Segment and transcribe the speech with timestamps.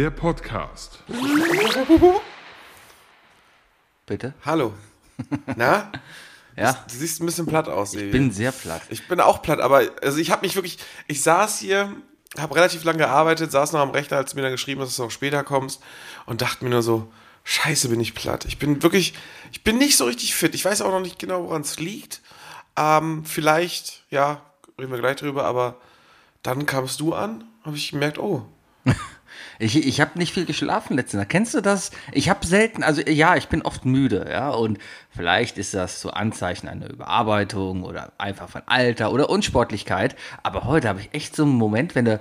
[0.00, 1.02] der Podcast.
[4.06, 4.32] Bitte?
[4.46, 4.72] Hallo.
[5.56, 5.92] Na?
[6.56, 6.72] Ja.
[6.88, 8.06] Du siehst ein bisschen platt aus, Sebi.
[8.06, 8.80] Ich bin sehr platt.
[8.88, 11.94] Ich bin auch platt, aber also ich habe mich wirklich, ich saß hier,
[12.38, 14.96] habe relativ lange gearbeitet, saß noch am Rechner, als du mir dann geschrieben hast, dass
[14.96, 15.82] du noch später kommst
[16.24, 17.12] und dachte mir nur so,
[17.44, 18.46] scheiße, bin ich platt.
[18.46, 19.12] Ich bin wirklich,
[19.52, 20.54] ich bin nicht so richtig fit.
[20.54, 22.22] Ich weiß auch noch nicht genau, woran es liegt.
[22.74, 24.40] Ähm, vielleicht, ja,
[24.78, 25.76] reden wir gleich drüber, aber
[26.42, 28.46] dann kamst du an, habe ich gemerkt, oh,
[29.60, 31.28] Ich, ich habe nicht viel geschlafen letzte Nacht.
[31.28, 31.90] Kennst du das?
[32.12, 34.78] Ich habe selten, also ja, ich bin oft müde, ja, und
[35.14, 40.16] vielleicht ist das so Anzeichen einer Überarbeitung oder einfach von Alter oder Unsportlichkeit.
[40.42, 42.20] Aber heute habe ich echt so einen Moment, wenn du,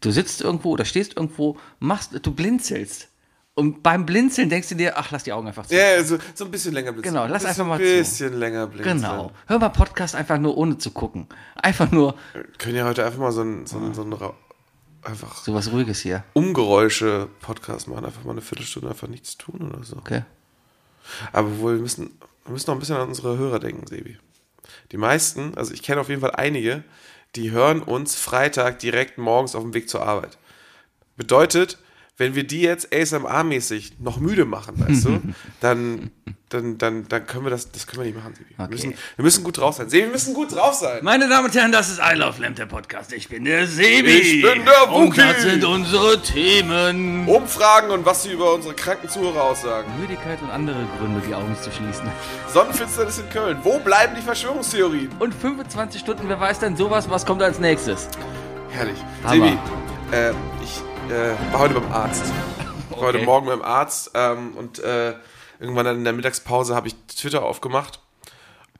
[0.00, 3.08] du sitzt irgendwo oder stehst irgendwo, machst, du blinzelst.
[3.54, 5.74] Und beim Blinzeln denkst du dir, ach, lass die Augen einfach zu.
[5.74, 7.14] ja, so, so ein bisschen länger blinzeln.
[7.14, 7.84] Genau, lass Ein einfach mal zu.
[7.84, 8.98] bisschen länger blinzeln.
[8.98, 9.32] Genau.
[9.46, 11.26] Hör mal Podcast einfach nur ohne zu gucken.
[11.56, 12.14] Einfach nur
[12.58, 14.34] können ja heute einfach mal so ein, so ein, so ein Ra-
[15.06, 16.24] einfach sowas Ruhiges hier.
[16.34, 19.96] Umgeräusche-Podcast machen, einfach mal eine Viertelstunde einfach nichts tun oder so.
[19.96, 20.22] Okay.
[21.32, 24.18] Aber wohl, wir müssen, wir müssen noch ein bisschen an unsere Hörer denken, Sebi.
[24.92, 26.82] Die meisten, also ich kenne auf jeden Fall einige,
[27.34, 30.38] die hören uns Freitag direkt morgens auf dem Weg zur Arbeit.
[31.16, 31.78] Bedeutet,
[32.18, 35.20] wenn wir die jetzt ASMR-mäßig noch müde machen, weißt du,
[35.60, 36.10] dann,
[36.48, 38.48] dann, dann, dann können wir das, das können wir nicht machen, Sebi.
[38.56, 38.72] Wir, Okay.
[38.74, 39.90] müssen, wir müssen gut drauf sein.
[39.90, 41.00] Sebi, wir müssen gut drauf sein.
[41.02, 43.12] Meine Damen und Herren, das ist I Love Lamp, der Podcast.
[43.12, 44.10] Ich bin der Sebi.
[44.12, 45.20] Ich bin der Und Wookie.
[45.20, 47.28] das sind unsere Themen.
[47.28, 49.88] Umfragen und was sie über unsere kranken Zuhörer aussagen.
[50.00, 52.08] Müdigkeit und andere Gründe, die Augen zu schließen.
[52.54, 53.58] Sonnenfinsternis in Köln.
[53.62, 55.10] Wo bleiben die Verschwörungstheorien?
[55.18, 58.08] Und 25 Stunden, wer weiß denn sowas, was kommt als nächstes?
[58.70, 58.96] Herrlich.
[59.24, 59.48] Hammer.
[59.48, 59.58] Sebi,
[60.16, 60.30] äh,
[60.62, 60.80] ich
[61.10, 62.24] äh, war heute beim Arzt.
[62.90, 63.26] War heute Okay.
[63.26, 65.14] Morgen beim Arzt ähm, und äh,
[65.58, 68.00] irgendwann dann in der Mittagspause habe ich Twitter aufgemacht.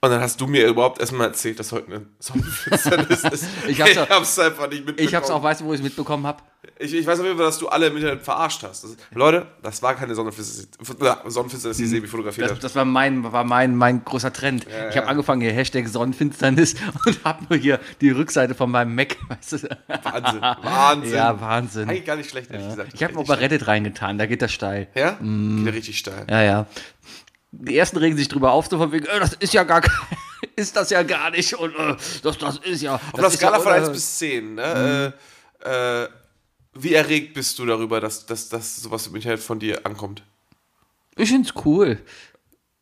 [0.07, 3.45] Und dann hast du mir überhaupt erstmal erzählt, dass heute eine Sonnenfinsternis ist.
[3.69, 5.09] Ich hab's ich auch- hab's einfach nicht mitbekommen.
[5.09, 6.43] Ich hab's auch, weißt du, wo ich es mitbekommen habe?
[6.79, 8.85] Ich, ich weiß auf jeden Fall, dass du alle im Internet verarscht hast.
[8.85, 10.69] Das, Leute, das war keine Sonnenfinsternis,
[11.33, 12.65] Sonnenfinsternis die Sebi fotografiert Das, hat.
[12.65, 14.67] das war mein, war mein, mein großer Trend.
[14.91, 16.75] ich habe angefangen hier Hashtag Sonnenfinsternis
[17.07, 19.17] und habe nur hier die Rückseite von meinem Mac.
[19.29, 19.79] Weißt du?
[20.03, 20.41] Wahnsinn.
[20.63, 21.15] Wahnsinn.
[21.15, 21.89] Ja, Wahnsinn.
[21.89, 22.91] Eigentlich gar nicht schlecht, ehrlich gesagt.
[22.95, 24.89] Ich habe mal Richtig bei Reddit reingetan, da geht das steil.
[24.95, 25.13] Ja?
[25.21, 26.27] Geht ja richtig steil.
[26.29, 26.67] Ja, ja.
[27.59, 29.95] Die ersten regen sich drüber auf, so von wegen, äh, das ist ja gar kein,
[30.57, 32.97] ist das ja gar nicht und äh, das, das ist ja.
[32.97, 33.93] Auf einer ist Skala ja von 1 unerhört.
[33.95, 35.15] bis 10, ne?
[35.65, 36.09] Äh, äh,
[36.75, 40.23] wie erregt bist du darüber, dass, dass, dass sowas im Internet von dir ankommt?
[41.17, 41.99] Ich find's cool.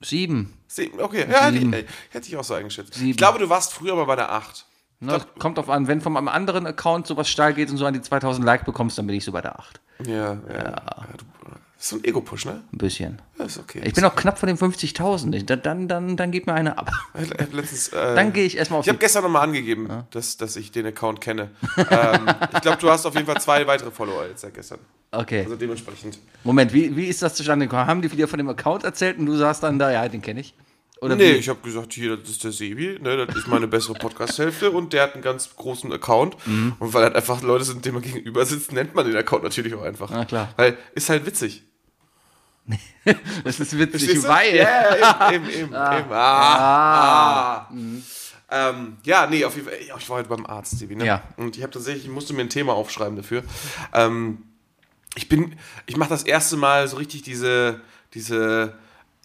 [0.01, 0.53] Sieben.
[0.67, 1.71] Sieben, okay, ja, Sieben.
[1.71, 2.95] die, hätte ich auch so eingeschätzt.
[2.95, 3.11] Sieben.
[3.11, 4.67] Ich glaube, du warst früher mal bei der 8.
[5.01, 7.95] Na, kommt drauf an, wenn von einem anderen Account sowas steil geht und so an
[7.95, 9.81] die 2000 Like bekommst, dann bin ich so bei der 8.
[10.07, 10.39] Ja, ja.
[10.49, 11.09] ja.
[11.17, 11.25] du,
[11.89, 12.63] so ein Ego-Push, ne?
[12.73, 13.21] Ein bisschen.
[13.39, 13.81] Ja, ist okay.
[13.85, 15.35] Ich bin auch knapp vor den 50.000.
[15.35, 16.91] Ich- Dann, dann, dann, dann geht mir eine ab.
[17.53, 20.73] Letztens, äh, Dann gehe ich erstmal auf ich habe gestern nochmal angegeben, dass, dass ich
[20.73, 21.51] den Account kenne.
[21.77, 24.79] ähm, ich glaube, du hast auf jeden Fall zwei weitere Follower jetzt seit gestern.
[25.13, 25.43] Okay.
[25.45, 26.19] Also dementsprechend.
[26.43, 27.87] Moment, wie, wie ist das zustande gekommen?
[27.87, 30.41] Haben die dir von dem Account erzählt und du sagst dann da, ja, den kenne
[30.41, 30.55] ich?
[31.01, 31.37] Oder nee, wie?
[31.37, 34.95] ich habe gesagt, hier, das ist der Sebi, ne, das ist meine bessere Podcast-Hälfte und
[34.95, 36.35] der hat einen ganz großen Account.
[36.47, 36.77] Mhm.
[36.79, 39.75] Und weil halt einfach Leute sind, denen man gegenüber sitzt, nennt man den Account natürlich
[39.75, 40.09] auch einfach.
[40.11, 40.55] Na klar.
[40.57, 41.63] Weil ist halt witzig.
[43.45, 44.57] Das ist witzig, weil.
[44.57, 45.65] Ja, eben, eben, eben.
[45.73, 46.13] eben.
[46.13, 47.69] Ah, ah.
[48.51, 49.79] Ähm, ja, nee, auf jeden Fall.
[49.81, 51.05] Ich war heute beim Arzt, Sebi, ne?
[51.05, 51.23] Ja.
[51.37, 53.43] Und ich habe tatsächlich, ich musste mir ein Thema aufschreiben dafür.
[53.93, 54.39] Ähm,
[55.17, 57.81] ich bin, ich mache das erste Mal so richtig diese,
[58.15, 58.75] diese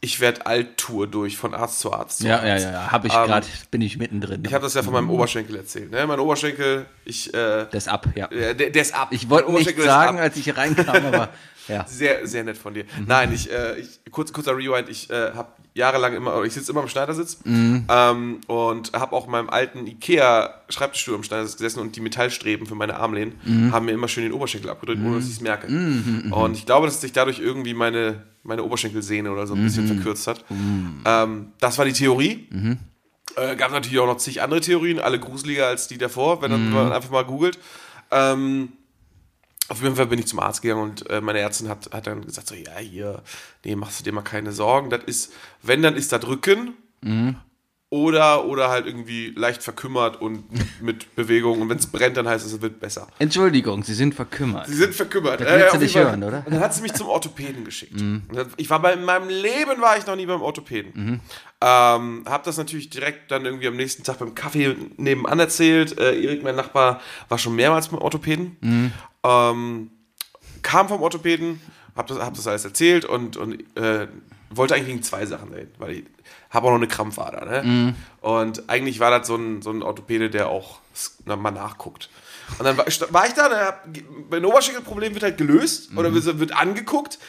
[0.01, 2.19] Ich werd alt Tour durch von Arzt zu Arzt.
[2.19, 2.45] Zu Ja, Arzt.
[2.45, 2.91] ja, ja, ja.
[2.91, 4.43] Habe ich Ähm, gerade, bin ich mittendrin.
[4.45, 5.91] Ich habe das ja von meinem Oberschenkel erzählt.
[5.91, 6.07] Ne?
[6.07, 8.27] Mein Oberschenkel, ich, äh, das ab, ja.
[8.27, 9.09] der, der ist ab.
[9.11, 11.29] Ich wollte nicht Oberschenkel ist sagen, als ich hier reinkam, aber
[11.69, 11.85] ja.
[11.87, 12.83] Sehr, sehr nett von dir.
[13.07, 16.81] Nein, ich, äh, ich kurz, kurzer Rewind, ich äh, habe jahrelang immer, ich sitze immer
[16.81, 22.01] im Schneidersitz ähm, und habe auch in meinem alten Ikea-Schreibtischstuhl im Schneidersitz gesessen und die
[22.01, 23.39] Metallstreben für meine Armlehnen
[23.71, 25.67] haben mir immer schön den Oberschenkel abgedrückt, ohne dass ich es merke.
[26.31, 30.27] Und ich glaube, dass sich dadurch irgendwie meine, meine Oberschenkelsehne oder so ein bisschen verkürzt
[30.27, 30.43] hat.
[31.05, 32.47] Ähm, das war die Theorie.
[33.35, 36.91] Äh, gab natürlich auch noch zig andere Theorien, alle gruseliger als die davor, wenn man
[36.91, 37.59] einfach mal googelt.
[38.11, 38.69] Ähm,
[39.69, 42.25] auf jeden Fall bin ich zum Arzt gegangen und äh, meine Ärztin hat, hat dann
[42.25, 43.21] gesagt: So, ja, hier,
[43.63, 44.89] nee, machst du dir mal keine Sorgen.
[44.89, 45.31] Das ist,
[45.63, 46.73] wenn, dann ist das Rücken
[47.91, 50.43] oder, oder halt irgendwie leicht verkümmert und
[50.81, 51.59] mit Bewegung.
[51.61, 53.07] Und wenn es brennt, dann heißt es, es wird besser.
[53.17, 54.67] Entschuldigung, Sie sind verkümmert.
[54.67, 55.39] Sie sind verkümmert.
[55.41, 56.43] Das willst du nicht hören, oder?
[56.45, 57.99] Und dann hat sie mich zum Orthopäden geschickt.
[57.99, 58.23] Dann-
[58.57, 61.21] Ich war bei, in meinem Leben war ich noch nie beim Orthopäden.
[61.61, 65.97] Ähm, hab das natürlich direkt dann irgendwie am nächsten Tag beim Kaffee nebenan erzählt.
[65.97, 68.91] Äh, Erik, mein Nachbar, war schon mehrmals beim Orthopäden.
[69.23, 69.91] Ähm,
[70.61, 71.61] kam vom Orthopäden,
[71.95, 74.07] hab das, hab das alles erzählt und, und äh,
[74.49, 76.03] wollte eigentlich wegen zwei Sachen reden, weil ich
[76.49, 77.45] habe auch noch eine Krampfader.
[77.45, 77.95] Ne?
[78.21, 80.79] Und eigentlich war das so ein, so ein Orthopäde, der auch
[81.25, 82.09] na, mal nachguckt.
[82.57, 83.87] Und dann war, war ich da, und hab,
[84.31, 86.25] mein Oberschenkelproblem wird halt gelöst oder Mhm.
[86.25, 87.19] wird, wird angeguckt.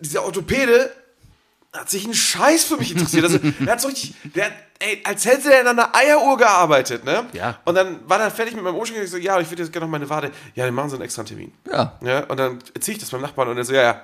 [0.00, 0.92] Dieser Orthopäde
[1.72, 3.24] hat sich einen Scheiß für mich interessiert.
[3.24, 7.04] Also, der hat so richtig, der hat, ey, als hätte er in einer Eieruhr gearbeitet,
[7.04, 7.26] ne?
[7.32, 7.58] Ja.
[7.64, 9.04] Und dann war er fertig mit meinem Oberschenkel.
[9.04, 10.32] Ich so, ja, ich würde jetzt gerne noch meine Wade.
[10.54, 11.52] Ja, dann machen Sie einen extra Termin.
[11.70, 11.98] Ja.
[12.02, 14.02] Ja, und dann erzähle ich das beim Nachbarn und er so, ja, ja.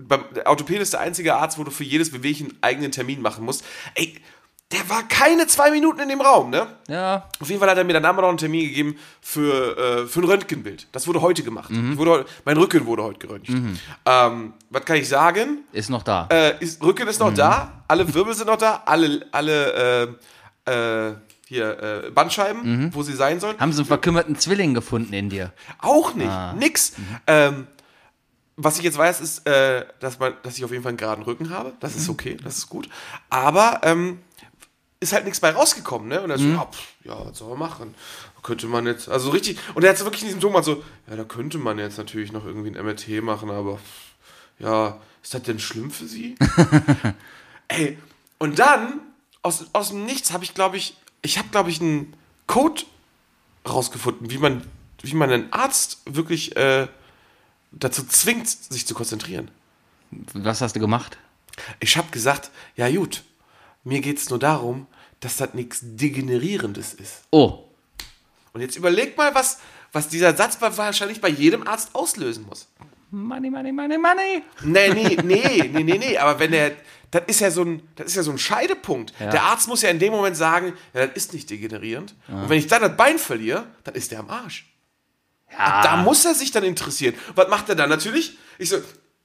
[0.00, 3.20] Beim, der Orthopäde ist der einzige Arzt, wo du für jedes Bewegchen einen eigenen Termin
[3.20, 3.64] machen musst.
[3.96, 4.20] Ey,
[4.70, 6.66] der war keine zwei Minuten in dem Raum, ne?
[6.88, 7.28] Ja.
[7.40, 10.20] Auf jeden Fall hat er mir dann aber noch einen Termin gegeben für, äh, für
[10.20, 10.88] ein Röntgenbild.
[10.92, 11.70] Das wurde heute gemacht.
[11.70, 13.48] Ich wurde, mein Rücken wurde heute geröntgt.
[14.04, 15.60] Ähm, was kann ich sagen?
[15.72, 16.28] Ist noch da.
[16.30, 20.16] Äh, ist, Rücken ist noch da, alle Wirbel sind noch da, alle, alle
[20.66, 21.14] äh, äh,
[21.46, 23.58] hier äh, Bandscheiben, wo sie sein sollen.
[23.58, 25.54] Haben sie einen verkümmerten Zwilling gefunden in dir?
[25.78, 26.30] Auch nicht.
[26.58, 26.92] Nix.
[27.26, 27.66] Ähm,
[28.60, 31.24] was ich jetzt weiß, ist, äh, dass, man, dass ich auf jeden Fall einen geraden
[31.24, 31.72] Rücken habe.
[31.80, 32.88] Das ist okay, das ist gut.
[33.30, 34.18] Aber ähm,
[35.00, 36.20] ist halt nichts bei rausgekommen, ne?
[36.20, 37.94] Und er so, ja, pff, ja, was soll man machen?
[38.42, 40.82] Könnte man jetzt, also richtig, und er hat so wirklich in diesem Ton mal so,
[41.08, 43.78] ja, da könnte man jetzt natürlich noch irgendwie ein MRT machen, aber
[44.58, 46.36] ja, ist das denn schlimm für Sie?
[47.68, 47.98] Ey,
[48.38, 49.00] und dann,
[49.42, 52.14] aus, aus dem Nichts, habe ich, glaube ich, ich habe, glaube ich, einen
[52.46, 52.82] Code
[53.68, 54.64] rausgefunden, wie man,
[55.02, 56.88] wie man einen Arzt wirklich äh,
[57.72, 59.50] dazu zwingt, sich zu konzentrieren.
[60.32, 61.18] Was hast du gemacht?
[61.80, 63.24] Ich habe gesagt, ja gut,
[63.88, 64.86] mir geht es nur darum,
[65.20, 67.22] dass das nichts Degenerierendes ist.
[67.30, 67.64] Oh.
[68.52, 69.58] Und jetzt überleg mal, was,
[69.92, 72.68] was dieser Satz bei- wahrscheinlich bei jedem Arzt auslösen muss.
[73.10, 74.42] Money, money, money, money.
[74.62, 76.72] Nee, nee, nee, nee, nee, nee, aber wenn der,
[77.10, 79.12] das ist ja so ein, das ist ja so ein Scheidepunkt.
[79.18, 79.30] Ja.
[79.30, 82.14] Der Arzt muss ja in dem Moment sagen, ja, das ist nicht degenerierend.
[82.28, 84.66] Und wenn ich dann das Bein verliere, dann ist der am Arsch.
[85.50, 85.82] Ja.
[85.82, 87.14] Da muss er sich dann interessieren.
[87.34, 88.36] Was macht er dann natürlich?
[88.58, 88.76] Ich so,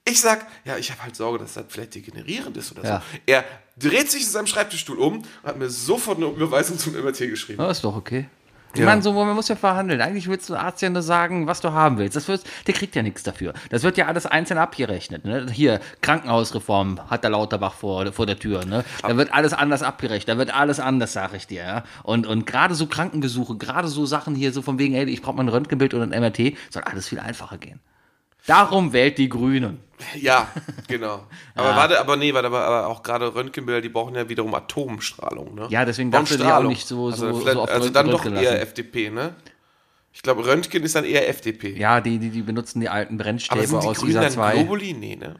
[0.06, 2.98] ich sag, ja, ich habe halt Sorge, dass das vielleicht degenerierend ist oder Ja.
[3.12, 3.18] so.
[3.26, 3.44] Er
[3.78, 7.62] dreht sich in seinem Schreibtischstuhl um und hat mir sofort eine Überweisung zum MRT geschrieben.
[7.62, 8.28] Ja, ist doch okay.
[8.76, 8.88] Ich Ja.
[8.88, 10.02] meine, so, man muss ja verhandeln.
[10.02, 12.16] Eigentlich willst du Arzt ja nur sagen, was du haben willst.
[12.16, 13.54] Das wird, der kriegt ja nichts dafür.
[13.70, 15.26] Das wird ja alles einzeln abgerechnet.
[15.26, 15.46] Ne?
[15.52, 18.66] Hier, Krankenhausreform hat der Lauterbach vor, vor der Tür.
[18.66, 18.84] Ne?
[19.04, 20.28] Da wird alles anders abgerechnet.
[20.36, 21.62] Da wird alles anders, sag ich dir.
[21.64, 21.84] Ja?
[22.02, 25.36] Und, und gerade so Krankenbesuche, gerade so Sachen hier, so von wegen, ey, ich brauche
[25.36, 27.80] mal ein Röntgenbild oder ein MRT, soll alles viel einfacher gehen.
[28.48, 29.80] Darum wählt die Grünen.
[30.20, 30.50] Ja,
[30.88, 31.24] genau.
[31.56, 35.54] Aber warte, aber nee, warte, aber, aber auch gerade Röntgenbilder, die brauchen ja wiederum Atomstrahlung,
[35.56, 35.68] ne?
[35.70, 38.10] Ja, deswegen Brauchen darfst du die auch nicht so- so- also, so oft also dann
[38.10, 38.62] doch eher.
[38.62, 39.36] FDP, ne?
[40.14, 41.76] Ich glaube, Röntgen ist dann eher FDP.
[41.78, 44.54] Ja, die, die, die benutzen die alten aber Brennstäbe sind die aus Grünen dann 2.
[44.54, 44.94] Globuli?
[44.94, 45.36] Nee, ne?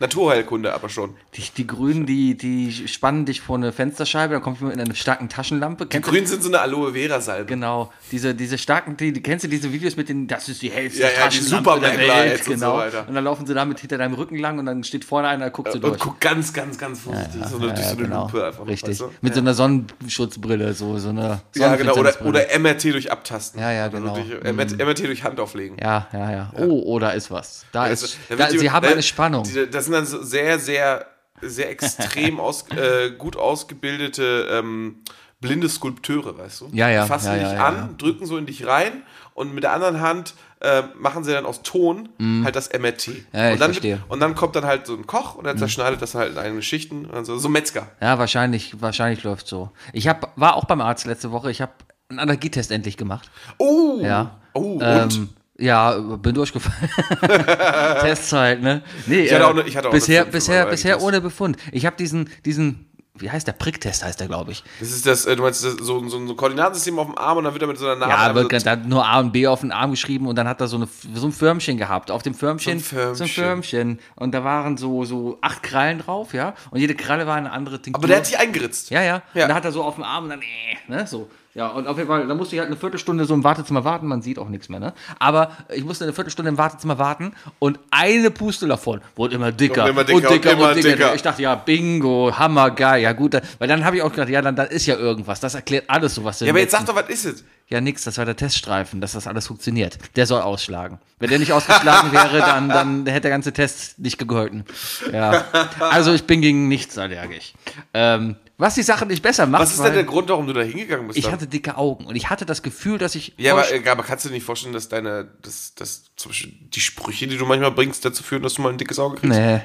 [0.00, 1.14] Naturheilkunde aber schon.
[1.34, 4.94] Die, die Grünen, die, die spannen dich vor eine Fensterscheibe, dann kommt jemand mit einer
[4.94, 5.84] starken Taschenlampe.
[5.86, 7.46] Die Kennst du- Grünen sind so eine Aloe-Vera-Salbe.
[7.46, 10.70] Genau, diese, diese starken, die, die, kennst du diese Videos mit den, das ist die
[10.70, 12.72] hellste Ja, ja, die Taschenlampe der Superman Welt, Lights und genau.
[12.72, 13.08] so weiter.
[13.08, 15.68] Und dann laufen sie damit hinter deinem Rücken lang und dann steht vorne einer, guckt
[15.72, 15.98] so Und durch.
[15.98, 18.22] guck ganz, ganz, ganz vorsichtig so eine, durch so eine genau.
[18.26, 18.66] Lupe einfach.
[18.66, 18.90] Richtig.
[18.90, 19.10] Weißt du?
[19.20, 21.94] Mit so einer Sonnenschutzbrille, so, so eine Ja, genau.
[21.96, 23.60] Oder, oder MRT durch Abtasten.
[23.60, 24.14] Ja, ja, Also genau.
[24.14, 25.76] Durch, MRT, MRT durch Hand auflegen.
[25.80, 26.52] Ja, ja, ja.
[26.58, 27.64] Oh, oh, da ist was.
[27.72, 29.44] Da Also, ist, da die- sie haben eine Spannung.
[29.44, 31.06] die- Das sind dann so sehr, sehr,
[31.40, 35.02] sehr extrem aus, äh, gut ausgebildete ähm,
[35.40, 36.68] blinde Skulpteure, weißt du?
[36.72, 39.02] Ja, ja, Die fassen ja, dich ja, ja, an, drücken so in dich rein
[39.34, 42.08] und mit der anderen Hand äh, machen sie dann aus Ton
[42.44, 43.08] halt das MRT.
[43.08, 43.26] Mhm.
[43.32, 43.96] Ja, ich und, dann, verstehe.
[43.96, 44.02] Mhm.
[44.08, 46.62] und dann kommt dann halt so ein Koch und er zerschneidet das halt in eigene
[46.62, 47.10] Schichten.
[47.12, 47.88] Also so Metzger.
[48.00, 49.70] Ja, wahrscheinlich, wahrscheinlich läuft so.
[49.92, 51.50] Ich hab, war auch beim Arzt letzte Woche.
[51.50, 51.72] Ich habe
[52.08, 53.30] einen Allergietest endlich gemacht.
[53.58, 53.98] Oh!
[54.00, 54.36] Ja.
[54.54, 54.82] Oh, und?
[54.82, 56.90] Ähm, ja, bin durchgefallen.
[58.00, 58.82] Tests halt, ne?
[59.06, 61.56] Nee, Ich hatte äh, auch ne- ich hatte auch bisher, bisher, bisher ohne Befund.
[61.72, 63.52] Ich habe diesen, diesen, wie heißt der?
[63.52, 64.62] Pricktest heißt der, glaube ich.
[64.80, 67.44] Das ist das, äh, du meinst das, so, so ein Koordinatensystem auf dem Arm und
[67.44, 68.10] dann wird er mit so einer Nadel.
[68.14, 70.46] Ja, aber so- da hat nur A und B auf den Arm geschrieben und dann
[70.46, 72.10] hat er so, eine, so ein Förmchen gehabt.
[72.10, 73.44] Auf dem Förmchen, So ein so ein Förmchen.
[73.44, 73.98] Förmchen.
[74.16, 76.54] Und da waren so, so acht Krallen drauf, ja.
[76.70, 78.00] Und jede Kralle war eine andere Tinktur.
[78.00, 78.90] aber der hat dich eingeritzt.
[78.90, 79.22] Ja, ja.
[79.32, 79.44] Ja.
[79.44, 80.44] Und da hat er so auf dem Arm und dann, äh,
[80.92, 81.30] ne, so.
[81.56, 84.06] Ja, und auf jeden Fall, da musste ich halt eine Viertelstunde so im Wartezimmer warten,
[84.06, 84.92] man sieht auch nichts mehr, ne?
[85.18, 89.84] Aber ich musste eine Viertelstunde im Wartezimmer warten und eine Puste davon wurde immer dicker
[89.84, 91.14] Und immer dicker und immer dicker.
[91.14, 93.40] Ich dachte, ja, bingo, hammergeil, ja gut.
[93.58, 95.40] Weil dann habe ich auch gedacht, ja, dann, dann ist ja irgendwas.
[95.40, 97.44] Das erklärt alles so, was Ja, aber jetzt sag doch, was ist es?
[97.68, 99.98] ja, nix, das war der Teststreifen, dass das alles funktioniert.
[100.14, 100.98] Der soll ausschlagen.
[101.18, 104.64] Wenn der nicht ausgeschlagen wäre, dann, dann hätte der ganze Test nicht gegolten.
[105.12, 105.44] Ja.
[105.80, 107.54] Also ich bin gegen nichts allergisch.
[107.94, 110.62] Ähm, was die Sache nicht besser macht, Was ist denn der Grund, warum du da
[110.62, 111.18] hingegangen bist?
[111.18, 111.34] ich dann?
[111.34, 114.28] hatte dicke Augen und ich hatte das Gefühl, dass ich ja, aber, aber kannst du
[114.30, 118.04] dir nicht vorstellen, dass deine, dass, dass zum Beispiel die Sprüche, die du manchmal bringst,
[118.04, 119.38] dazu führen, dass du mal ein dickes Auge kriegst?
[119.38, 119.60] nee.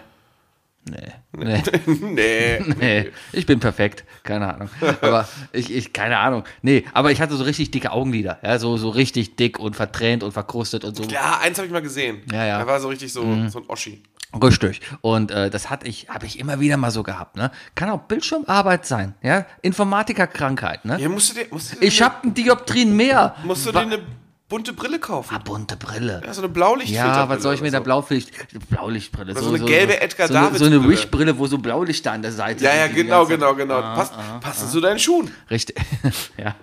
[0.84, 1.14] Nee.
[1.36, 1.62] Nee.
[1.96, 2.60] nee.
[2.80, 4.70] Nee, ich bin perfekt, keine Ahnung.
[5.02, 6.44] Aber ich, ich, keine Ahnung.
[6.64, 8.40] Nee, aber ich hatte so richtig dicke Augenlider.
[8.44, 11.04] Ja, so, so richtig dick und vertränt und verkrustet und so.
[11.04, 12.22] Ja, eins habe ich mal gesehen.
[12.32, 12.60] Ja, ja.
[12.60, 14.02] Er war so richtig so, so ein Oschi.
[14.42, 14.82] Richtig.
[15.02, 17.36] Und äh, das hatte ich, habe ich immer wieder mal so gehabt.
[17.36, 17.52] Ne?
[17.76, 19.46] Kann auch Bildschirmarbeit sein, ja.
[19.62, 20.86] Informatikerkrankheit.
[20.86, 21.00] Ne?
[21.00, 23.36] Ja, musst du dir, musst du dir Ich habe ein Dioptrien mehr.
[23.44, 24.00] musst du dir Wa- eine
[24.48, 25.36] bunte Brille kaufen.
[25.36, 26.22] Ah, bunte Brille.
[26.26, 27.06] Ja, so eine Blaulichtfilter.
[27.08, 28.32] Ja, was soll ich mit der Blaulicht,
[28.70, 29.34] Blaulichtbrille?
[29.38, 30.92] so eine gelbe Edgar so, eine- So eine Brille.
[30.94, 33.58] Wish-Brille, wo so Blaulichter an der Seite Ja, ja, sind, die die genau, ganze Zeit-
[33.58, 33.96] genau, genau.
[33.96, 35.32] passt, passt zu deinen Schuhen.
[35.50, 35.76] Richtig.
[36.38, 36.56] ja.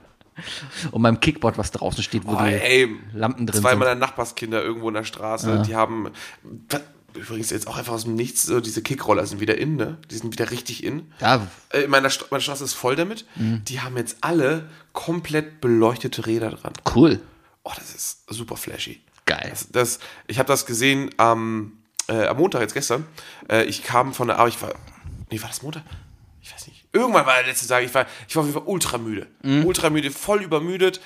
[0.93, 3.81] Und beim Kickboard, was draußen steht, wo Oh, die ey, Lampen drin zwei sind.
[3.81, 6.11] meiner Nachbarskinder irgendwo in der Straße, die haben
[7.15, 9.99] übrigens jetzt auch einfach aus dem Nichts, so diese Kickroller sind wieder in, ne?
[10.11, 11.13] Die sind wieder richtig in.
[11.21, 13.25] Ja, Äh, Meine, St meine Straße ist voll damit.
[13.37, 13.63] Mhm.
[13.65, 16.73] Die haben jetzt alle komplett beleuchtete Räder dran.
[16.95, 17.21] cool.
[17.65, 19.01] Oh, das ist super flashy.
[19.27, 19.49] Geil.
[19.51, 21.73] Das, das, ich habe das gesehen am,
[22.09, 23.05] äh, am Montag, jetzt gestern.
[23.51, 24.73] Äh, ich kam von der Arbeit, ich war,
[25.31, 25.83] nee, war das Montag?
[26.41, 26.87] Ich weiß nicht.
[26.93, 29.27] Irgendwann war der letzte Tag, ich war, ich war auf jeden Fall ultra müde.
[29.43, 29.67] Mhm.
[29.67, 31.01] Ultra müde, voll übermüdet.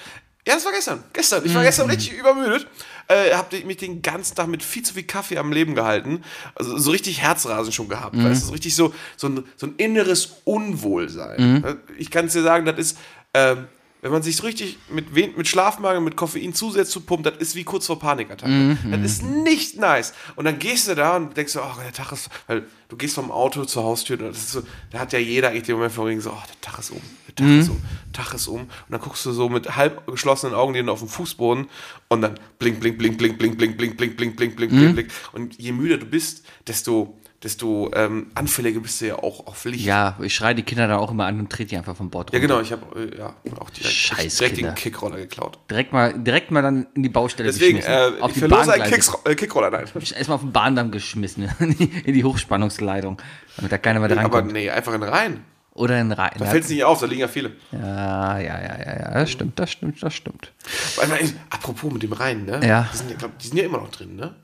[0.47, 1.03] Ja, das war gestern.
[1.13, 1.45] Gestern.
[1.45, 2.67] Ich war gestern richtig übermüdet.
[3.13, 6.23] Äh, hab mich den ganzen Tag mit viel zu viel Kaffee am Leben gehalten.
[6.55, 8.17] Also so richtig Herzrasen schon gehabt.
[8.17, 11.65] Weißt du, so richtig so, so, ein, so ein inneres Unwohlsein.
[11.65, 12.99] Äh, Ich kann es dir sagen, das ist,
[13.35, 13.67] ähm,
[14.03, 17.55] wenn man sich so richtig mit, mit Schlafmangel, mit Koffein zusätzlich zu pumpt, das ist
[17.55, 18.77] wie kurz vor Panikattacke.
[18.91, 20.13] Das ist nicht nice.
[20.35, 23.15] Und dann gehst du da und denkst so, oh, der Tag ist, weil du gehst
[23.15, 26.11] vom Auto zur Haustür, und das so, da hat ja jeder eigentlich den Moment vor
[26.21, 28.61] so, oh, der Tag ist um, der Tag ist um, der Tag ist um.
[28.63, 31.69] Und dann guckst du so mit halb geschlossenen Augen auf den Fußboden
[32.09, 35.11] und dann blink, blink, blink, blink, blink, blink, blink, blink, blink, blink, blink, blink, blink.
[35.31, 39.85] Und je müder du bist, desto, desto ähm, anfälliger bist du ja auch auf Licht.
[39.85, 42.33] Ja, ich schreie die Kinder dann auch immer an und trete die einfach vom Bord
[42.33, 42.55] Ja, runter.
[42.55, 44.71] genau, ich habe äh, ja, auch direkt, Scheiß direkt Kinder.
[44.73, 45.59] den Kickroller geklaut.
[45.71, 48.19] Direkt mal, direkt mal dann in die Baustelle Deswegen, geschmissen.
[48.19, 48.85] äh, auf ich die verlose einen.
[48.85, 49.85] Kicks, äh, Kickroller, nein.
[49.95, 53.21] Erstmal auf den Bahndamm geschmissen, in die, Hochspannungsleitung,
[53.57, 54.53] damit da keiner mehr Aber drankommt.
[54.53, 55.45] nee, einfach in Rhein.
[55.75, 56.33] Oder in Rhein.
[56.39, 57.53] Da fällt es nicht auf, da liegen ja viele.
[57.73, 60.53] Ja, ja, ja, ja, ja, das stimmt, das stimmt, das stimmt.
[60.97, 61.09] Weil,
[61.49, 62.61] apropos mit dem Rhein, ne?
[62.63, 62.89] Ja.
[62.93, 64.35] Die sind ja, glaub, die sind ja immer noch drin, ne?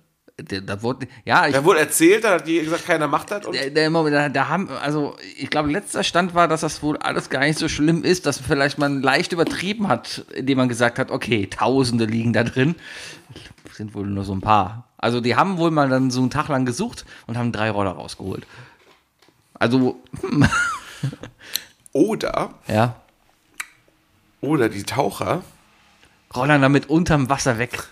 [0.41, 3.45] Da, da wurde, ja, ich, Da wurde erzählt, da hat die gesagt, keiner macht das.
[3.45, 6.81] Und der, der, Moment, da, da haben, also ich glaube, letzter Stand war, dass das
[6.81, 10.69] wohl alles gar nicht so schlimm ist, dass vielleicht man leicht übertrieben hat, indem man
[10.69, 12.77] gesagt hat, okay, Tausende liegen da drin.
[13.73, 14.89] Sind wohl nur so ein paar.
[14.97, 17.93] Also die haben wohl mal dann so einen Tag lang gesucht und haben drei Roller
[17.93, 18.47] rausgeholt.
[19.55, 20.01] Also,
[21.93, 22.95] oder, ja,
[24.41, 25.43] oder die Taucher
[26.35, 27.85] Rollern damit unterm Wasser weg.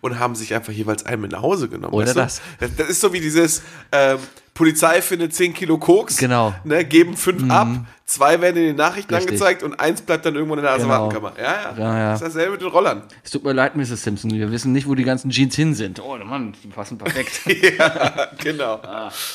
[0.00, 1.94] Und haben sich einfach jeweils einen mit nach Hause genommen.
[1.94, 2.20] Oder weißt du?
[2.20, 2.76] das.
[2.76, 2.88] das.
[2.88, 3.62] Ist so wie dieses
[3.92, 4.18] ähm,
[4.54, 6.52] Polizei findet 10 Kilo Koks, Genau.
[6.64, 7.68] ne, geben fünf ab,
[8.06, 9.34] zwei werden in den Nachrichten Richtig.
[9.34, 10.84] angezeigt und eins bleibt dann irgendwo in der Genau.
[10.90, 11.32] Asservatenkammer.
[11.38, 12.10] Ja, ja, Ja, ja.
[12.10, 13.02] Das ist dasselbe mit den Rollern.
[13.22, 14.02] Es tut mir leid, Mrs.
[14.02, 16.00] Simpson, wir wissen nicht, wo die ganzen Jeans hin sind.
[16.00, 17.40] Oh Mann, die passen perfekt.
[18.42, 18.80] genau.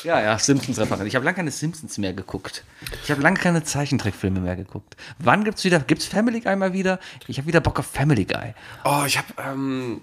[0.02, 1.06] Ja, ja, Simpsons-Referent.
[1.08, 2.62] Ich habe lange keine Simpsons mehr geguckt.
[3.04, 4.94] Ich habe lange keine Zeichentrickfilme mehr geguckt.
[5.18, 6.98] Wann gibt's wieder, gibt's Family Guy mal wieder?
[7.28, 8.52] Ich habe wieder Bock auf Family Guy.
[8.84, 10.02] Oh, ich habe ähm,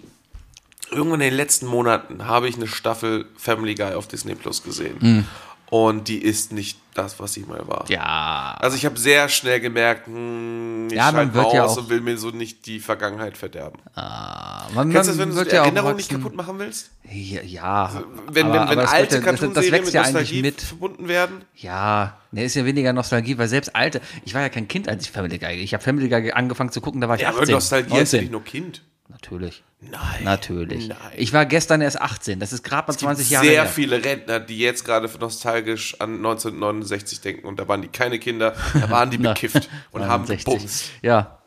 [0.92, 5.26] irgendwann in den letzten Monaten habe ich eine Staffel Family Guy auf Disney Plus gesehen.
[5.70, 7.86] Und die ist nicht das, was sie mal war.
[7.88, 8.58] Ja.
[8.60, 11.90] Also ich habe sehr schnell gemerkt, hm, ich Ja, man wird ja aus auch- und
[11.90, 13.80] will mir so nicht die Vergangenheit verderben.
[13.96, 16.92] Man, Kennst du das, wenn du die ja Erinnerung nicht kaputt machen willst?
[17.10, 18.04] Ja, ja.
[18.30, 20.62] Wenn, aber, wenn, wenn aber das, alte ja, Cartoonserien mit ja eigentlich Nostalgie mit.
[20.62, 21.46] verbunden werden?
[21.56, 25.06] Ja, ne, ist ja weniger Nostalgie, weil selbst alte, ich war ja kein Kind, als
[25.06, 27.40] ich Family Guy, ich habe Family Guy angefangen zu gucken, da war ich Ja, aber
[27.44, 27.56] 18.
[27.56, 28.20] Nostalgie ist 19.
[28.20, 28.82] nicht nur Kind.
[29.12, 29.64] Natürlich.
[29.82, 30.24] Nein.
[30.24, 30.88] Natürlich.
[30.88, 30.98] Nein.
[31.18, 33.70] Ich war gestern erst 18, das ist gerade mal 20 Jahre Sehr her.
[33.70, 38.56] viele Rentner, die jetzt gerade nostalgisch an 1969 denken und da waren die keine Kinder,
[38.74, 40.46] da waren die bekifft und haben 69.
[40.46, 40.86] gebumst.
[41.02, 41.38] Ja.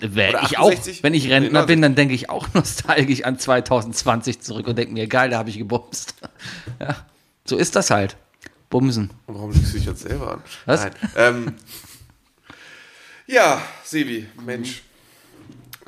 [0.00, 1.02] Wär Oder ich auch, 68?
[1.02, 1.66] wenn ich Rentner 90.
[1.66, 5.50] bin, dann denke ich auch nostalgisch an 2020 zurück und denke mir, geil, da habe
[5.50, 6.14] ich gebumst.
[6.80, 6.94] Ja,
[7.44, 8.16] so ist das halt.
[8.70, 9.10] Bumsen.
[9.26, 10.42] Und warum lügst du dich jetzt selber an?
[10.66, 10.82] Was?
[10.84, 10.92] Nein.
[11.16, 11.54] Ähm,
[13.26, 14.68] ja, Sebi, Mensch.
[14.70, 14.82] Ist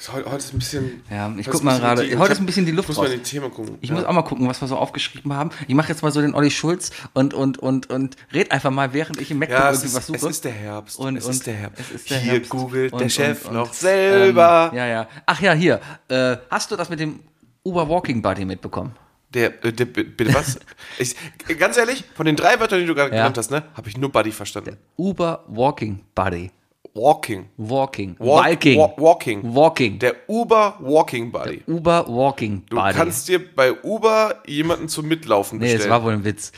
[0.09, 1.02] Heute, ist ein bisschen.
[1.11, 3.04] Ja, ich guck mal gerade- heute ich ist ein bisschen die Luft Ich muss mal
[3.07, 3.12] raus.
[3.14, 3.76] in die Themen gucken.
[3.83, 3.95] Ich ja.
[3.95, 5.50] muss auch mal gucken, was wir so aufgeschrieben haben.
[5.69, 8.92] Ich mache jetzt mal so den Olli Schulz und, und, und, und red einfach mal,
[8.95, 10.16] während ich im MacBook ja, was suche.
[10.16, 10.99] es ist der Herbst.
[10.99, 11.80] Und- es und- ist der Herbst.
[11.80, 12.50] es ist der Hier Herbst.
[12.50, 14.71] googelt Und- der Chef und- noch selber.
[14.73, 15.09] Ähm, ja, ja.
[15.26, 15.80] Ach ja, hier.
[16.09, 17.21] Äh, hast du das mit dem
[17.62, 18.97] Uber Walking Buddy mitbekommen?
[19.35, 20.59] Der, äh, der, bitte was?
[20.99, 21.14] ich,
[21.59, 23.16] ganz ehrlich, von den drei Wörtern, die du gerade Ja.
[23.19, 24.76] genannt hast, ne, habe ich nur Buddy verstanden.
[24.97, 26.50] Uber Walking Buddy.
[26.94, 27.49] Walking.
[27.56, 28.16] Walking.
[28.18, 28.78] Walk, Walking.
[28.78, 29.54] wa- walking.
[29.54, 29.99] Walking.
[30.00, 31.62] Der Uber Walking Buddy.
[31.68, 32.94] Uber Walking Du Buddy.
[32.94, 35.82] kannst dir bei Uber jemanden zum Mitlaufen Nee, bestellen.
[35.82, 36.50] es war wohl ein Witz.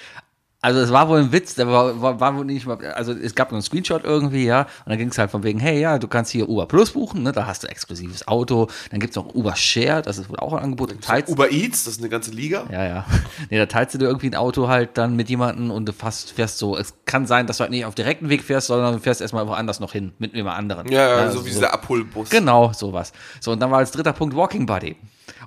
[0.64, 3.34] Also es war wohl ein Witz, der war, war, war wohl nicht mal, also es
[3.34, 5.98] gab nur einen Screenshot irgendwie, ja, und dann ging es halt von wegen, hey, ja,
[5.98, 9.16] du kannst hier Uber Plus buchen, ne, da hast du exklusives Auto, dann gibt es
[9.16, 11.98] noch Uber Share, das ist wohl auch ein Angebot, da teilst, Uber Eats, das ist
[11.98, 12.64] eine ganze Liga.
[12.70, 13.06] ja, ja,
[13.50, 16.30] nee, da teilst du dir irgendwie ein Auto halt dann mit jemandem und du fährst,
[16.30, 19.00] fährst so, es kann sein, dass du halt nicht auf direkten Weg fährst, sondern du
[19.00, 20.86] fährst erstmal woanders noch hin, mit jemand anderen.
[20.92, 22.30] Ja, ja, also so wie dieser Abholbus.
[22.30, 23.12] Genau, sowas.
[23.40, 24.94] So, und dann war als dritter Punkt Walking Buddy.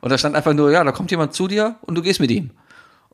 [0.01, 2.31] Und da stand einfach nur, ja, da kommt jemand zu dir und du gehst mit
[2.31, 2.51] ihm.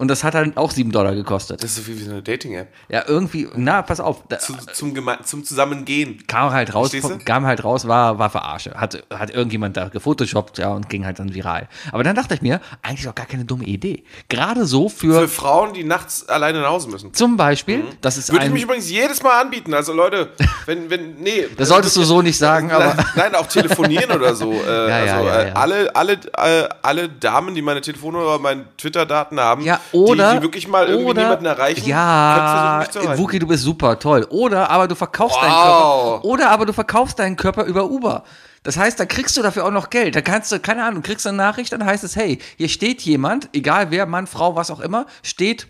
[0.02, 1.62] Und das hat dann auch 7 Dollar gekostet.
[1.62, 2.70] Das ist so viel wie so eine Dating-App.
[2.90, 4.24] Ja, irgendwie, na, pass auf.
[4.30, 6.24] Da, Zu, zum, Geme zum Zusammengehen.
[6.26, 6.92] kam halt raus,
[7.24, 8.72] kam halt raus, war, war verarsche.
[8.72, 11.70] Hat, hat irgendjemand da gefotoshoppt, ja, und ging halt dann viral.
[11.92, 14.04] Aber dann dachte ich mir, eigentlich auch gar keine dumme Idee.
[14.28, 17.14] Gerade so für, Für Frauen, die nachts alleine nach Hause müssen.
[17.14, 18.36] zum Beispiel, das ist Mhm.
[18.38, 19.72] Würde ich mich übrigens jedes Mal anbieten.
[19.76, 20.30] Also Leute,
[20.66, 21.46] wenn, wenn, nee.
[21.58, 24.52] das solltest du so nicht sagen, aber Nein, nein, auch telefonieren oder so.
[24.52, 24.56] Äh,
[24.92, 25.54] Ja, ja, also, ja, äh, ja.
[25.54, 30.32] Alle, alle, äh, alle Damen, die meine Telefonnummer oder meine Twitter-Daten haben, Ja, oder.
[30.32, 32.86] die, die wirklich mal irgendwie oder, niemanden erreichen, Ja.
[33.16, 34.26] Wookie, du bist super, toll.
[34.30, 36.12] Oder aber du verkaufst deinen Wow.
[36.22, 36.26] Körper.
[36.26, 38.24] Oder aber du verkaufst deinen Körper über Uber.
[38.64, 40.16] Das heißt, da kriegst du dafür auch noch Geld.
[40.16, 43.02] Da kannst du, keine Ahnung, kriegst du eine Nachricht, dann heißt es, hey, hier steht
[43.02, 45.68] jemand, egal wer, Mann, Frau, was auch immer, steht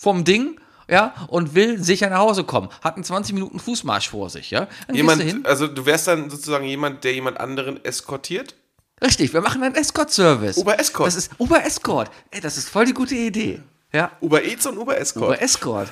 [0.00, 2.68] vom Ding, ja, und will sicher nach Hause kommen.
[2.82, 4.68] Hat einen 20 Minuten Fußmarsch vor sich, ja.
[4.86, 5.22] Dann gehst du.
[5.24, 8.54] Jemand, also du wärst dann sozusagen jemand, der jemand anderen eskortiert?
[9.02, 10.56] Richtig, wir machen einen Escort-Service.
[10.56, 11.08] Uber Escort.
[11.08, 12.10] Das ist Uber Escort.
[12.30, 13.60] Ey, das ist voll die gute Idee.
[13.92, 15.26] Ja, Uber Eats und Uber Escort.
[15.26, 15.88] Uber Escort.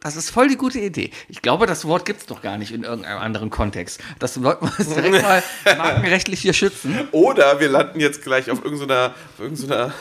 [0.00, 1.10] Das ist voll die gute Idee.
[1.28, 4.00] Ich glaube, das Wort gibt es noch gar nicht in irgendeinem anderen Kontext.
[4.20, 5.42] Das sollten wir uns direkt mal
[5.76, 7.08] markenrechtlich hier schützen.
[7.10, 9.92] Oder wir landen jetzt gleich auf irgendeiner, auf irgendeiner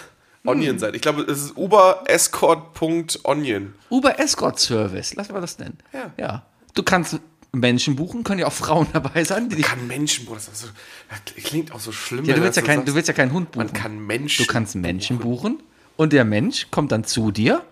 [0.45, 0.95] Onion-Seite.
[0.95, 3.73] Ich glaube, es ist uberescort.onion.
[3.89, 5.79] Uber Escort Service, lass mal das nennen.
[5.91, 6.11] Ja.
[6.17, 6.45] ja.
[6.75, 7.19] Du kannst
[7.51, 9.49] Menschen buchen, können ja auch Frauen dabei sein.
[9.49, 10.67] Die dich, Kann Menschen, Bruder, das, so,
[11.09, 12.25] das klingt auch so schlimm.
[12.25, 13.65] ja, du willst ja, kein, so du willst ja keinen Hund buchen.
[13.67, 14.45] Man kann Menschen.
[14.45, 15.61] du kannst Menschen buchen
[15.95, 17.63] und der Mensch kommt dann zu dir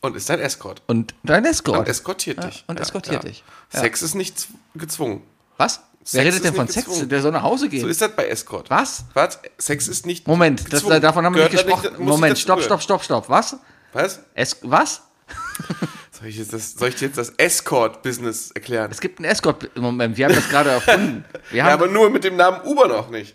[0.00, 0.82] Und ist dein Escort.
[0.86, 1.78] und dein Escort.
[1.80, 2.64] Und eskortiert dich.
[2.66, 3.44] und eskortiert dich.
[3.72, 3.80] Ja.
[3.80, 5.22] Sex ist nicht gezwungen.
[5.56, 5.80] Was?
[6.12, 6.86] Wer Sex redet ist denn von nicht Sex?
[6.86, 7.08] gezwungen.
[7.08, 7.80] Der soll nach Hause gehen.
[7.80, 8.70] So ist das bei Escort.
[8.70, 9.04] Was?
[9.14, 9.40] Was?
[9.58, 11.90] Sex ist nicht Moment, das, davon haben wir nicht gesprochen.
[11.98, 13.28] muss Moment, stopp, stopp, stopp, stopp.
[13.28, 13.56] Was?
[13.92, 14.20] Was?
[14.34, 15.02] Es, was?
[16.18, 18.90] Soll ich, jetzt das, soll ich dir jetzt das Escort-Business erklären?
[18.90, 19.76] Es gibt einen Escort.
[19.76, 21.24] Moment, wir haben das gerade erfunden.
[21.50, 23.34] Wir Ja, haben, aber nur mit dem Namen Uber noch nicht.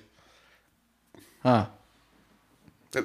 [1.44, 1.68] ah.
[2.92, 3.04] Das,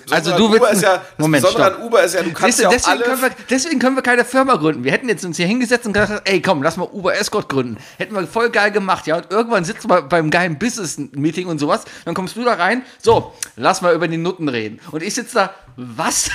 [0.00, 1.80] Besondere Also du Uber willst ist ja, das Moment, Besondere stopp.
[1.80, 3.96] an Uber ist ja, du kannst du, ja auch deswegen, alle können wir, deswegen können
[3.96, 4.84] wir keine Firma gründen.
[4.84, 7.78] Wir hätten jetzt uns hier hingesetzt und gesagt, ey, komm, lass mal Uber Escort gründen.
[7.96, 9.16] Hätten wir voll geil gemacht, ja.
[9.16, 11.84] Und irgendwann sitzen wir beim geilen Business-Meeting und sowas.
[12.04, 14.80] Dann kommst du da rein, so, lass mal über die Nutten reden.
[14.90, 16.30] Und ich sitze da, was?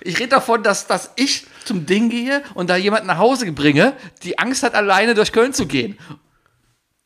[0.00, 3.92] Ich rede davon, dass, dass ich zum Ding gehe und da jemanden nach Hause bringe,
[4.22, 5.98] die Angst hat, alleine durch Köln zu gehen.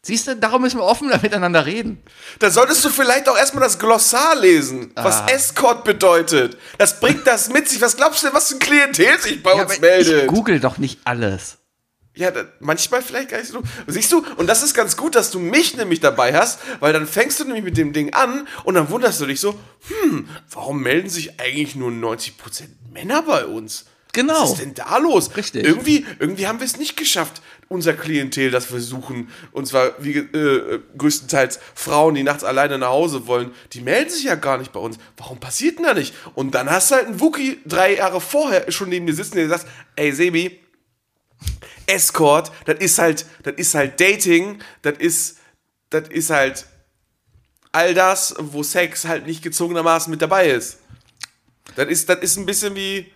[0.06, 2.02] Siehst du, darum müssen wir offen miteinander reden.
[2.38, 5.26] Da solltest du vielleicht auch erstmal das Glossar lesen, was Ah.
[5.30, 6.58] Escort bedeutet.
[6.78, 7.80] Das bringt das mit sich.
[7.80, 10.22] Was glaubst du denn, was für ein Klientel sich bei Ja, uns meldet?
[10.24, 11.56] ich google doch nicht alles.
[12.16, 13.60] Ja, da, manchmal vielleicht gar nicht so.
[13.88, 17.08] Siehst du, und das ist ganz gut, dass du mich nämlich dabei hast, weil dann
[17.08, 20.80] fängst du nämlich mit dem Ding an und dann wunderst du dich so, hm, warum
[20.82, 23.86] melden sich eigentlich nur 90% Männer bei uns?
[24.12, 24.40] Genau.
[24.42, 25.36] Was ist denn da los?
[25.36, 25.64] Richtig.
[25.66, 30.12] Irgendwie, irgendwie haben wir es nicht geschafft, unser Klientel, das wir suchen, und zwar wie,
[30.12, 34.58] ge- äh, größtenteils Frauen, die nachts alleine nach Hause wollen, die melden sich ja gar
[34.58, 34.98] nicht bei uns.
[35.16, 36.14] Warum passiert denn da nicht?
[36.34, 39.48] Und dann hast du halt einen Wookie drei Jahre vorher schon neben dir sitzen, der
[39.48, 40.60] sagt, ey Sebi,
[41.86, 45.38] Escort, das ist halt, das ist halt Dating, das ist,
[45.90, 46.66] das ist halt
[47.72, 50.78] all das, wo Sex halt nicht gezwungenermaßen mit dabei ist.
[51.76, 53.12] Das ist, das ist ein bisschen wie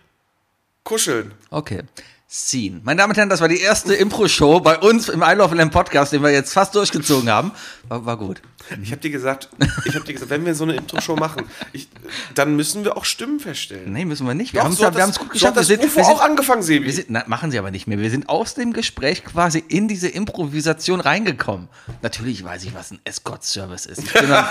[0.83, 1.33] Kuscheln.
[1.49, 1.83] Okay.
[2.31, 2.79] Scene.
[2.83, 5.73] Meine Damen und Herren, das war die erste Impro-Show bei uns im I Love Lamb
[5.73, 7.51] Podcast, den wir jetzt fast durchgezogen haben.
[7.87, 8.39] War, war gut.
[8.81, 9.49] Ich habe dir gesagt,
[9.85, 11.87] ich habe dir gesagt, wenn wir so eine Intro-Show machen, ich,
[12.35, 13.91] dann müssen wir auch Stimmen feststellen.
[13.91, 14.53] Nee, müssen wir nicht.
[14.53, 15.43] Wir haben es so es gut so geschafft.
[15.45, 16.85] hat das wir sind, UFO wir sind, auch angefangen, Sebi.
[16.85, 17.99] wir sind, na, machen sie aber nicht mehr.
[17.99, 21.67] Wir sind aus dem Gespräch quasi in diese Improvisation reingekommen.
[22.01, 24.03] Natürlich weiß ich, was ein Escort-Service ist.
[24.03, 24.45] Ich bin, mal,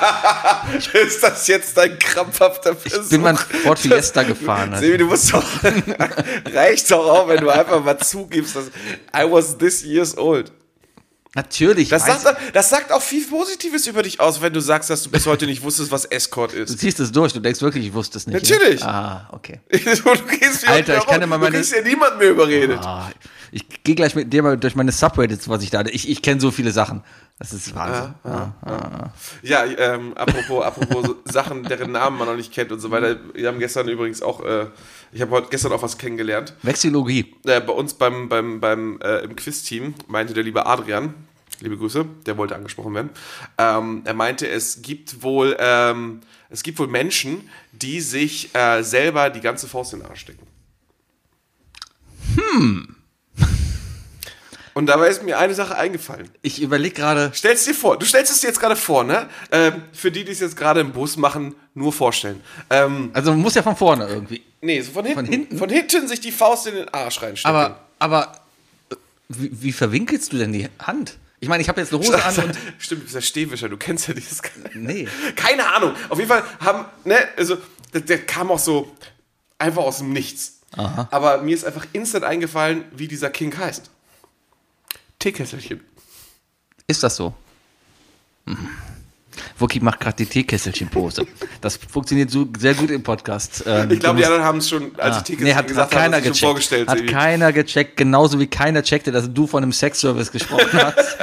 [0.92, 3.10] ist das jetzt dein krampfhafter Versuch?
[3.10, 4.72] bin mal Ford Fiesta gefahren.
[4.74, 4.84] Also.
[4.84, 5.44] Sebi, du musst doch,
[6.52, 8.66] reicht doch auch, wenn du einfach mal zugibst, dass
[9.14, 10.52] I was this years old.
[11.38, 11.88] Natürlich.
[11.88, 15.10] Das sagt, das sagt auch viel Positives über dich aus, wenn du sagst, dass du
[15.10, 16.76] bis heute nicht wusstest, was Escort du ist.
[16.80, 17.32] ziehst es durch.
[17.32, 18.34] Du denkst wirklich, ich wusste es nicht.
[18.50, 18.80] Natürlich.
[18.80, 19.28] Ja?
[19.28, 19.60] Ah, okay.
[19.70, 21.30] du Alter, ich kann rum.
[21.30, 22.80] meine- Du kriegst ja niemand mehr überredet.
[22.82, 23.08] Ah,
[23.52, 25.82] ich gehe gleich mit dir mal durch meine Subreddits, was ich da.
[25.86, 27.02] Ich, ich kenne so viele Sachen.
[27.38, 28.14] Das ist Wahnsinn.
[29.42, 33.16] Ja, ähm, apropos, apropos Sachen, deren Namen man noch nicht kennt und so weiter.
[33.32, 34.66] Wir haben gestern übrigens auch, äh,
[35.12, 36.54] ich habe heute gestern auch was kennengelernt.
[36.62, 37.36] Vexillologie.
[37.46, 41.14] Äh, bei uns beim, beim, beim äh, im Quiz-Team meinte der liebe Adrian,
[41.60, 43.10] liebe Grüße, der wollte angesprochen werden.
[43.58, 49.30] Ähm, er meinte, es gibt wohl, ähm, es gibt wohl Menschen, die sich äh, selber
[49.30, 50.46] die ganze Faust in den Arsch stecken.
[52.36, 52.94] Hm.
[54.74, 56.30] Und dabei ist mir eine Sache eingefallen.
[56.40, 57.32] Ich überlege gerade.
[57.34, 59.28] Stell's dir vor, du stellst es dir jetzt gerade vor, ne?
[59.50, 62.40] Ähm, für die, die es jetzt gerade im Bus machen, nur vorstellen.
[62.70, 64.40] Ähm, Also man muss ja von vorne irgendwie.
[64.60, 65.16] nee, so von hinten.
[65.18, 65.58] Von hinten?
[65.58, 67.56] Von hinten sich die Faust in den Arsch reinstecken.
[67.56, 68.32] Aber, aber
[68.90, 68.94] äh,
[69.30, 71.18] wie, wie verwinkelst du denn die Hand?
[71.40, 72.58] Ich meine, ich habe jetzt eine Hose an und.
[72.78, 74.42] Stimmt, du bist ja Stehwischer, du kennst ja dieses.
[74.74, 75.06] Nee.
[75.36, 75.94] Keine Ahnung.
[76.08, 77.56] Auf jeden Fall haben, ne, also,
[77.92, 78.92] der, der kam auch so
[79.58, 80.60] Einfach aus dem Nichts.
[80.70, 83.90] Aber mir ist einfach instant eingefallen, wie dieser King heißt.
[85.18, 85.80] Teekesselchen.
[86.86, 87.34] Ist das so?
[88.44, 88.68] Mhm.
[89.58, 91.26] Wookie macht gerade die Teekesselchen-Pose.
[91.60, 93.64] Das funktioniert so sehr gut im Podcast.
[93.66, 95.90] Ähm, Ich glaube, die anderen haben es schon, als Ah, ich Teekesselchen nee, hat, gesagt
[95.92, 96.38] hat keiner habe, haben gecheckt.
[96.38, 96.88] schon vorgestellt.
[96.88, 97.12] Hat irgendwie.
[97.14, 101.16] keiner gecheckt, genauso wie keiner checkte, dass du von einem Sexservice gesprochen hast.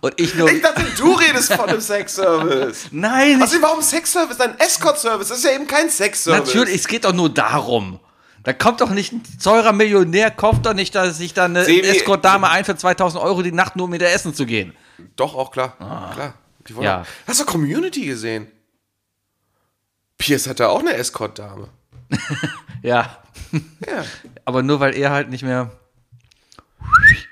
[0.00, 0.50] Und ich nur.
[0.50, 2.86] Ich dachte, du redest von einem Sexservice.
[2.90, 4.40] Nein, Also warum Sexservice?
[4.40, 5.28] Ein Escort-Service.
[5.28, 6.46] Das ist ja eben kein Sexservice.
[6.46, 8.00] natürlich, es geht doch nur darum.
[8.42, 12.48] Da kommt doch nicht ein teurer Millionär, kauft doch nicht, dass sich da eine Escort-Dame
[12.48, 14.72] ein für 2000 Euro die Nacht nur um mit der essen zu gehen.
[15.16, 15.76] Doch, auch klar.
[16.14, 16.34] klar.
[16.82, 17.02] Ja.
[17.02, 18.46] auch- Hast du Community gesehen?
[20.18, 21.68] Pierce hat da auch eine Escort-Dame.
[22.82, 23.18] Ja.
[23.52, 24.04] Ja.
[24.44, 25.70] Aber nur weil er halt nicht mehr.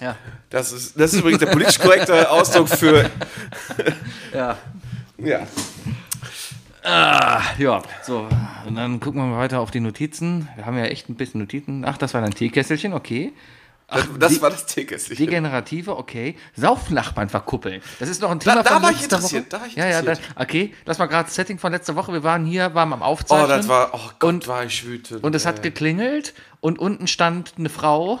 [0.00, 0.16] Ja.
[0.48, 3.10] Das ist, das ist übrigens der politisch korrekte Ausdruck für.
[4.32, 4.56] Ja.
[5.18, 5.46] Ja.
[6.82, 8.26] Ah, ja, so.
[8.66, 10.48] Und dann gucken wir mal weiter auf die Notizen.
[10.56, 11.84] Wir haben ja echt ein bisschen Notizen.
[11.84, 13.32] Ach, das war ein Teekesselchen, okay.
[13.90, 15.18] Das, das war das Ticket.
[15.18, 16.36] Degenerative, okay.
[16.56, 17.82] Saufnachbarn verkuppeln.
[17.98, 19.50] Das ist noch ein Thema Da- da von war ich letzter interessiert, Woche.
[19.50, 20.36] da war ich ja, ja, da, interessiert.
[20.40, 20.74] okay.
[20.86, 22.12] Lass mal gerade das Setting von letzter Woche.
[22.12, 23.48] Wir waren hier, waren am Oh, Aufzeichnen.
[23.48, 23.90] das war.
[23.92, 25.22] Oh Gott, Und- war ich wütend.
[25.24, 28.20] und es hat geklingelt und unten stand eine Frau,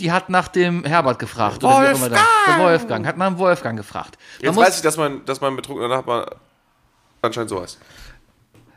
[0.00, 1.62] die hat nach dem Herbert gefragt.
[1.62, 2.18] Oder wie auch immer da.
[2.48, 3.06] Der Wolfgang.
[3.06, 4.16] Hat nach dem Wolfgang gefragt.
[4.38, 6.36] Man Jetzt muss- weiß ich, dass mein, dass mein betrunkener Nachbar
[7.22, 7.78] anscheinend so heißt.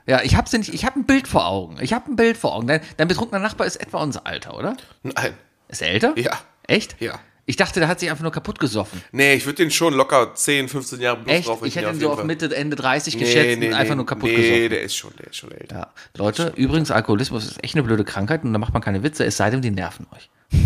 [0.06, 1.78] Ja, ich hab's ja nicht, ich habe ein Bild vor Augen.
[1.82, 2.68] Ich habe ein Bild vor Augen.
[2.68, 4.78] Dein, dein betrunkener Nachbar ist etwa unser Alter, oder?
[5.04, 5.34] Nein.
[5.70, 6.14] Ist er älter?
[6.18, 6.40] Ja.
[6.68, 6.96] Echt?
[7.00, 7.20] Ja.
[7.50, 9.02] Ich dachte, der hat sich einfach nur kaputt gesoffen.
[9.14, 11.48] Nee, ich würde den schon locker 10, 15 Jahre plus Echt?
[11.48, 12.24] drauf Ich hätte ihn so auf.
[12.26, 14.70] Mitte, Ende 30 geschätzt und einfach nur kaputt nee, gesoffen.
[14.70, 15.76] der ist schon, der ist schon älter.
[15.76, 15.94] Ja.
[16.18, 19.38] Leute, übrigens, Alkoholismus ist echt eine blöde Krankheit und da macht man keine Witze, es
[19.38, 20.30] sei denn, die nerven euch.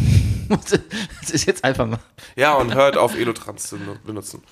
[1.21, 1.99] Das ist jetzt einfach mal.
[2.35, 4.43] Ja, und hört auf Elotrans zu nu- benutzen.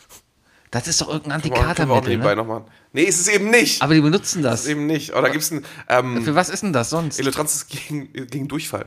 [0.72, 2.18] Das ist doch irgendein Antikatermittel.
[2.18, 2.36] Ne?
[2.38, 2.68] noch.
[2.94, 3.82] Nee, ist es eben nicht.
[3.82, 4.62] Aber die benutzen ist das.
[4.62, 5.14] es eben nicht.
[5.14, 5.66] Oder gibt es ein.
[5.90, 7.20] Ähm, Für was ist denn das sonst?
[7.20, 8.86] Elotrans ist gegen, gegen Durchfall.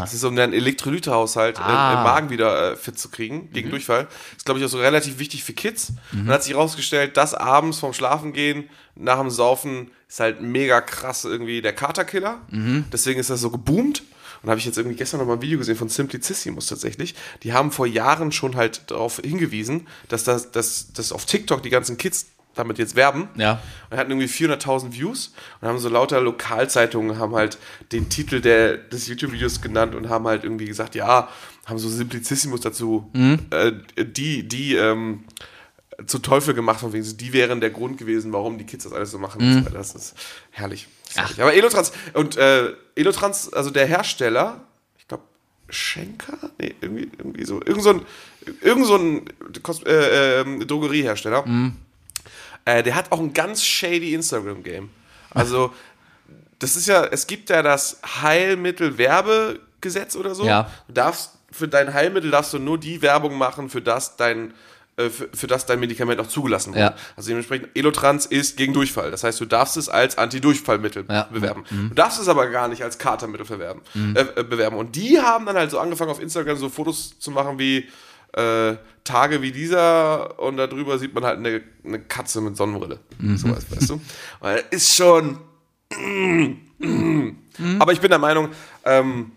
[0.00, 1.94] Das ist um deinen Elektrolytehaushalt Ah.
[1.98, 4.08] im Magen wieder äh, fit zu kriegen, gegen Durchfall.
[4.36, 5.92] Ist, glaube ich, auch so relativ wichtig für Kids.
[6.12, 10.80] Und dann hat sich herausgestellt, dass abends vorm Schlafengehen, nach dem Saufen, ist halt mega
[10.80, 12.40] krass irgendwie der Katerkiller.
[12.92, 14.02] Deswegen ist das so geboomt.
[14.42, 17.14] Und habe ich jetzt irgendwie gestern noch mal ein Video gesehen von Simplicissimus tatsächlich.
[17.44, 21.70] Die haben vor Jahren schon halt darauf hingewiesen, dass das, dass, dass auf TikTok die
[21.70, 23.28] ganzen Kids damit jetzt werben.
[23.36, 23.60] Ja.
[23.90, 27.58] Und hatten irgendwie 400.000 Views und haben so lauter Lokalzeitungen haben halt
[27.92, 31.28] den Titel der, des YouTube-Videos genannt und haben halt irgendwie gesagt, ja,
[31.66, 33.10] haben so Simplicissimus dazu,
[33.50, 33.72] äh,
[34.04, 35.24] die, die ähm,
[36.06, 39.10] zu Teufel gemacht, von wegen, die wären der Grund gewesen, warum die Kids das alles
[39.10, 39.40] so machen.
[39.64, 39.70] weiter.
[39.70, 40.14] Das ist
[40.50, 40.88] herrlich.
[41.04, 41.42] Das ist herrlich.
[41.42, 44.60] Aber Elotrans, und äh, Elotrans, also der Hersteller,
[44.98, 45.24] ich glaube,
[45.68, 46.50] Schenker?
[46.58, 47.60] Nee, irgendwie, irgendwie so.
[47.62, 48.02] Irgend so ein,
[48.60, 49.24] irgend so ein
[49.86, 51.44] äh, ähm, Drogeriehersteller.
[52.64, 54.90] Äh, der hat auch ein ganz shady Instagram-Game.
[55.30, 55.72] Also,
[56.58, 60.44] das ist ja, es gibt ja das Heilmittel-Werbegesetz oder so.
[60.44, 60.70] Ja.
[60.86, 64.54] Du darfst, für dein Heilmittel darfst du nur die Werbung machen, für das dein,
[64.96, 66.80] äh, für, für das dein Medikament auch zugelassen wurde.
[66.80, 66.94] Ja.
[67.16, 69.10] Also dementsprechend, Elotrans ist gegen Durchfall.
[69.10, 71.26] Das heißt, du darfst es als Antidurchfallmittel Ja.
[71.30, 71.34] Mhm.
[71.34, 71.64] bewerben.
[71.70, 73.82] Du darfst es aber gar nicht als Katermittel verwerben,
[74.14, 74.76] äh, äh, bewerben.
[74.76, 77.88] Und die haben dann halt so angefangen, auf Instagram so Fotos zu machen wie
[78.32, 83.00] äh, Tage wie dieser und darüber sieht man halt eine, eine Katze mit Sonnenbrille.
[83.18, 83.36] Mhm.
[83.36, 84.00] Sowas, weißt du?
[84.70, 85.38] Ist schon.
[87.78, 88.48] Aber ich bin der Meinung,
[88.84, 89.32] ähm,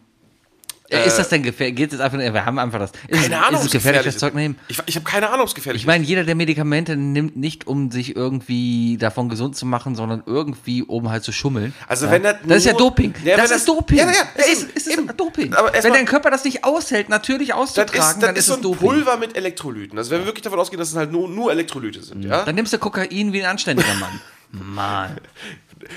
[0.89, 1.75] ist das denn gefährlich?
[1.75, 2.91] Geht es einfach nur, wir haben einfach das.
[3.07, 4.19] Ist, keine Ahnung, ist es gefährlich, das ist.
[4.19, 4.57] Zeug nehmen?
[4.67, 7.65] Ich, ich habe keine Ahnung, ob es gefährlich Ich meine, jeder, der Medikamente nimmt, nicht
[7.67, 11.73] um sich irgendwie davon gesund zu machen, sondern irgendwie um halt zu schummeln.
[11.87, 12.11] Also ja.
[12.11, 13.13] wenn das das ist ja Doping.
[13.23, 13.97] Ja, das wenn ist das- Doping.
[13.97, 15.07] Ja, ja, es ist, es ist eben.
[15.17, 15.53] Doping.
[15.53, 18.45] Aber wenn dein Körper das nicht aushält, natürlich Das auszutragen, ist, das dann ist ist
[18.47, 18.87] so es ein Doping.
[18.89, 19.97] Pulver mit Elektrolyten.
[19.97, 22.43] Also wenn wir wirklich davon ausgehen, dass es halt nur, nur Elektrolyte sind, ja?
[22.45, 24.19] Dann nimmst du Kokain wie ein anständiger Mann.
[24.51, 25.17] Mann.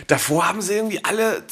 [0.07, 1.43] Davor haben sie irgendwie alle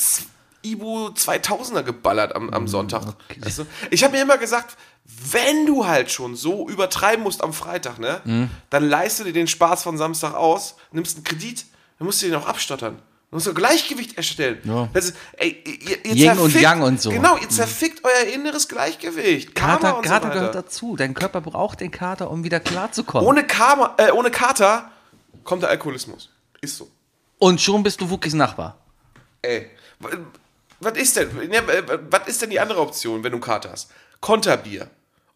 [0.72, 3.14] Ibu 2000er geballert am, am Sonntag.
[3.40, 3.66] Weißt du?
[3.90, 8.20] Ich habe mir immer gesagt, wenn du halt schon so übertreiben musst am Freitag, ne,
[8.24, 8.50] Mhm.
[8.70, 11.64] dann leiste dir den Spaß von Samstag aus, nimmst einen Kredit,
[11.98, 12.98] dann musst du den auch abstottern.
[13.30, 14.60] Du musst ein Gleichgewicht erstellen.
[14.64, 14.88] Ja.
[14.92, 17.10] Das ist, ey, ihr, ihr Yin und Yang und so.
[17.10, 17.14] Mhm.
[17.16, 19.54] Genau, ihr zerfickt euer inneres Gleichgewicht.
[19.54, 20.96] Karma Kater, und Kater so gehört dazu.
[20.96, 23.26] Dein Körper braucht den Kater, um wieder klarzukommen.
[23.26, 24.90] Ohne, Karma, äh, ohne Kater
[25.44, 26.30] kommt der Alkoholismus.
[26.60, 26.88] Ist so.
[27.38, 28.78] Und schon bist du Wookies Nachbar.
[29.42, 29.70] Ey,
[30.80, 31.30] was ist denn?
[31.50, 33.90] Ja, äh, was ist denn die andere Option, wenn du einen Kater hast?
[34.20, 34.88] Konterbier.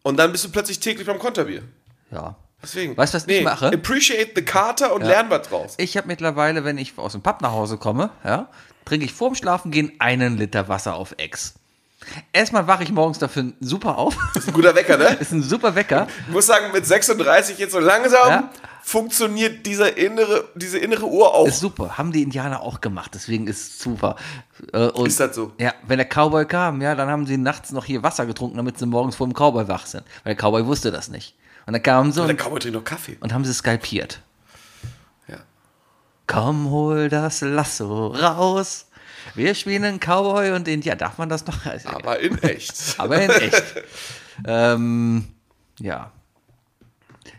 [0.03, 1.63] Und dann bist du plötzlich täglich beim Konterbier.
[2.11, 2.37] Ja.
[2.63, 2.97] Deswegen.
[2.97, 3.69] Weißt du, was ich mache?
[3.69, 5.75] Appreciate the Kater und lern was draus.
[5.79, 8.49] Ich habe mittlerweile, wenn ich aus dem Pub nach Hause komme, ja,
[8.85, 11.55] trinke ich vorm Schlafengehen einen Liter Wasser auf Ex.
[12.33, 14.17] Erstmal wache ich morgens dafür super auf.
[14.35, 15.05] Das ist ein guter Wecker, ne?
[15.21, 16.07] ist ein super Wecker.
[16.27, 18.51] Ich muss sagen, mit 36 jetzt so langsam Ja.
[18.83, 21.47] funktioniert dieser innere, diese innere Uhr auch.
[21.47, 21.99] Ist super.
[21.99, 24.17] Haben die Indianer auch gemacht, deswegen ist es super.
[24.73, 25.53] Äh, und, Ist das so?
[25.59, 28.79] Ja, wenn der Cowboy kam, ja, dann haben sie nachts noch hier Wasser getrunken, damit
[28.79, 30.05] sie morgens vor dem Cowboy wach sind.
[30.25, 31.37] Weil der Cowboy wusste das nicht.
[31.67, 33.19] Und dann kamen sie Der und, Cowboy trinkt noch Kaffee.
[33.21, 34.21] und haben sie skalpiert.
[35.29, 35.37] Ja.
[36.27, 38.87] Komm, hol das Lasso raus.
[39.35, 40.97] Wir spielen einen Cowboy und Indianer.
[40.97, 41.59] Darf man das noch?
[41.85, 42.95] Aber in echt.
[42.99, 43.75] Aber in echt.
[44.47, 45.25] ähm,
[45.79, 46.13] ja.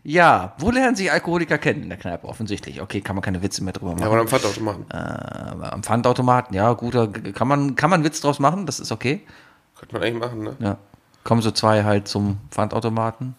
[0.04, 2.28] Ja, wo lernen sich Alkoholiker kennen in der Kneipe?
[2.28, 2.82] Offensichtlich.
[2.82, 4.02] Okay, kann man keine Witze mehr drüber machen.
[4.02, 4.92] Ja, aber am Pfandautomaten.
[4.92, 9.22] Aber am Pfandautomaten, ja, guter, kann man, kann man Witz draus machen, das ist okay.
[9.78, 10.56] Könnte man eigentlich machen, ne?
[10.60, 10.78] Ja.
[11.24, 13.36] Kommen so zwei halt zum Pfandautomaten.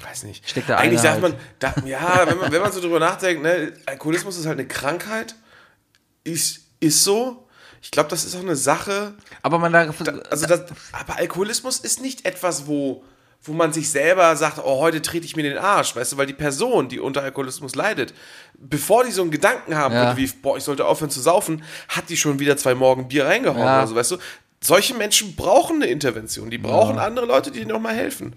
[0.00, 0.48] Weiß nicht.
[0.48, 3.72] Steckt der Eigentlich sagt man, da, ja, wenn man, wenn man so drüber nachdenkt, ne,
[3.86, 5.34] Alkoholismus ist halt eine Krankheit.
[6.22, 7.46] Ist, ist so.
[7.82, 9.14] Ich glaube, das ist auch eine Sache.
[9.42, 9.80] Aber man da,
[10.30, 13.04] Also das, aber Alkoholismus ist nicht etwas, wo,
[13.42, 16.26] wo man sich selber sagt, oh, heute trete ich mir den Arsch, weißt du, weil
[16.26, 18.14] die Person, die unter Alkoholismus leidet,
[18.58, 20.16] bevor die so einen Gedanken haben Ja.
[20.16, 23.58] wie, boah, ich sollte aufhören zu saufen, hat die schon wieder zwei Morgen Bier reingehauen
[23.60, 23.78] Ja.
[23.80, 24.16] oder so, weißt du.
[24.62, 28.32] Solche Menschen brauchen eine Intervention, die brauchen andere Leute, die ihnen nochmal helfen.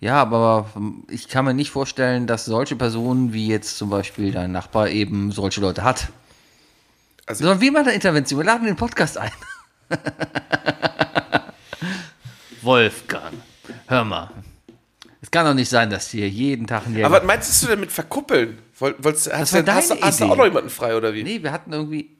[0.00, 0.70] ja, aber
[1.10, 5.30] ich kann mir nicht vorstellen, dass solche Personen wie jetzt zum Beispiel dein Nachbar eben
[5.30, 6.08] solche Leute hat.
[7.28, 8.40] Also- Sondern wie man eine Intervention?
[8.40, 9.30] Wir laden den Podcast ein.
[12.62, 13.34] Wolfgang,
[13.86, 14.30] hör mal.
[15.20, 17.80] Es kann doch nicht sein, dass hier jeden Tag ein Aber was meinst du denn
[17.80, 18.58] mit verkuppeln?
[18.78, 21.22] Woll- Wolltest, hast, du, hast, hast du auch noch jemanden frei oder wie?
[21.22, 22.10] Nee, wir hatten irgendwie.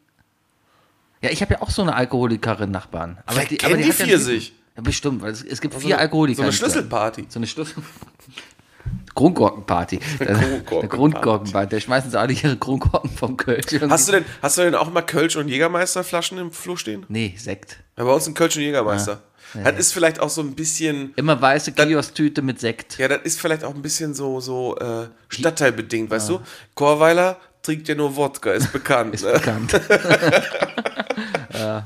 [1.22, 3.18] Ja, ich habe ja auch so eine Alkoholikerin Nachbarn.
[3.26, 4.20] Aber Vielleicht kennen die ja vier Typen.
[4.20, 4.52] sich.
[4.76, 6.36] Ja, bestimmt, weil es, es gibt So vier Alkoholiker.
[6.36, 6.52] So eine.
[6.52, 7.26] Schlüsselparty.
[7.28, 7.82] So eine Schlüssel.
[9.18, 9.98] Kronkorkenparty.
[9.98, 10.80] Kronkorkenparty.
[10.80, 11.76] Der Grundkorkenparty.
[11.76, 13.66] Da schmeißen sie alle ihre Kronkorken vom Kölsch.
[13.88, 17.04] Hast du denn, hast du denn auch immer Kölsch und Jägermeisterflaschen im Flur stehen?
[17.08, 17.78] Nee, Sekt.
[17.96, 19.22] Ja, bei uns ein Kölsch und Jägermeister.
[19.64, 22.98] Das ist vielleicht auch so ein bisschen, Immer weiße Kiosk-Tüte mit Sekt.
[22.98, 26.40] ja, das ist vielleicht auch ein bisschen so, so äh, stadtteilbedingt, weißt du?
[26.74, 29.14] Chorweiler trinkt ja nur Wodka, ist bekannt.
[29.14, 29.32] Ist ne?
[29.32, 29.72] bekannt.
[31.58, 31.84] ja,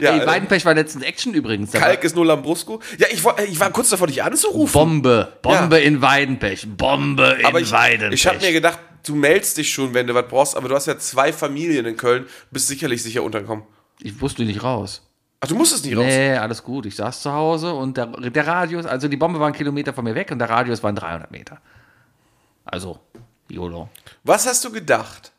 [0.00, 1.72] Ey, äh, Weidenpech war letztens Action übrigens.
[1.72, 2.80] Kalk ist nur Lambrusco.
[2.98, 4.72] Ja, ich war, ich war kurz davor, dich anzurufen.
[4.72, 5.32] Bombe.
[5.42, 6.66] Bombe in Weidenpech.
[6.76, 8.20] Bombe in aber ich, Weidenpech.
[8.20, 10.86] ich habe mir gedacht, du meldest dich schon, wenn du was brauchst, aber du hast
[10.86, 13.64] ja zwei Familien in Köln, bist sicherlich sicher untergekommen.
[14.00, 15.02] ich wusste nicht raus.
[15.44, 16.04] Ach, du musstest nicht raus.
[16.06, 16.86] Nee, alles gut.
[16.86, 20.04] Ich saß zu Hause und der, der Radius, also die Bombe war ein Kilometer von
[20.04, 21.60] mir weg und der Radius waren 300 Meter.
[22.64, 23.00] Also,
[23.48, 23.88] YOLO.
[24.22, 25.31] Was hast du gedacht,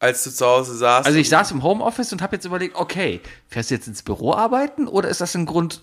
[0.00, 1.06] als du zu Hause saßt?
[1.06, 4.34] Also ich saß im Homeoffice und habe jetzt überlegt, okay, fährst du jetzt ins Büro
[4.34, 5.82] arbeiten oder ist das ein Grund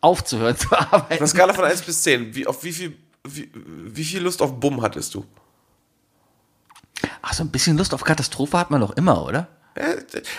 [0.00, 1.18] aufzuhören zu Auf arbeiten?
[1.18, 4.58] einer Skala von 1 bis 10, wie, auf wie viel, wie, wie viel Lust auf
[4.58, 5.26] Bumm hattest du?
[7.20, 9.48] Ach, so ein bisschen Lust auf Katastrophe hat man doch immer, oder?
[9.76, 9.94] Ja,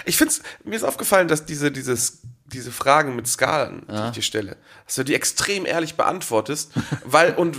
[0.06, 4.22] ich finde mir ist aufgefallen, dass diese, dieses, diese Fragen mit Skalen, die ich dir
[4.22, 6.72] stelle, dass du die extrem ehrlich beantwortest,
[7.06, 7.58] weil und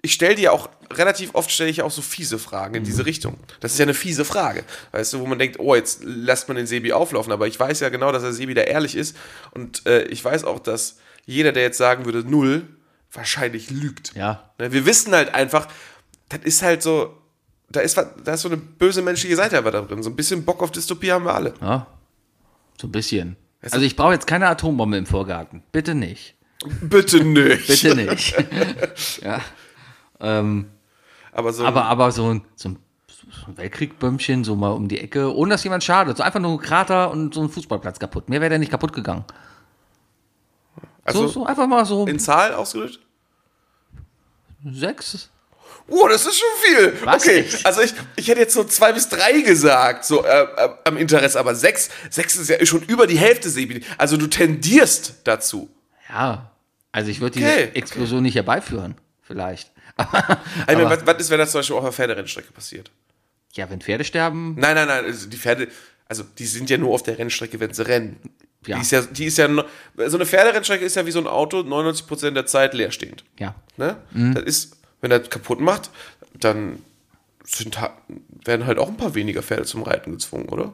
[0.00, 3.38] ich stelle dir auch relativ oft stelle ich auch so fiese Fragen in diese Richtung.
[3.60, 6.56] Das ist ja eine fiese Frage, weißt du, wo man denkt, oh, jetzt lässt man
[6.56, 9.16] den Sebi auflaufen, aber ich weiß ja genau, dass der Sebi da ehrlich ist
[9.52, 12.66] und äh, ich weiß auch, dass jeder, der jetzt sagen würde null,
[13.12, 14.14] wahrscheinlich lügt.
[14.14, 14.50] Ja.
[14.58, 15.68] Ne, Wir wissen halt einfach,
[16.28, 17.16] das ist halt so,
[17.68, 20.02] da ist, da ist so eine böse menschliche Seite einfach da drin.
[20.02, 21.54] So ein bisschen Bock auf Dystopie haben wir alle.
[21.60, 21.86] Ja.
[22.80, 23.36] So ein bisschen.
[23.60, 25.62] Also ich brauche jetzt keine Atombombe im Vorgarten.
[25.72, 26.34] Bitte nicht.
[26.80, 27.66] Bitte nicht.
[27.66, 28.34] Bitte nicht.
[29.22, 29.42] ja.
[30.20, 30.70] Ähm,
[31.32, 32.78] Aber so, aber, aber so ein, so ein,
[33.54, 36.16] Weltkrieg-Bömmchen, so mal um die Ecke, ohne dass jemand schadet.
[36.16, 38.28] So einfach nur ein Krater und so ein Fußballplatz kaputt.
[38.28, 39.24] Mehr wäre der nicht kaputt gegangen.
[41.04, 43.00] also so, so einfach mal so in Zahl ausgedrückt?
[44.72, 45.30] sechs.
[45.90, 46.98] Oh, das ist schon viel.
[47.04, 47.22] Was?
[47.22, 47.64] Okay, Echt?
[47.64, 51.38] also ich, ich hätte jetzt so zwei bis drei gesagt, so äh, äh, am Interesse,
[51.40, 53.82] aber sechs, sechs ist ja schon über die Hälfte, Sebi.
[53.96, 55.70] Also du tendierst dazu.
[56.10, 56.50] Ja.
[56.92, 58.96] Also ich würde Okay, diese Explosion nicht herbeiführen.
[59.22, 59.70] Vielleicht.
[59.98, 62.90] Ich meine, was, was ist, wenn das zum Beispiel auch auf der Pferderennstrecke passiert?
[63.54, 65.68] Ja, wenn Pferde sterben, Nein, nein, nein, also die Pferde,
[66.06, 68.18] also die sind ja nur auf der Rennstrecke, wenn sie rennen.
[68.66, 68.76] Ja.
[68.76, 69.48] Die ist ja, die ist ja,
[70.06, 73.24] so eine Pferderennstrecke ist ja wie so ein Auto, 99% der Zeit leerstehend.
[73.38, 73.54] ja.
[73.76, 73.96] Ne?
[74.12, 74.34] Mhm.
[74.34, 75.90] Das ist, wenn er kaputt macht,
[76.34, 76.82] dann
[77.44, 77.78] sind,
[78.44, 80.72] werden halt auch ein paar weniger Pferde zum Reiten gezwungen, oder?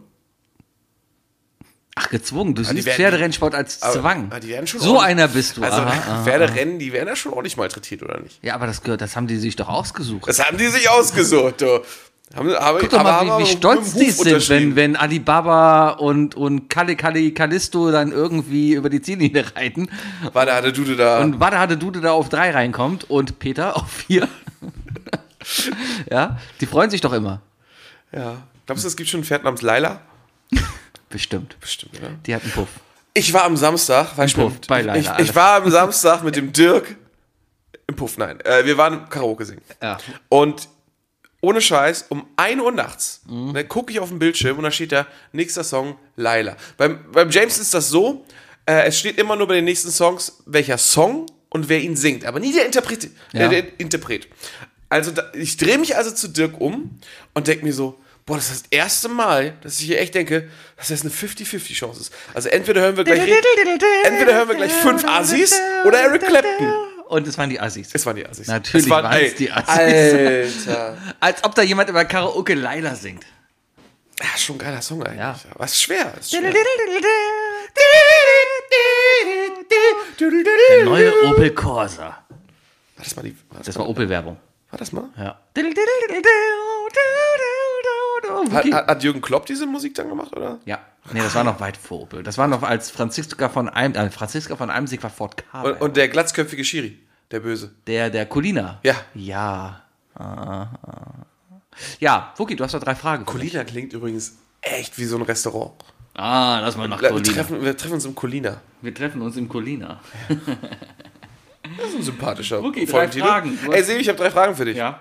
[1.97, 2.55] Ach, gezwungen.
[2.57, 4.33] Du die siehst werden- Pferderennsport als Aber- Zwang.
[4.33, 5.63] aber so einer bist du.
[5.63, 6.25] Also aha, aha.
[6.25, 8.39] Pferderennen, die werden ja schon ordentlich malträtiert, oder nicht?
[8.43, 10.29] Ja, aber das gehört, das haben die sich doch ausgesucht.
[10.29, 11.81] Das haben die sich ausgesucht, du.
[12.35, 15.91] Haben, haben, Guck doch aber mal, wie, aber wie stolz die sind, wenn, wenn Alibaba
[15.91, 19.89] und, und Kali Kali Callisto dann irgendwie über die Ziellinie reiten
[20.33, 21.21] Warte, hatte Dude da.
[21.21, 24.27] und Wada hatte Dude da auf drei reinkommt und Peter auf vier.
[26.11, 27.41] ja, die freuen sich doch immer.
[28.11, 28.39] ja.
[28.67, 30.01] Glaubst du, es gibt schon ein Pferd namens Laila?
[31.14, 31.57] Bestimmt.
[31.61, 32.11] Bestimmt, oder?
[32.27, 32.68] Die hat einen Puff.
[33.14, 36.35] Ich war am Samstag, war ich, Puff, mit, bei ich, ich, war am Samstag mit
[36.35, 36.96] dem Dirk
[37.87, 38.40] im Puff, nein.
[38.40, 39.62] Äh, wir waren Karaoke singen.
[39.81, 39.96] Ja.
[40.29, 40.68] Und
[41.40, 43.53] ohne Scheiß, um 1 Uhr nachts, Mhm.
[43.53, 46.57] ne, gucke ich auf den Bildschirm und da steht da, nächster Song, Laila.
[46.77, 48.24] Beim, beim James ist das so,
[48.66, 52.24] äh, es steht immer nur bei den nächsten Songs, welcher Song und wer ihn singt,
[52.24, 53.09] aber nie der Interpret.
[53.33, 53.42] Ja.
[53.42, 54.27] Äh, der Interpret.
[54.88, 56.98] Also da, ich drehe mich also zu Dirk um
[57.35, 60.49] und denke mir so, boah, das ist das erste Mal, dass ich hier echt denke,
[60.77, 62.13] dass das eine 50-50 Chance ist.
[62.33, 63.21] Also entweder hören wir gleich,
[64.05, 66.73] entweder hören wir gleich fünf Assis oder Eric Clapton.
[67.09, 67.91] Und es waren die Assis.
[67.93, 68.47] Es waren die Assis.
[68.49, 70.67] Natürlich es waren, ey, die Assis.
[70.69, 70.99] Alter.
[71.21, 73.25] Als ob da jemand über Karaoke Laila singt.
[74.21, 75.19] Ja, schon ein geiler Song eigentlich.
[75.19, 75.39] Ja.
[75.55, 76.15] Aber es ist schwer.
[76.19, 76.53] Es ist schwer.
[80.71, 82.05] Der neue Opel Corsa.
[82.07, 83.37] War das mal die.
[83.51, 84.39] War das, Das war Opel-Werbung.
[84.71, 85.05] war das mal?
[85.19, 85.41] Ja.
[88.53, 90.59] Hat, hat, hat Jürgen Klopp diese Musik dann gemacht, oder?
[90.65, 90.79] Ja.
[91.13, 92.23] Nee, das war noch weit vor Opel.
[92.23, 95.63] Das war noch als Franziska von einem, äh, Franziska von Eimsig war Ford Ka.
[95.63, 96.99] Und, und der glatzköpfige Schiri,
[97.31, 97.73] der Böse.
[97.87, 98.81] der, der Colina.
[98.83, 98.95] Ja.
[99.15, 99.83] Ja.
[100.15, 100.23] Ah,
[100.83, 101.07] ah.
[101.99, 103.27] Ja, Fuki, du hast doch drei Fragen.
[103.27, 105.73] Colina klingt übrigens echt wie so ein Restaurant.
[106.15, 107.33] Ah, lass mal nach Wir Colina.
[107.33, 108.61] treffen, wir treffen uns im Colina.
[108.81, 110.01] Wir treffen uns im Colina.
[110.29, 113.09] Das ist ein sympathischer Okay, drei.
[113.09, 113.59] Fragen.
[113.73, 114.77] Ey, Sebi, ich habe drei Fragen für dich.
[114.77, 115.01] Ja.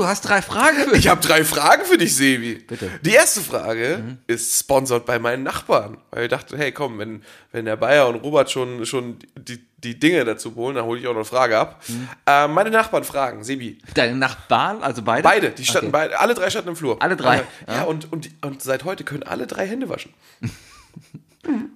[0.00, 2.54] Du hast drei Fragen für Ich habe drei Fragen für dich, Sebi.
[2.54, 2.90] Bitte.
[3.02, 5.98] Die erste Frage ist sponsert bei meinen Nachbarn.
[6.10, 9.98] Weil ich dachte, hey, komm, wenn, wenn der Bayer und Robert schon, schon die, die
[10.00, 11.82] Dinge dazu holen, dann hole ich auch noch eine Frage ab.
[12.26, 15.22] Äh, meine Nachbarn fragen, Sebi, Deine Nachbarn, also beide?
[15.22, 15.92] beide, die standen Okay.
[15.92, 17.00] beide, alle drei standen im Flur.
[17.02, 17.38] Alle drei?
[17.38, 20.12] Äh, Ja, und, und, und seit heute können alle drei Hände waschen.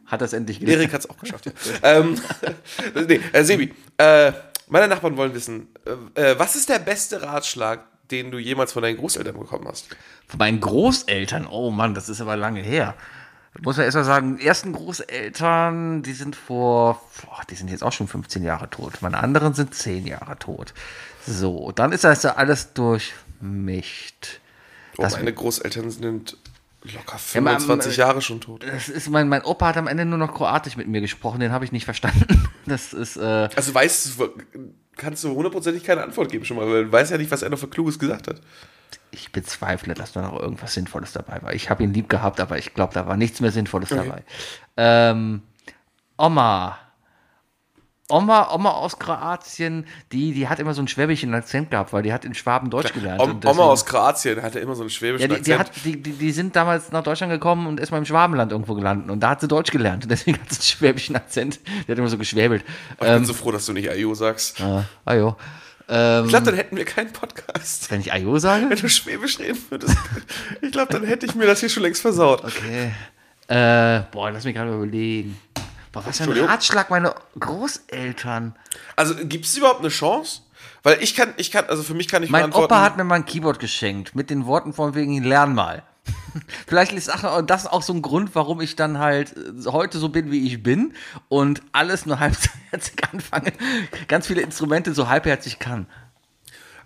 [0.07, 0.81] Hat das endlich gelernt?
[0.83, 1.53] Erik hat es auch geschafft, ja.
[1.83, 2.21] ähm,
[3.09, 4.33] nee, äh, Sebi, äh,
[4.69, 5.69] meine Nachbarn wollen wissen,
[6.17, 9.89] äh, äh, was ist der beste Ratschlag, den du jemals von deinen Großeltern bekommen hast?
[10.29, 12.95] Von meinen Großeltern, oh Mann, das ist aber lange her.
[13.63, 18.09] Muss man erstmal sagen, ersten Großeltern, die sind vor, boah, die sind jetzt auch schon
[18.09, 18.95] 15 Jahre tot.
[19.01, 20.75] Meine anderen sind 10 Jahre tot.
[21.27, 24.41] So, dann ist das ja alles durchmischt.
[24.99, 26.37] Oh, Das- meine Großeltern sind
[26.83, 28.65] locker Ja, man- 25 Jahre schon tot.
[28.67, 31.53] Das ist mein, mein Opa hat am Ende nur noch Kroatisch mit mir gesprochen, den
[31.53, 32.27] habe ich nicht verstanden.
[32.67, 34.31] Das ist, äh, Also weißt du,
[34.97, 37.51] kannst du hundertprozentig keine Antwort geben schon mal, weil du weißt ja nicht, was er
[37.51, 38.41] noch für Kluges gesagt hat.
[39.11, 41.53] ich bezweifle, dass da noch irgendwas Sinnvolles dabei war.
[41.53, 44.03] Ich habe ihn lieb gehabt, aber ich glaube, da war nichts mehr Sinnvolles Okay.
[44.07, 44.23] dabei.
[44.77, 45.43] Ähm,
[46.17, 46.79] Oma.
[48.11, 52.13] Oma, Oma aus Kroatien, die, die hat immer so einen schwäbischen Akzent gehabt, weil die
[52.13, 53.19] hat in Schwaben Deutsch gelernt.
[53.23, 55.77] Oma deswegen- aus Kroatien hatte immer so einen schwäbischen ja, die, die, Akzent.
[55.79, 58.75] hat, die, die, die sind damals nach Deutschland gekommen und ist mal im Schwabenland irgendwo
[58.75, 59.11] gelandet.
[59.11, 60.05] Und da hat sie Deutsch gelernt.
[60.05, 61.61] Und deswegen hat sie einen schwäbischen Akzent.
[61.89, 62.63] Die hat immer so geschwäbelt.
[62.93, 64.61] ich bin so froh, dass du nicht Ayo sagst.
[64.61, 65.35] Ah, jo.
[65.89, 67.91] Ähm, Ich glaube, dann hätten wir keinen Podcast.
[67.91, 68.69] wenn ich Ayo sage?
[68.69, 69.97] Wenn du Schwäbisch reden würdest.
[70.61, 72.45] Ich glaube, dann hätte ich mir das hier schon längst versaut.
[72.45, 72.93] Okay.
[73.49, 75.39] Äh, boah, lass mich gerade überlegen.
[75.95, 76.45] Boah, was für ein?
[76.45, 78.57] Ratschlag meine Großeltern.
[78.97, 80.43] Also gibt es überhaupt eine Chance?
[80.83, 83.15] Weil ich kann, ich kann, also für mich kann ich Mein Opa hat mir mal
[83.15, 85.85] ein Keyboard geschenkt mit den Worten von wegen lern mal.
[86.67, 87.11] Vielleicht ist
[87.47, 90.63] das auch so ein Grund, warum ich dann halt äh, heute so bin, wie ich
[90.63, 90.93] bin
[91.29, 93.53] und alles nur halbherzig anfange,
[94.09, 95.87] ganz viele Instrumente so halbherzig kann.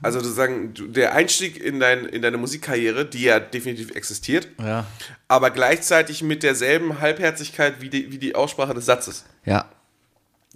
[0.03, 4.87] Also sozusagen der Einstieg in, dein, in deine Musikkarriere, die ja definitiv existiert, Ja.
[5.27, 9.25] aber gleichzeitig mit derselben Halbherzigkeit wie die, wie die Aussprache des Satzes.
[9.45, 9.67] Ja.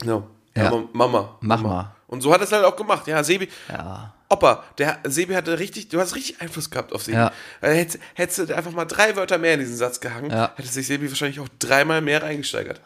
[0.04, 0.22] Ja.
[0.54, 0.70] Ja.
[0.70, 1.36] Mama, Mama.
[1.40, 1.94] Mach mal.
[2.06, 3.06] Und so hat er es halt auch gemacht.
[3.08, 3.48] Ja, Sebi.
[3.70, 4.12] Ja.
[4.28, 7.16] Opa, der Sebi hatte richtig, du hast richtig Einfluss gehabt auf Sebi.
[7.16, 7.32] Ja.
[7.62, 10.52] Äh, Hättest, hättest du einfach mal drei Wörter mehr in diesen Satz gehangen, Ja.
[10.56, 12.80] hätte sich Sebi wahrscheinlich auch dreimal mehr reingesteigert.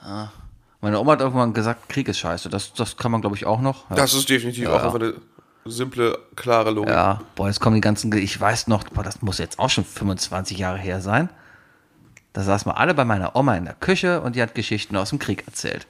[0.81, 2.49] Meine Oma hat irgendwann gesagt, Krieg ist scheiße.
[2.49, 3.91] Das, das kann man, glaube ich, auch noch.
[3.91, 3.97] Ja.
[3.97, 5.15] Das ist definitiv auch eine
[5.71, 6.91] simple, klare Logik.
[6.91, 9.85] Ja, boah, jetzt kommen die ganzen, ich weiß noch, boah, das muss jetzt auch schon
[9.85, 11.29] 25 Jahre her sein.
[12.33, 15.11] Da saßen wir alle bei meiner Oma in der Küche und die hat Geschichten aus
[15.11, 15.87] dem Krieg erzählt.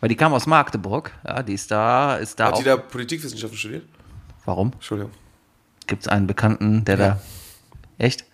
[0.00, 2.58] Weil die kam aus Magdeburg, ja, die ist da, ist da Hat auch.
[2.58, 3.84] die da Politikwissenschaften studiert?
[4.46, 4.72] Warum?
[4.72, 5.12] Entschuldigung.
[5.86, 7.20] Gibt es einen Bekannten, der da.
[7.98, 8.24] Echt?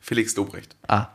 [0.00, 0.74] Felix Dobrecht.
[0.88, 1.06] Ah.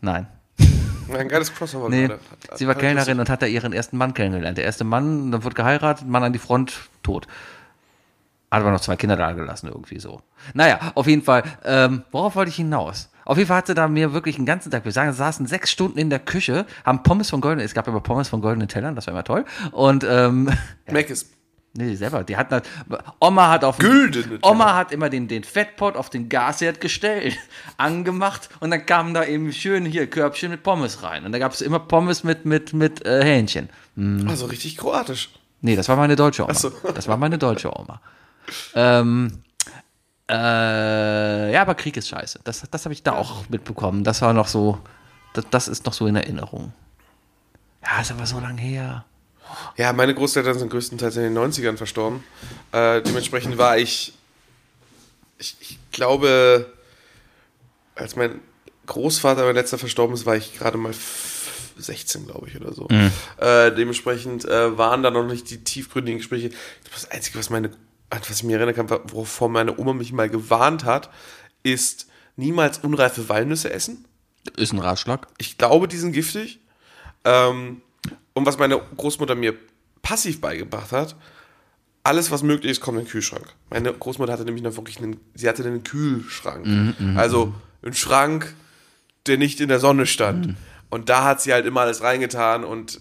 [0.00, 0.28] Nein.
[1.12, 2.08] Ein geiles Crossover Nee.
[2.08, 2.18] Hat-
[2.58, 4.56] sie war Kellnerin und hat da ihren ersten Mann kennengelernt.
[4.58, 7.26] Der erste Mann, dann wird geheiratet, Mann an die Front, tot.
[8.54, 10.20] Hat aber noch zwei Kinder da gelassen, irgendwie so.
[10.52, 13.10] Naja, auf jeden Fall, ähm, worauf wollte ich hinaus?
[13.24, 15.98] Auf jeden Fall hatte da mir wirklich einen ganzen Tag, wir sagen, saßen sechs Stunden
[15.98, 19.08] in der Küche, haben Pommes von goldenen, es gab immer Pommes von goldenen Tellern, das
[19.08, 19.44] war immer toll.
[19.72, 20.52] Und, ähm,
[20.86, 21.34] ist
[21.72, 22.68] nee, selber, die hatten, halt-
[23.18, 27.36] Oma hat auf, Güldene Oma hat immer den, den Fettpot auf den Gasherd gestellt,
[27.76, 31.24] angemacht und dann kamen da eben schön hier Körbchen mit Pommes rein.
[31.24, 33.68] Und da gab es immer Pommes mit, mit, mit äh, Hähnchen.
[34.28, 35.30] also richtig kroatisch.
[35.62, 36.52] Nee, das war meine deutsche Oma.
[36.52, 36.70] So.
[36.94, 38.00] Das war meine deutsche Oma.
[38.74, 39.42] Ähm,
[40.30, 42.40] äh, ja, aber Krieg ist scheiße.
[42.44, 44.04] Das, das habe ich da auch mitbekommen.
[44.04, 44.78] Das war noch so,
[45.34, 46.72] das, das ist noch so in Erinnerung.
[47.84, 49.04] Ja, ist aber so lang her.
[49.76, 52.24] Ja, meine Großeltern sind größtenteils in den 90ern verstorben.
[52.72, 54.14] Äh, dementsprechend war ich,
[55.38, 56.72] ich, ich glaube,
[57.94, 58.40] als mein
[58.86, 62.88] Großvater, mein letzter verstorben ist, war ich gerade mal f- 16, glaube ich, oder so.
[63.38, 66.50] Äh, dementsprechend äh, waren da noch nicht die tiefgründigen Gespräche.
[66.92, 67.70] Das Einzige, was meine,
[68.14, 71.10] an was ich mir erinnern kann, wovor meine Oma mich mal gewarnt hat,
[71.62, 72.06] ist
[72.36, 74.04] niemals unreife Walnüsse essen.
[74.56, 75.26] Ist ein Ratschlag.
[75.38, 76.60] Ich glaube, die sind giftig.
[77.24, 77.80] Ähm,
[78.34, 79.54] und was meine Großmutter mir
[80.02, 81.16] passiv beigebracht hat,
[82.02, 83.46] alles, was möglich ist, kommt in den Kühlschrank.
[83.70, 86.66] Meine Großmutter hatte nämlich noch wirklich einen, sie hatte einen Kühlschrank.
[87.16, 88.54] also einen Schrank,
[89.26, 90.48] der nicht in der Sonne stand.
[90.90, 93.00] Und da hat sie halt immer alles reingetan und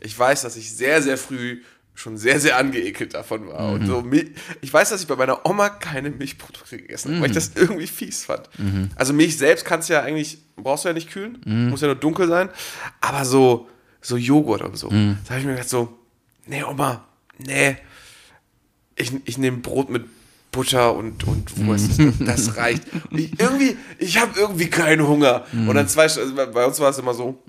[0.00, 1.62] ich weiß, dass ich sehr, sehr früh
[1.94, 3.72] schon sehr, sehr angeekelt davon war.
[3.72, 4.04] Und so,
[4.62, 7.86] ich weiß, dass ich bei meiner Oma keine Milchprodukte gegessen habe, weil ich das irgendwie
[7.86, 8.48] fies fand.
[8.96, 11.38] Also Milch selbst kannst du ja eigentlich, brauchst du ja nicht kühlen,
[11.70, 12.48] muss ja nur dunkel sein.
[13.00, 13.68] Aber so,
[14.00, 14.88] so Joghurt und so.
[14.88, 15.96] Da habe ich mir gedacht so,
[16.46, 17.04] nee Oma,
[17.38, 17.76] nee,
[18.96, 20.04] ich, ich nehme Brot mit
[20.52, 22.00] Butter und, und Wurst.
[22.20, 22.82] Das reicht.
[23.10, 25.44] Ich, irgendwie, ich habe irgendwie keinen Hunger.
[25.52, 27.42] Und dann zwei, also bei uns war es immer so,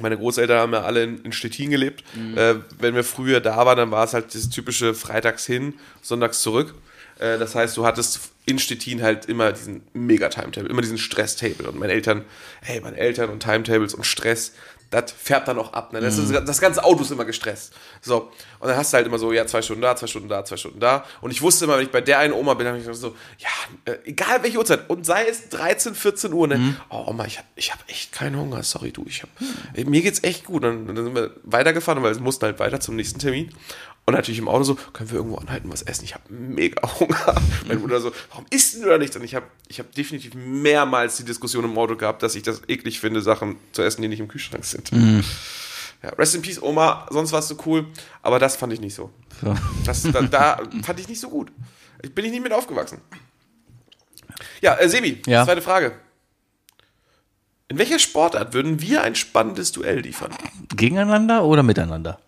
[0.00, 2.04] meine Großeltern haben ja alle in, in Stettin gelebt.
[2.36, 6.42] Äh, wenn wir früher da waren, dann war es halt das typische Freitags hin, Sonntags
[6.42, 6.74] zurück.
[7.18, 11.68] Äh, das heißt, du hattest in Stettin halt immer diesen Mega-Timetable, immer diesen Stress-Table.
[11.68, 12.24] Und meine Eltern,
[12.62, 14.54] hey, meine Eltern und Timetables und Stress,
[14.90, 15.92] das färbt dann auch ab.
[15.92, 16.00] Ne?
[16.00, 17.72] Das, ist, das ganze Auto ist immer gestresst.
[18.00, 18.32] So.
[18.58, 20.56] Und dann hast du halt immer so, ja, zwei Stunden da, zwei Stunden da, zwei
[20.56, 21.04] Stunden da.
[21.20, 23.48] Und ich wusste immer, wenn ich bei der einen Oma bin, habe ich so, ja,
[23.84, 24.90] äh, egal welche Uhrzeit.
[24.90, 26.76] Und sei es 13, 14 Uhr, ne?
[26.88, 28.64] Oh, Oma, ich habe ich hab echt keinen Hunger.
[28.64, 29.28] Sorry, du, ich hab,
[29.86, 30.64] mir geht's echt gut.
[30.64, 33.54] Und dann sind wir weitergefahren, weil es mussten halt weiter zum nächsten Termin.
[34.06, 36.04] Und natürlich im Auto so, können wir irgendwo anhalten, was essen?
[36.04, 37.34] Ich habe mega Hunger.
[37.68, 39.14] Mein Bruder so, warum isst du da nichts?
[39.16, 42.62] Und ich habe ich hab definitiv mehrmals die Diskussion im Auto gehabt, dass ich das
[42.68, 44.90] eklig finde, Sachen zu essen, die nicht im Kühlschrank sind.
[46.02, 47.86] Ja, Rest in Peace, Oma, sonst warst du cool,
[48.22, 49.10] aber das fand ich nicht so.
[49.84, 51.52] Das, da, da fand ich nicht so gut.
[52.02, 53.00] Ich bin ich nicht mit aufgewachsen.
[54.60, 55.44] Ja, äh, Sebi, Ja.
[55.44, 55.92] zweite Frage.
[57.68, 60.32] In welcher Sportart würden wir ein spannendes Duell liefern?
[60.74, 62.18] Gegeneinander oder miteinander?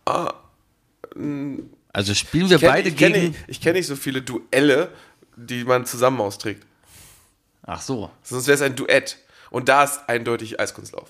[1.92, 3.28] Also spielen wir Ich kenn- beide ich kenn gegen.
[3.28, 4.90] nicht- Ich kenne nicht so viele Duelle,
[5.36, 6.64] die man zusammen austrägt.
[7.64, 8.10] Ach so.
[8.22, 9.18] Sonst wäre es ein Duett.
[9.50, 11.08] Und da ist eindeutig Eiskunstlauf.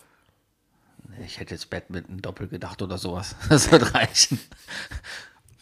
[1.26, 3.36] Ich hätte jetzt Badminton doppelt gedacht oder sowas.
[3.48, 4.40] Das wird reichen.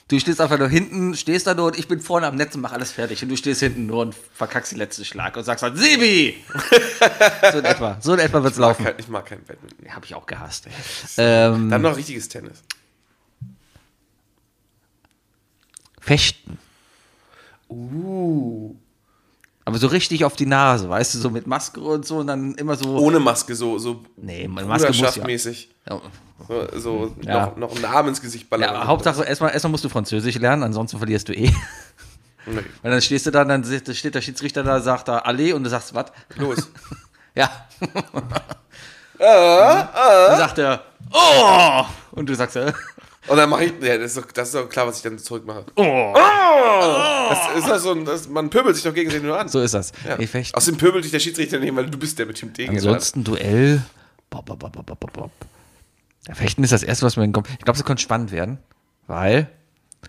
[0.09, 2.63] Du stehst einfach nur hinten, stehst da nur und ich bin vorne am Netz und
[2.63, 3.23] mach alles fertig.
[3.23, 6.43] Und du stehst hinten nur und verkackst den letzten Schlag und sagst halt, Sebi!
[7.53, 7.97] so in etwa.
[8.01, 8.85] So in etwa wird's laufen.
[8.85, 9.95] Kein- Ich mag kein Badminton.
[9.95, 10.67] Habe ich auch gehasst.
[11.17, 12.63] Ähm, Dann noch richtiges Tennis.
[16.01, 16.59] Fechten.
[17.69, 18.75] Uh.
[19.65, 22.55] Aber so richtig auf die Nase, weißt du, so mit Maske und so und dann
[22.55, 22.97] immer so.
[22.99, 24.89] Ohne Maske, so, so Nee, Maske muss ja.
[24.91, 25.71] Bruderschaftmäßig.
[25.89, 26.01] Ja,
[26.49, 27.47] So, so Ja.
[27.47, 28.75] noch, noch einen Arm ins Gesicht ballern.
[28.75, 31.53] ja, Hauptsache, erstmal, erstmal musst du Französisch lernen, ansonsten verlierst du eh.
[32.47, 32.59] Nee.
[32.83, 35.71] Und dann stehst du da, dann steht der Schiedsrichter da, sagt da Allee und du
[35.71, 36.07] sagst, was?
[36.37, 36.69] Los.
[37.37, 37.49] Ja.
[39.19, 40.83] Dann sagt er,
[41.13, 41.85] oh!
[42.13, 42.73] Und du sagst, äh,
[43.31, 45.17] Und dann mache ich, ja, das ist, doch, das ist doch klar, was ich dann
[45.17, 45.65] zurückmache.
[45.77, 46.15] oh!
[47.31, 49.49] Das ist halt so das, man pöbelt sich doch gegenseitig nur an.
[49.49, 49.93] So ist das.
[50.05, 50.17] Ja.
[50.27, 50.57] Fechten.
[50.57, 52.75] Außerdem pöbelt dich der Schiedsrichter nicht, weil du bist der mit dem Degen.
[52.75, 53.83] Ansonsten Duell.
[54.31, 55.31] Bop, bop, bop, bop, bop, bop.
[56.27, 57.49] Ja, Fechten ist das erste, was mir in den Kopf.
[57.53, 58.59] Ich glaube, es könnte spannend werden,
[59.07, 59.49] weil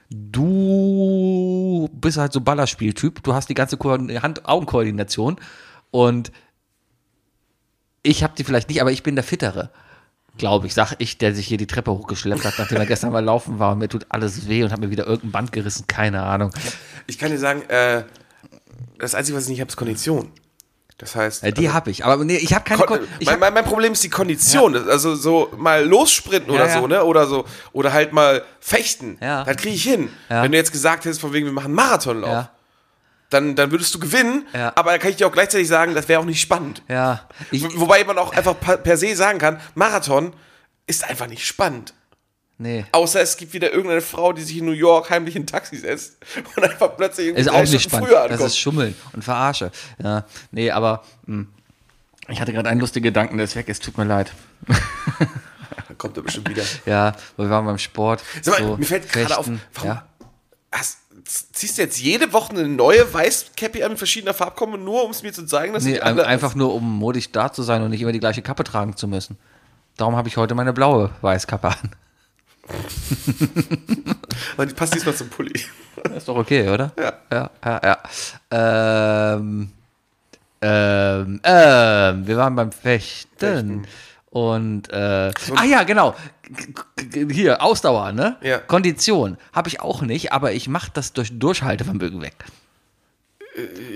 [0.10, 3.22] du bist halt so Ballerspieltyp.
[3.22, 5.38] Du hast die ganze Koordin- Hand-Augen-Koordination
[5.92, 6.32] und
[8.04, 9.70] ich habe die vielleicht nicht, aber ich bin der Fittere.
[10.42, 13.24] Glaube ich, sag ich, der sich hier die Treppe hochgeschleppt hat, nachdem er gestern mal
[13.24, 16.24] laufen war und mir tut alles weh und hat mir wieder irgendein Band gerissen, keine
[16.24, 16.52] Ahnung.
[17.06, 18.06] Ich kann dir sagen, äh,
[18.98, 20.32] das Einzige, was ich nicht habe, ist Kondition.
[20.98, 22.82] Das heißt, Äh, die habe ich, aber nee, ich habe keine.
[22.84, 24.76] Kon ich mein, mein, mein Problem ist die Kondition.
[24.90, 26.80] Also so mal lossprinten Ja, oder ja.
[26.82, 27.04] so, ne?
[27.04, 27.46] Oder so.
[27.74, 29.20] Oder halt mal fechten.
[29.22, 29.44] Ja.
[29.44, 30.10] Das kriege ich hin.
[30.28, 30.42] Ja.
[30.42, 32.50] Wenn du jetzt gesagt hättest, von wegen, wir machen einen Marathonlauf, ja,
[33.32, 34.46] dann, dann würdest du gewinnen.
[34.54, 34.72] Ja.
[34.76, 36.84] Aber da kann ich dir auch gleichzeitig sagen, das wäre auch nicht spannend.
[36.88, 37.28] ja.
[37.50, 40.34] Ich, Wobei man auch einfach per se sagen kann, Marathon
[40.88, 41.94] ist einfach nicht spannend.
[42.58, 42.86] Nee.
[42.92, 46.18] Außer es gibt wieder irgendeine Frau, die sich in New York heimlich in Taxi setzt
[46.56, 48.32] und einfach plötzlich irgendwie Ist auch nicht Stunden spannend.
[48.32, 49.72] Das ist Schummeln und Verarsche.
[50.04, 51.46] Ja, nee, aber mh,
[52.28, 53.84] ich hatte gerade einen lustigen Gedanken, der ist weg ist.
[53.84, 54.32] Tut mir leid.
[55.98, 56.64] Kommt er bestimmt wieder.
[56.86, 58.24] Ja, wir waren beim Sport.
[58.42, 60.06] Sag mal, so mir fällt gerade auf, warum Ja.
[60.72, 65.12] hast, ziehst du jetzt jede Woche eine neue Weiß-Cappy an mit verschiedener Farbe, nur um
[65.12, 67.64] es mir zu zeigen, dass Nee, die ein- andere einfach nur, um modisch da zu
[67.64, 69.38] sein und nicht immer die gleiche Kappe tragen zu müssen.
[69.98, 71.92] Darum habe ich heute meine blaue Weißkappe an.
[74.54, 75.54] Aber die passt diesmal zum Pulli.
[76.16, 76.92] Ist doch okay, oder?
[76.98, 77.14] Ja.
[77.32, 77.82] Ja, ja,
[78.52, 79.36] ja.
[79.36, 79.72] Ähm,
[80.62, 83.30] ähm, ähm, wir waren beim Fechten.
[83.38, 83.88] Fechten.
[84.32, 86.16] Und, äh, ah ja, genau.
[87.30, 88.38] Hier, Ausdauer, ne?
[88.42, 88.60] Ja.
[88.60, 89.38] Kondition.
[89.52, 92.36] Habe ich auch nicht, aber ich mache das durch Durchhaltevermögen weg.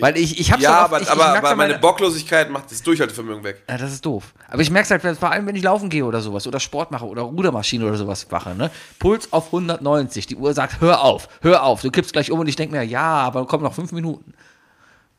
[0.02, 3.46] Weil ich, ich habe Ja, aber, ich, ich aber, aber meine Bocklosigkeit macht das Durchhaltevermögen
[3.46, 3.64] weg.
[3.70, 4.34] Ja, das ist doof.
[4.50, 6.92] Aber ich merke es halt, vor allem, wenn ich laufen gehe oder sowas oder Sport
[6.92, 8.70] mache oder Rudermaschine oder sowas mache, ne?
[9.00, 10.28] Puls auf 190.
[10.28, 11.82] Die Uhr sagt, hör auf, hör auf.
[11.82, 14.34] Du kippst gleich um und ich denke mir, ja, aber kommen noch fünf Minuten.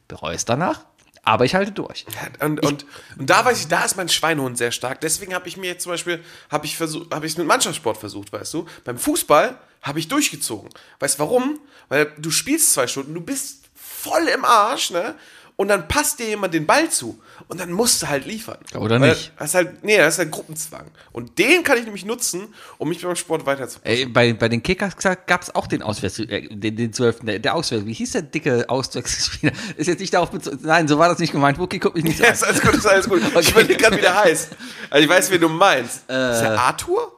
[0.09, 0.85] Bereue es danach,
[1.27, 2.07] aber ich halte durch.
[2.41, 2.87] Und, und,
[3.19, 5.01] und da weiß ich, da ist mein Schweinehund sehr stark.
[5.01, 7.99] Deswegen habe ich mir jetzt zum Beispiel, habe ich versucht, habe ich es mit Mannschaftssport
[7.99, 8.67] versucht, weißt du?
[8.85, 10.71] Beim Fußball habe ich durchgezogen.
[11.01, 11.59] Weißt du warum?
[11.89, 15.17] Weil du spielst zwei Stunden, du bist voll im Arsch, ne?
[15.59, 17.19] Und dann passt dir jemand den Ball zu.
[17.49, 18.59] Und dann musst du halt liefern.
[18.75, 19.33] Oder Weil nicht.
[19.39, 20.85] Das ist halt, nee, das ist halt Gruppenzwang.
[21.13, 23.99] Und den kann ich nämlich nutzen, um mich beim Sport weiterzubringen.
[23.99, 27.21] Ey, bei, bei den Kickers gab es auch den Auswärts, äh, den, den 12.
[27.21, 29.53] Der, der Auswärts, wie hieß der dicke Auswärtsspieler?
[29.79, 30.59] Ist jetzt nicht darauf bezogen.
[30.63, 31.59] Nein, so war das nicht gemeint.
[31.59, 32.35] Wookie, guck mich nicht so Ja, an.
[32.35, 33.23] ist alles gut, ist alles gut.
[33.27, 33.51] Ich Okay.
[33.53, 34.51] überlege gerade, wie der heißt.
[34.91, 35.97] Also ich weiß, wen du meinst.
[36.01, 37.13] ist der Arthur?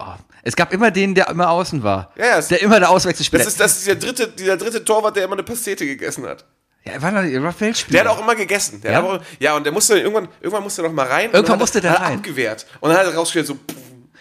[0.00, 0.04] Oh,
[0.42, 2.12] es gab immer den, der immer außen war.
[2.16, 3.44] Ja, ja, es- der immer der Auswechselspieler.
[3.44, 6.44] Das ist, das ist dieser, dritte, dieser dritte Torwart, der immer eine Pastete gegessen hat.
[6.84, 8.02] Ja, er war, noch- er war Feldspieler.
[8.02, 8.80] Der hat auch immer gegessen.
[8.82, 9.02] Der Ja?
[9.02, 11.30] Auch, ja, und der musste irgendwann, irgendwann musste er noch mal rein.
[11.32, 12.16] Irgendwann musste er- der er rein.
[12.18, 12.66] abgewehrt.
[12.80, 13.58] Und dann hat er rausgestellt, so.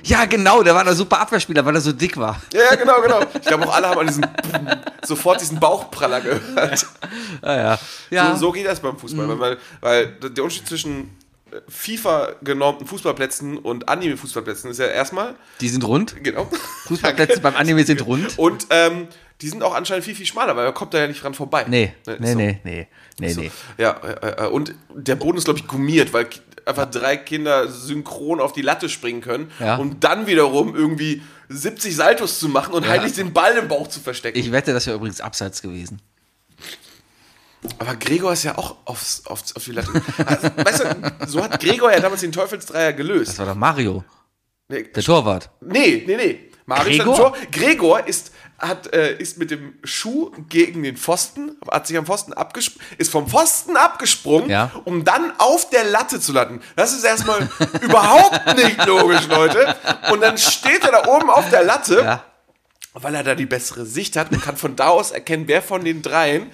[0.05, 2.41] Ja, genau, der war der super Abwehrspieler, weil er so dick war.
[2.53, 3.21] ja, genau, genau.
[3.35, 4.25] Ich glaube auch alle haben an diesen,
[5.05, 6.85] sofort diesen Bauchpraller gehört.
[7.41, 7.79] Ja, ja.
[8.09, 8.31] ja.
[8.33, 9.39] So, so geht das beim Fußball.
[9.39, 11.15] Weil, weil der Unterschied zwischen
[11.51, 16.21] äh, FIFA genormten Fußballplätzen und Anime-Fußballplätzen ist ja erstmal, Die sind rund.
[16.21, 16.49] genau.
[16.87, 18.37] Fußballplätze beim Anime sind rund.
[18.37, 19.07] Und ähm,
[19.41, 21.65] die sind auch anscheinend viel, viel schmaler, weil man kommt da ja nicht dran vorbei.
[21.67, 22.37] Nee, Ne, ist nee, so.
[22.37, 22.87] nee, nee,
[23.19, 23.51] nee, nee.
[23.77, 26.27] Ja, äh, äh, und der Boden ist, glaube ich, gummiert, weil
[26.65, 29.75] einfach drei Kinder synchron auf die Latte springen können, Ja.
[29.77, 33.99] um dann wiederum irgendwie 70 Saltos zu machen und heimlich den Ball im Bauch zu
[33.99, 34.37] verstecken.
[34.39, 36.01] Ich wette, das wäre übrigens abseits gewesen.
[37.79, 39.89] Aber Gregor ist ja auch aufs, aufs, auf die Latte.
[40.25, 43.31] Also, weißt du, so hat Gregor ja damals den Teufelsdreier gelöst.
[43.31, 44.03] Das war doch Mario,
[44.67, 45.49] Nee, der Torwart.
[45.61, 46.15] nee, nee.
[46.17, 46.39] nee.
[46.65, 47.15] Mario Gregor?
[47.17, 47.33] Tor.
[47.51, 48.32] Gregor ist,
[48.67, 53.11] hat, äh, ist mit dem Schuh gegen den Pfosten, hat sich am Pfosten abgesprungen, ist
[53.11, 54.71] vom Pfosten abgesprungen, Ja.
[54.85, 56.61] um dann auf der Latte zu landen.
[56.75, 57.47] Das ist erstmal
[57.81, 59.75] überhaupt nicht logisch, Leute.
[60.11, 62.23] Und dann steht er da oben auf der Latte, Ja.
[62.93, 65.83] weil er da die bessere Sicht hat und kann von da aus erkennen, wer von
[65.83, 66.49] den dreien,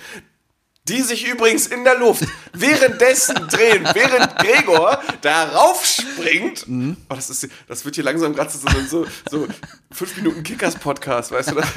[0.87, 2.23] die sich übrigens in der Luft
[2.53, 6.67] währenddessen drehen, während Gregor darauf springt.
[6.67, 6.97] Mhm.
[7.09, 9.47] Oh, das, ist, das wird hier langsam gerade so, so, so
[9.91, 11.55] fünf Minuten Kickers-Podcast, weißt du?
[11.55, 11.67] Das?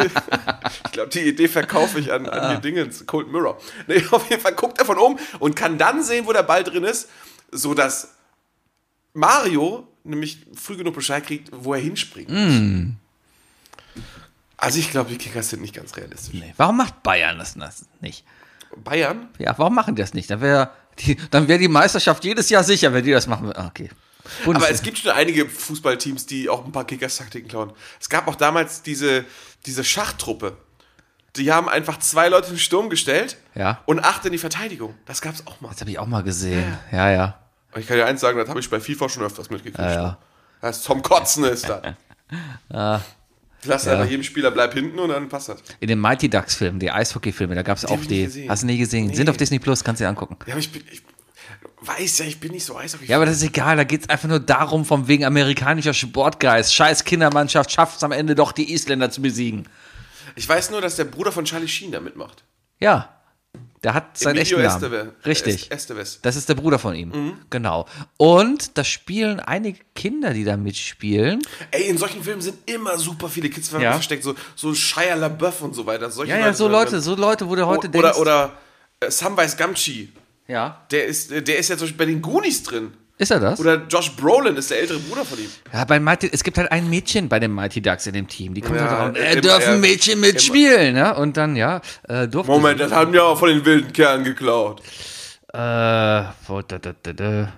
[0.86, 2.50] Ich glaube, die Idee verkaufe ich an, Ah.
[2.50, 3.60] an die Dingens, Cold Mirror.
[3.86, 6.64] Nee, auf jeden Fall guckt er von oben und kann dann sehen, wo der Ball
[6.64, 7.08] drin ist,
[7.50, 8.08] sodass
[9.12, 12.30] Mario nämlich früh genug Bescheid kriegt, wo er hinspringt.
[12.30, 12.92] Mm.
[14.56, 16.34] Also ich glaube, die Kickers sind nicht ganz realistisch.
[16.34, 16.54] Nee.
[16.56, 17.56] Warum macht Bayern das
[18.00, 18.24] nicht?
[18.76, 19.28] Bayern?
[19.38, 20.30] Ja, warum machen die das nicht?
[20.30, 23.52] Dann wäre die, dann wär die Meisterschaft jedes Jahr sicher, wenn die das machen.
[23.54, 23.90] Ah, Okay.
[24.24, 24.74] Aber Bundesliga.
[24.74, 27.72] es gibt schon einige Fußballteams, die auch ein paar Kickers-Taktiken klauen.
[28.00, 29.24] Es gab auch damals diese,
[29.66, 30.56] diese Schachtruppe.
[31.34, 33.80] Die haben einfach zwei Leute in den Sturm gestellt Ja.
[33.84, 34.94] und acht in die Verteidigung.
[35.06, 35.70] Das gab es auch mal.
[35.70, 36.78] Das habe ich auch mal gesehen.
[36.92, 37.38] Ja, ja.
[37.74, 39.78] Und ich kann dir eins sagen, das habe ich bei FIFA schon öfters mitgekriegt.
[39.78, 40.18] Ja, ja.
[40.60, 41.82] Das ist zum Kotzen ist das.
[43.64, 45.62] Lass einfach jedem Spieler bleib hinten und dann passt das.
[45.80, 48.24] In den Mighty Ducks Filmen, die Eishockey-Filme, da gab es auch die.
[48.24, 48.50] gesehen.
[48.50, 49.06] Hast du nie gesehen?
[49.06, 49.14] Nee.
[49.14, 50.36] Sind auf Disney Plus, kannst du dir angucken.
[50.46, 50.82] Ja, aber ich bin.
[50.90, 51.02] Ich
[51.80, 53.06] weiß ja, ich bin nicht so Eishockey.
[53.06, 56.74] Ja, aber das ist egal, da geht es einfach nur darum, vom wegen amerikanischer Sportgeist.
[56.74, 59.68] Scheiß Kindermannschaft schafft es am Ende doch, die Isländer zu besiegen.
[60.36, 62.44] Ich weiß nur, dass der Bruder von Charlie Sheen da mitmacht.
[62.78, 63.21] Ja.
[63.82, 64.94] Der hat seinen Emilio echten Namen.
[64.94, 65.54] Esteve- Richtig.
[65.70, 66.18] Est- Esteves.
[66.22, 67.08] Das ist der Bruder von ihm.
[67.08, 67.32] Mhm.
[67.50, 67.86] Genau.
[68.16, 71.42] Und da spielen einige Kinder, die da mitspielen.
[71.72, 73.92] Ey, in solchen Filmen sind immer super viele Kids Ja.
[73.92, 74.22] versteckt.
[74.22, 76.10] So, so Shia LaBeouf und so weiter.
[76.10, 78.18] Solche Ja, ja, so sind Leute, so Leute, wo du heute oder, denkst.
[78.18, 78.52] Oder
[79.00, 80.08] äh, Samwise Gamgee.
[80.46, 80.80] ja.
[80.92, 82.92] Der ist, der ist ja zum Beispiel bei den Goonies drin.
[83.22, 83.60] Ist er das?
[83.60, 85.48] Oder Josh Brolin ist der ältere Bruder von ihm.
[85.72, 88.52] Ja, bei Mighty, es gibt halt ein Mädchen bei den Mighty Ducks in dem Team.
[88.52, 89.76] Die kommt Ja, halt immer, Äh, dürfen ja.
[89.78, 91.14] Mädchen mitspielen, ne?
[91.14, 94.80] Und dann, ja, äh, durfte Moment, das haben wir auch von den wilden Kerlen geklaut.
[95.54, 95.58] Äh,
[96.48, 97.52] wo, da, da, da, da.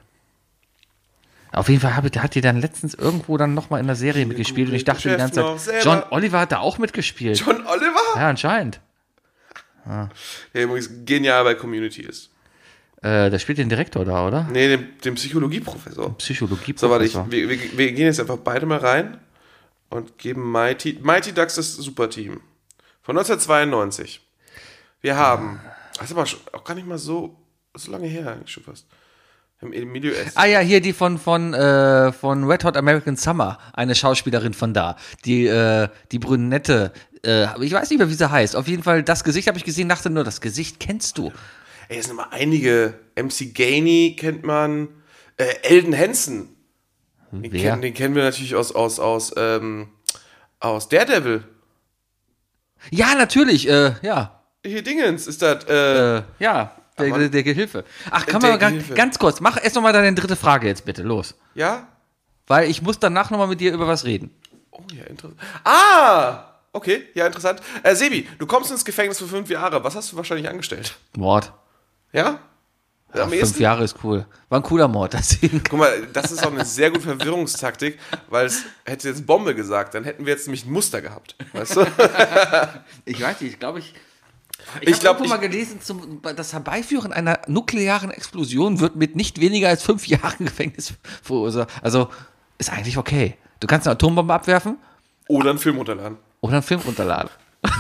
[1.53, 4.69] Auf jeden Fall hat, hat die dann letztens irgendwo dann nochmal in der Serie mitgespielt
[4.69, 5.83] und ich dachte die ganze Zeit.
[5.83, 7.39] John Oliver hat da auch mitgespielt.
[7.39, 8.01] John Oliver?
[8.17, 8.81] Ja, anscheinend.
[10.53, 12.29] Der übrigens genial bei Community ist.
[13.05, 14.49] Äh, der spielt den Direktor da, oder?
[14.51, 16.17] Nee, dem, dem Psychologieprofessor.
[16.17, 16.73] Psychologie.
[16.75, 19.19] So, warte, ich, wir, wir, wir gehen jetzt einfach beide mal rein
[19.91, 22.41] und geben Mighty, Mighty Ducks das Superteam.
[23.03, 24.23] Von 1992.
[25.03, 25.61] Wir haben,
[25.99, 27.37] das ist aber schon, auch gar nicht mal so,
[27.75, 28.87] so lange her eigentlich schon fast.
[29.61, 30.37] Emilio S.
[30.37, 34.73] Ah ja, hier die von von äh, von Red Hot American Summer, eine Schauspielerin von
[34.73, 34.97] da,
[35.27, 36.93] die äh, die Brünette.
[37.25, 38.57] Äh, ich weiß nicht mehr, wie sie heißt.
[38.57, 41.33] Auf jeden Fall das Gesicht habe ich gesehen, dachte nur, das Gesicht kennst du.
[41.89, 42.95] Ey, es sind immer einige.
[43.17, 44.89] MC Gainey kennt man.
[45.37, 46.49] Äh, Elden Hansen.
[47.31, 47.71] Den, Wer?
[47.71, 49.89] kennen, den kennen wir natürlich aus, aus, aus, ähm,
[50.61, 51.43] aus Daredevil.
[52.91, 53.69] Ja, natürlich.
[53.69, 55.65] Äh, ja, Hier Dingens ist das.
[55.65, 56.77] Äh, äh, ja.
[56.97, 57.85] Der, Aber- der, der Gehilfe.
[58.11, 59.41] Ach, kann Der man ganz, ganz kurz.
[59.41, 61.89] Mach erst noch mal deine dritte Frage jetzt bitte los, ja?
[62.47, 64.31] weil ich muss danach noch mal mit dir über was reden.
[64.71, 65.41] Oh ja, interessant.
[65.65, 66.45] Ah!
[66.73, 67.61] Okay, ja, interessant.
[67.83, 69.83] Äh, Sebi, du kommst ins Gefängnis für fünf Jahre.
[69.83, 70.95] Was hast du wahrscheinlich angestellt?
[71.17, 71.53] Mord.
[72.15, 72.39] Ja?
[73.13, 73.61] Ja, fünf?
[73.61, 74.27] Jahre ist cool.
[74.49, 75.63] War ein cooler Mord, deswegen.
[75.69, 77.99] Guck mal, das ist auch eine sehr gute Verwirrungstaktik,
[78.29, 81.37] weil es hätte jetzt Bombe gesagt, dann hätten wir jetzt nämlich ein Muster gehabt.
[81.53, 81.87] Weißt du?
[83.05, 83.95] Ich weiß nicht, ich glaube ich.
[84.81, 89.41] Ich Ich glaub, habe mal gelesen, zum, das Herbeiführen einer nuklearen Explosion wird mit nicht
[89.41, 91.69] weniger als fünf Jahren Gefängnis verursacht.
[91.83, 92.09] Also
[92.59, 93.37] ist eigentlich okay.
[93.61, 94.79] Du kannst eine Atombombe abwerfen
[95.29, 96.17] Oder einen Film runterladen.
[96.41, 97.31] oder einen Film runterladen.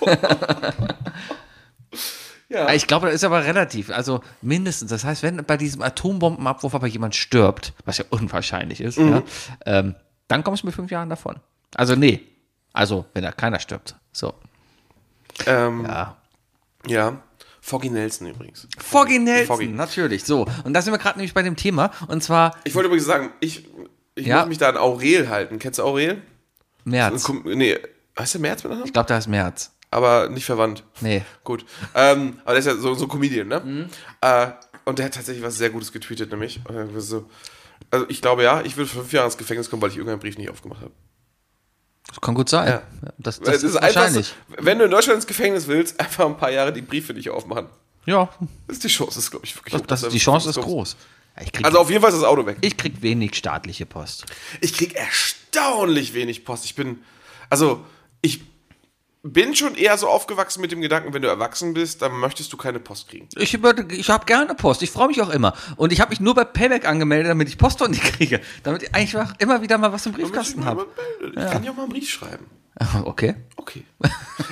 [2.50, 2.72] Ja.
[2.74, 3.90] Ich glaube, das ist aber relativ.
[3.90, 4.90] Also mindestens.
[4.90, 9.08] Das heißt, wenn bei diesem Atombombenabwurf aber jemand stirbt, was ja unwahrscheinlich ist, Mhm.
[9.12, 9.22] ja,
[9.66, 9.94] ähm,
[10.28, 11.38] dann kommst du mit fünf Jahren davon.
[11.76, 12.20] Also nee.
[12.72, 13.94] Also, wenn da keiner stirbt.
[14.12, 14.34] So.
[15.46, 16.16] Ähm, Ja.
[16.86, 17.22] ja.
[17.60, 18.66] Foggy Nelson übrigens.
[18.78, 19.68] Foggy Nelson, Foggy.
[19.68, 20.24] natürlich.
[20.24, 20.46] So.
[20.64, 21.90] Und da sind wir gerade nämlich bei dem Thema.
[22.08, 23.68] Und zwar Ich wollte übrigens sagen, ich,
[24.14, 24.40] ich Ja.
[24.40, 25.58] muss mich da an Aurel halten.
[25.58, 26.22] Kennst du Aurel?
[26.84, 27.30] März.
[27.44, 27.78] Nee,
[28.18, 28.72] heißt der März mit?
[28.86, 29.72] Ich glaube, da ist März.
[29.90, 30.84] Aber nicht verwandt.
[31.00, 31.24] Nee.
[31.44, 31.64] Gut.
[31.94, 33.60] Ähm, aber der ist ja so, so ein Comedian, ne?
[33.60, 33.86] Mhm.
[34.20, 34.48] Äh,
[34.84, 36.60] und der hat tatsächlich was sehr Gutes getweetet, nämlich.
[36.98, 37.28] so,
[37.90, 40.38] also ich glaube ja, ich würde fünf Jahre ins Gefängnis kommen, weil ich irgendeinen Brief
[40.38, 40.92] nicht aufgemacht habe.
[42.08, 42.68] Das kann gut sein.
[42.68, 42.82] Ja.
[43.18, 44.34] Das, das Weil ist, einfach so, wahrscheinlich.
[44.58, 47.66] wenn du in Deutschland ins Gefängnis willst, einfach ein paar Jahre die Briefe nicht aufmachen.
[48.06, 48.30] Ja,
[48.66, 50.96] Das ist die Chance, das ist, glaube ich, wirklich das, das, die Chance ist groß.
[51.42, 52.56] Ich krieg, Also auf jeden Fall ist das Auto weg.
[52.62, 54.24] ich krieg wenig staatliche Post.
[54.60, 56.64] Ich krieg erstaunlich wenig Post.
[56.64, 56.98] Ich bin,
[57.50, 57.84] also,
[58.22, 58.40] ich
[59.22, 62.56] bin schon eher so aufgewachsen mit dem Gedanken, wenn du erwachsen bist, dann möchtest du
[62.56, 63.28] keine Post kriegen.
[63.36, 64.82] Ich, ich habe gerne Post.
[64.82, 65.54] Ich freue mich auch immer.
[65.76, 68.40] Und ich habe mich nur bei Payback angemeldet, damit ich Post von dir kriege.
[68.62, 70.86] Damit ich einfach immer wieder mal was im Briefkasten habe.
[71.22, 72.46] Ich kann dir auch mal einen Brief schreiben.
[73.04, 73.34] Okay.
[73.56, 73.84] Okay.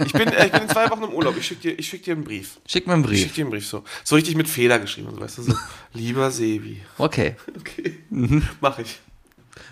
[0.05, 1.35] Ich bin, äh, ich bin in zwei Wochen im Urlaub.
[1.39, 2.59] Ich schicke dir, ich schick dir einen Brief.
[2.66, 3.21] Schick mir einen Ich Brief.
[3.21, 3.85] schicke dir einen Brief so.
[4.05, 5.55] So richtig mit Fehler geschrieben und so, weißt du, so.
[5.95, 6.83] Lieber Sebi.
[6.99, 7.37] Okay.
[7.59, 7.99] Okay.
[8.11, 8.47] Mhm.
[8.61, 9.01] Mach ich.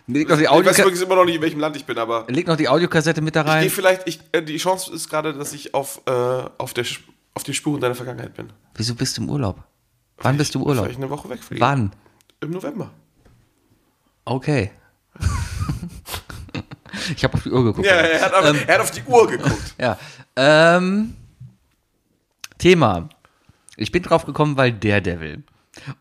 [0.07, 2.25] Leg noch, die Ich weiß übrigens immer noch nicht, in welchem Land ich bin, aber
[2.29, 3.71] leg noch die Audiokassette mit da ich gehe rein.
[3.71, 6.85] vielleicht, ich, äh, die Chance ist gerade, dass ich auf, äh, auf, der,
[7.35, 8.53] auf den Spuren deiner Vergangenheit bin.
[8.75, 9.63] Wieso bist du im Urlaub?
[10.19, 10.85] Wann bist du im Urlaub?
[10.85, 11.61] Vielleicht eine Woche wegfliegen.
[11.61, 11.93] Wann?
[12.41, 12.91] Im November.
[14.25, 14.71] Okay.
[17.17, 17.87] ich habe auf die Uhr geguckt.
[17.87, 19.75] Ja, er hat, aber, er hat auf die Uhr geguckt.
[19.79, 19.99] Ja.
[20.37, 21.15] Ähm,
[22.59, 23.09] Thema.
[23.77, 25.43] Ich bin drauf gekommen, weil Daredevil.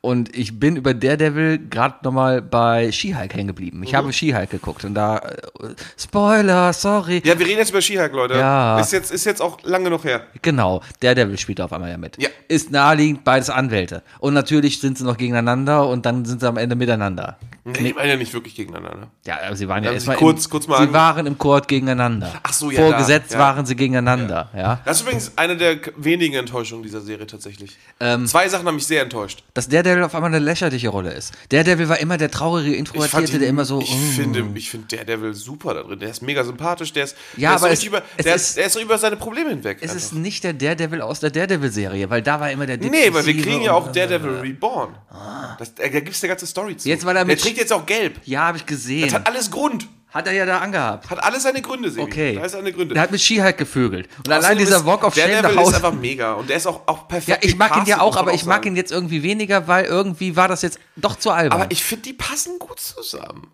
[0.02, 3.84] Und ich bin über Daredevil gerade nochmal bei She-Hulk hängen geblieben.
[3.84, 5.18] Ich habe She-Hulk geguckt und da.
[5.18, 5.32] Äh,
[5.98, 7.22] Spoiler, sorry.
[7.26, 8.36] Ja, wir reden jetzt über Skihike, Leute.
[8.36, 8.80] Ja.
[8.80, 10.28] Ist jetzt, ist jetzt auch lange genug her.
[10.42, 12.22] Genau, Daredevil spielt auf einmal ja mit.
[12.22, 12.30] Ja.
[12.48, 14.04] Ist naheliegend, beides Anwälte.
[14.20, 17.38] Und natürlich sind sie noch gegeneinander und dann sind sie am Ende miteinander.
[17.68, 19.08] Nee, die waren ja nicht wirklich gegeneinander.
[19.26, 21.68] Ja, aber sie waren ja Haben erstmal kurz- im, kurz mal sie waren im Court
[21.68, 22.32] gegeneinander.
[22.44, 23.44] Ach so, ja, Vorgesetzt da, ja.
[23.44, 24.80] waren sie gegeneinander, ja.
[24.86, 27.76] Das ist übrigens eine der wenigen Enttäuschungen dieser Serie tatsächlich.
[28.00, 29.44] Ähm, Zwei Sachen haben mich sehr enttäuscht.
[29.66, 31.34] Dass Daredevil auf einmal eine lächerliche Rolle ist.
[31.50, 33.82] Daredevil war immer der traurige, introvertierte, der immer so.
[33.82, 34.12] ich mm.
[34.16, 36.00] finde, ich finde Daredevil super da drin.
[36.00, 36.94] Der ist mega sympathisch.
[36.94, 39.50] Der ist, Ja, der aber ist es- über, der, ist- der ist über seine Probleme
[39.50, 39.78] hinweg.
[39.82, 39.96] es einfach.
[39.96, 43.42] ist nicht der Daredevil aus der Daredevil-Serie, weil da war immer der Nee, weil wir
[43.42, 44.96] kriegen ja auch und- Daredevil Reborn.
[45.58, 46.88] Das, da gibt es eine ganze Story zu.
[46.90, 48.20] Jetzt, weil er der trägt jetzt auch gelb.
[48.26, 49.04] Ja, habe ich gesehen.
[49.04, 49.88] Das hat alles Grund.
[50.16, 51.10] Hat er ja da angehabt.
[51.10, 52.02] Hat alles seine Gründe, Sebi.
[52.04, 52.36] Okay.
[52.36, 52.94] Da ist seine Gründe.
[52.94, 54.08] Der hat mit She-Hulk gevögelt.
[54.18, 55.76] Und allein Außerdem dieser ist- Walk of Shame nach ist Hause.
[55.76, 56.34] einfach mega.
[56.34, 58.64] Und der ist auch, auch perfekt Ja, ich mag ihn ja auch, aber ich mag
[58.64, 58.70] sagen.
[58.70, 61.62] ihn jetzt irgendwie weniger, weil irgendwie war das jetzt doch zu albern.
[61.62, 63.48] Aber ich finde, die passen gut zusammen.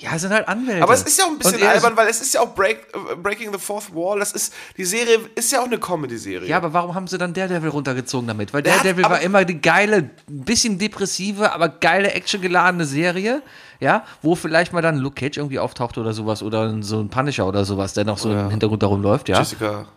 [0.00, 0.80] Ja, es sind halt Anwälte.
[0.82, 2.86] Aber es ist ja auch ein bisschen er albern, weil es ist ja auch Break,
[2.94, 4.20] äh, Breaking the Fourth Wall.
[4.20, 6.48] Das ist, die Serie ist ja auch eine Comedy-Serie.
[6.48, 8.54] Ja, aber warum haben sie dann Daredevil runtergezogen damit?
[8.54, 13.42] Weil Daredevil war immer die geile, bisschen depressive, aber geile, actiongeladene Serie,
[13.80, 17.46] ja, wo vielleicht mal dann Luke Cage irgendwie auftaucht oder sowas oder so ein Punisher
[17.48, 19.38] oder sowas, der noch so im Hintergrund darum läuft, ja.
[19.38, 19.88] Jessica.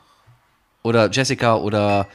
[0.82, 2.08] Oder Jessica oder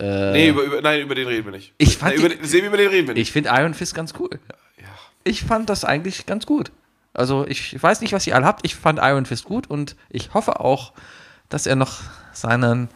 [0.00, 1.72] nee, über, über, nein, über den reden wir nicht.
[1.78, 3.22] Ich fand nee, über, die- über den reden wir nicht.
[3.22, 4.30] Ich finde Iron Fist ganz cool.
[5.22, 6.72] Ich fand das eigentlich ganz gut.
[7.14, 8.64] Also ich weiß nicht, was ihr alle habt.
[8.64, 10.92] Ich fand Iron Fist gut und ich hoffe auch,
[11.48, 12.00] dass er noch
[12.32, 12.88] seinen.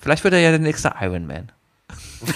[0.00, 1.52] Vielleicht wird er ja der nächste Iron Man.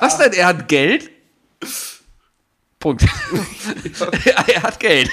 [0.00, 0.32] was denn?
[0.34, 1.10] Er hat Geld?
[2.78, 3.04] Punkt.
[4.46, 5.10] er hat Geld.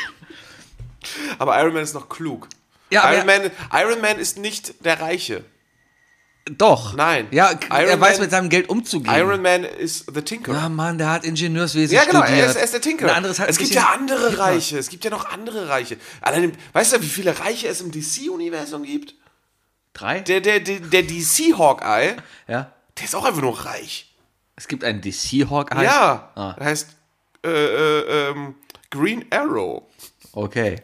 [1.37, 2.47] Aber Iron Man ist noch klug.
[2.91, 5.43] Ja, Iron, Man, Iron Man ist nicht der Reiche.
[6.57, 6.95] Doch.
[6.95, 7.27] Nein.
[7.31, 9.13] Ja, Iron er weiß Man- mit seinem Geld umzugehen.
[9.15, 10.53] Iron Man ist the Tinker.
[10.53, 12.45] ja, Mann, der hat Ingenieurswesen Ja, genau, studiert.
[12.45, 13.07] er ist, er ist der Tinker.
[13.09, 14.39] Ein anderes hat es gibt ja andere hipper.
[14.43, 14.77] Reiche.
[14.77, 15.97] Es gibt ja noch andere Reiche.
[16.21, 19.15] Allein, weißt du, wie viele Reiche es im DC-Universum gibt?
[19.93, 20.19] Drei?
[20.21, 22.15] Der, der, der, der DC-Hawkeye,
[22.47, 22.71] ja.
[22.97, 24.13] der ist auch einfach nur reich.
[24.55, 25.83] Es gibt einen DC-Hawkeye.
[25.83, 26.31] Ja.
[26.35, 26.53] Ah.
[26.53, 26.89] Der heißt
[27.45, 28.55] äh, äh, ähm,
[28.89, 29.83] Green Arrow.
[30.33, 30.81] Okay.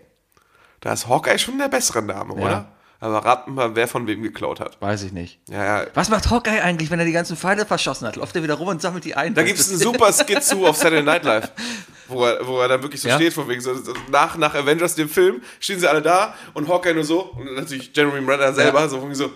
[0.81, 2.71] Da ist Hawkeye schon der bessere Name, oder?
[2.99, 4.81] Aber raten mal, wer von wem geklaut hat.
[4.81, 5.39] Weiß ich nicht.
[5.49, 5.87] Ja, ja.
[5.93, 8.15] Was macht Hawkeye eigentlich, wenn er die ganzen Pfeile verschossen hat?
[8.15, 9.33] Läuft er wieder rum und sammelt die ein?
[9.33, 11.51] Da gibt es einen super Skit zu auf Saturday Night Live,
[12.07, 13.15] wo er, wo er dann wirklich so Ja.
[13.15, 13.73] steht, von wegen so,
[14.09, 17.91] nach, nach Avengers, dem Film, stehen sie alle da und Hawkeye nur so und natürlich
[17.93, 18.87] Jeremy Renner selber, Ja.
[18.87, 19.29] so von so,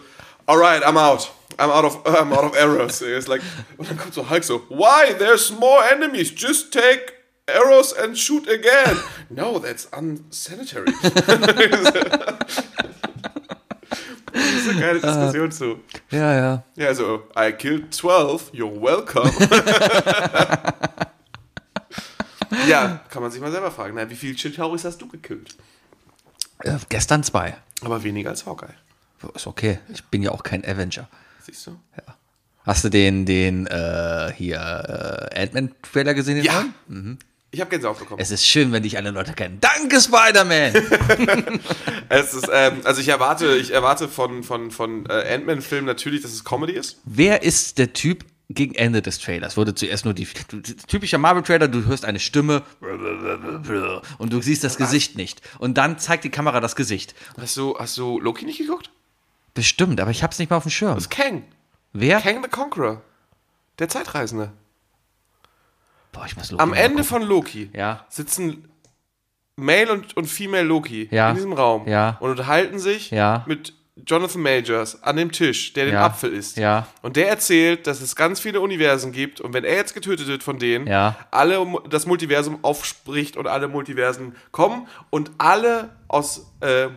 [0.46, 1.30] alright, I'm out.
[1.58, 3.02] I'm out of, I'm out of arrows.
[3.02, 3.42] It's like,
[3.78, 5.14] und dann kommt so Hulk so, why?
[5.18, 6.32] There's more enemies.
[6.34, 7.14] Just take
[7.48, 8.98] arrows and shoot again.
[9.30, 10.92] No, that's unsanitary.
[14.80, 15.80] geile Diskussion zu.
[16.10, 16.64] Ja, ja.
[16.76, 19.30] Ja, also, I killed 12, you're welcome.
[22.68, 23.96] ja, kann man sich mal selber fragen.
[23.96, 25.56] Na, wie viele Chitauris hast du gekillt?
[26.60, 27.58] Äh, gestern zwei.
[27.82, 28.74] Aber weniger als Hawkeye.
[29.34, 29.80] Ist okay.
[29.90, 31.08] Ich bin ja auch kein Avenger.
[31.42, 31.80] Siehst du?
[32.64, 36.44] Hast du den, den, äh, hier, äh, Ant-Man-Trailer gesehen?
[36.44, 36.66] Ja.
[36.88, 37.20] neuen?
[37.52, 38.22] Ich habe Gänsehaut bekommen.
[38.22, 39.60] Es ist schön, wenn dich alle Leute kennen.
[39.60, 41.60] Danke, Spider-Man!
[42.12, 46.32] Es ist, ähm, also ich erwarte, ich erwarte von, von, von äh, Ant-Man-Filmen natürlich, dass
[46.32, 46.98] es Comedy ist.
[47.06, 49.58] Wer ist der Typ gegen Ende des Trailers?
[49.58, 52.64] Wurde zuerst nur die, du, typischer Marvel-Trailer, du hörst eine Stimme
[54.18, 55.44] und du siehst das Gesicht nicht.
[55.60, 57.14] Und dann zeigt die Kamera das Gesicht.
[57.40, 58.90] Hast du, hast du Loki nicht geguckt?
[59.54, 60.96] Bestimmt, aber ich hab's nicht mal auf dem Schirm.
[60.96, 61.44] Das ist Kang.
[61.94, 62.22] Wer?
[62.22, 63.04] Kang the Conqueror.
[63.78, 64.52] Der Zeitreisende.
[66.12, 68.06] Boah, ich muss Loki Am Ende von Loki Ja.
[68.10, 68.68] sitzen
[69.56, 71.30] Male und, und Female Loki Ja.
[71.30, 72.18] in diesem Raum Ja.
[72.20, 73.44] und unterhalten sich Ja.
[73.48, 73.74] mit
[74.08, 76.06] Jonathan Majors an dem Tisch, der den Ja.
[76.06, 76.56] Apfel isst.
[76.58, 76.88] Ja.
[77.02, 80.42] Und der erzählt, dass es ganz viele Universen gibt und wenn er jetzt getötet wird
[80.42, 81.18] von denen, Ja.
[81.32, 86.88] alle das Multiversum aufspricht und alle Multiversen kommen und alle aus, äh,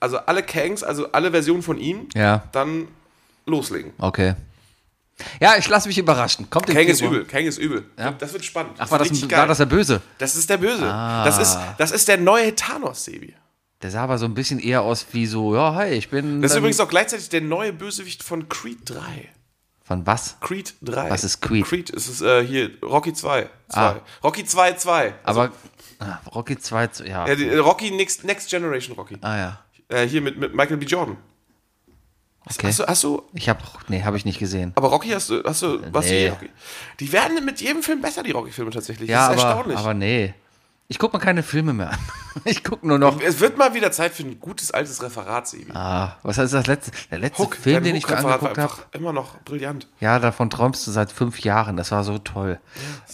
[0.00, 2.08] also alle Kangs, also alle Versionen von ihm,
[2.50, 2.88] dann
[3.46, 3.92] loslegen.
[3.98, 4.34] Okay.
[5.40, 6.48] Ja, ich lasse mich überraschen.
[6.50, 7.84] Kommt Kang ist übel, Kang ist übel.
[7.98, 8.12] Ja.
[8.12, 8.74] Das wird spannend.
[8.78, 10.00] Ach, war das, ein, war das der Böse?
[10.18, 10.84] Das ist der Böse.
[10.84, 11.24] Ah.
[11.24, 13.34] Das, ist, das ist der neue Thanos, Sebi.
[13.82, 16.40] Der sah aber so ein bisschen eher aus wie so, ja, hi, ich bin.
[16.40, 19.00] Das ist übrigens auch gleichzeitig der neue Bösewicht von Creed 3.
[19.82, 20.36] Von was?
[20.40, 21.10] Creed 3.
[21.10, 21.64] Was ist Creed?
[21.66, 23.48] Creed ist es äh, hier Rocky 2.
[23.68, 23.80] 2.
[23.80, 23.96] Ah.
[24.22, 25.14] Rocky 2 2.
[25.24, 25.50] Aber
[25.98, 27.26] ah, Rocky 2, zu- ja.
[27.26, 29.18] Äh, Rocky Next, Next Generation Rocky.
[29.20, 29.58] ah ja.
[29.88, 30.86] Äh, hier mit, mit Michael B.
[30.86, 31.16] Jordan.
[32.44, 32.66] Okay.
[32.66, 34.72] Hast du, hast du, Ich habe, nee, habe ich nicht gesehen.
[34.74, 36.28] aber Rocky hast du, hast du, was Nee.
[36.28, 36.50] Rocky?
[37.00, 39.08] Die werden mit jedem Film besser, die Rocky-Filme tatsächlich.
[39.08, 39.78] Ja, das ist aber, erstaunlich.
[39.78, 40.34] aber nee.
[40.88, 41.98] Ich gucke mir keine Filme mehr an.
[42.46, 43.20] Ich gucke nur noch.
[43.20, 45.70] es wird mal wieder Zeit für ein gutes altes Referat, Sebi.
[45.74, 46.90] Ah, was heißt das letzte?
[47.10, 48.72] Der letzte Hook, Film, den ich mir angeguckt habe.
[48.92, 49.86] immer noch brillant.
[50.00, 51.76] Ja, davon träumst du seit fünf Jahren.
[51.76, 52.58] Das war so toll.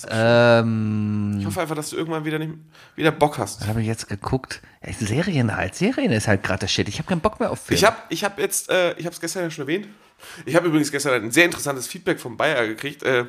[0.09, 2.53] ähm, Ich hoffe einfach, dass du irgendwann wieder, nicht,
[2.97, 3.61] wieder Bock hast.
[3.61, 4.63] was habe ich jetzt geguckt?
[4.85, 5.75] Ja, Serien halt.
[5.75, 6.89] Serien ist halt gerade der Shit.
[6.89, 7.77] Ich habe keinen Bock mehr auf Filme.
[7.79, 9.89] Ich habe ich hab jetzt, äh, ich habe es gestern ja schon erwähnt.
[10.47, 13.03] Ich habe übrigens gestern ein sehr interessantes Feedback vom Bayer gekriegt.
[13.03, 13.27] Äh,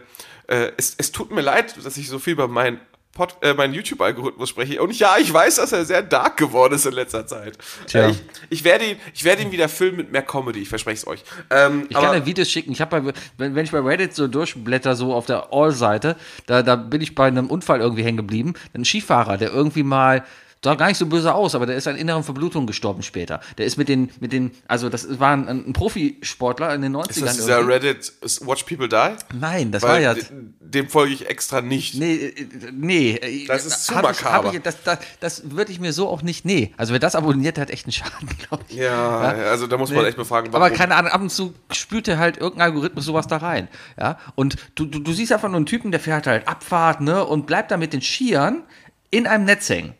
[0.47, 2.79] äh, es, es tut mir leid, dass ich so viel über meinen
[3.13, 4.81] Pod, äh, meinen YouTube-Algorithmus spreche.
[4.81, 7.57] Und ja, ich weiß, dass er sehr dark geworden ist in letzter Zeit.
[7.87, 8.09] Tja.
[8.09, 11.07] Ich, ich, werde ihn, ich werde ihn wieder füllen mit mehr Comedy, ich verspreche es
[11.07, 11.23] euch.
[11.49, 12.71] Ähm, Ich kann dir Videos schicken.
[12.71, 16.75] Ich habe, wenn, wenn ich bei Reddit so durchblätter, so auf der All-Seite, da, da
[16.75, 18.53] bin ich bei einem Unfall irgendwie hängen geblieben.
[18.73, 20.23] Ein Skifahrer, der irgendwie mal
[20.63, 23.39] sah gar nicht so böse aus, aber der ist an inneren Verblutungen gestorben später.
[23.57, 27.09] Der ist mit den, mit den, also das war ein, ein Profisportler in den 90ern.
[27.09, 27.73] ist das dieser irgendwie.
[27.73, 29.37] Reddit Watch People Die?
[29.39, 30.13] Nein, das war Weil ja.
[30.13, 30.23] de-
[30.59, 31.95] dem folge ich extra nicht.
[31.95, 33.11] Nee, äh, nee.
[33.15, 34.47] äh, Das ist zu ich, makaber.
[34.49, 36.43] hab ich, das, das, das würde ich mir so auch nicht.
[36.45, 36.73] Nee.
[36.77, 38.75] Also wer das abonniert, der hat echt einen Schaden, glaube ich.
[38.75, 42.07] Ja, also da muss man echt mal fragen, Aber keine Ahnung, ab und zu spült
[42.07, 43.67] er halt irgendein Algorithmus sowas da rein.
[43.99, 44.19] Ja?
[44.35, 47.23] Und du, du, du siehst einfach nur einen Typen, der fährt halt Abfahrt, ne?
[47.25, 48.63] Und bleibt da mit den Skiern
[49.09, 49.93] in einem Netz hängen.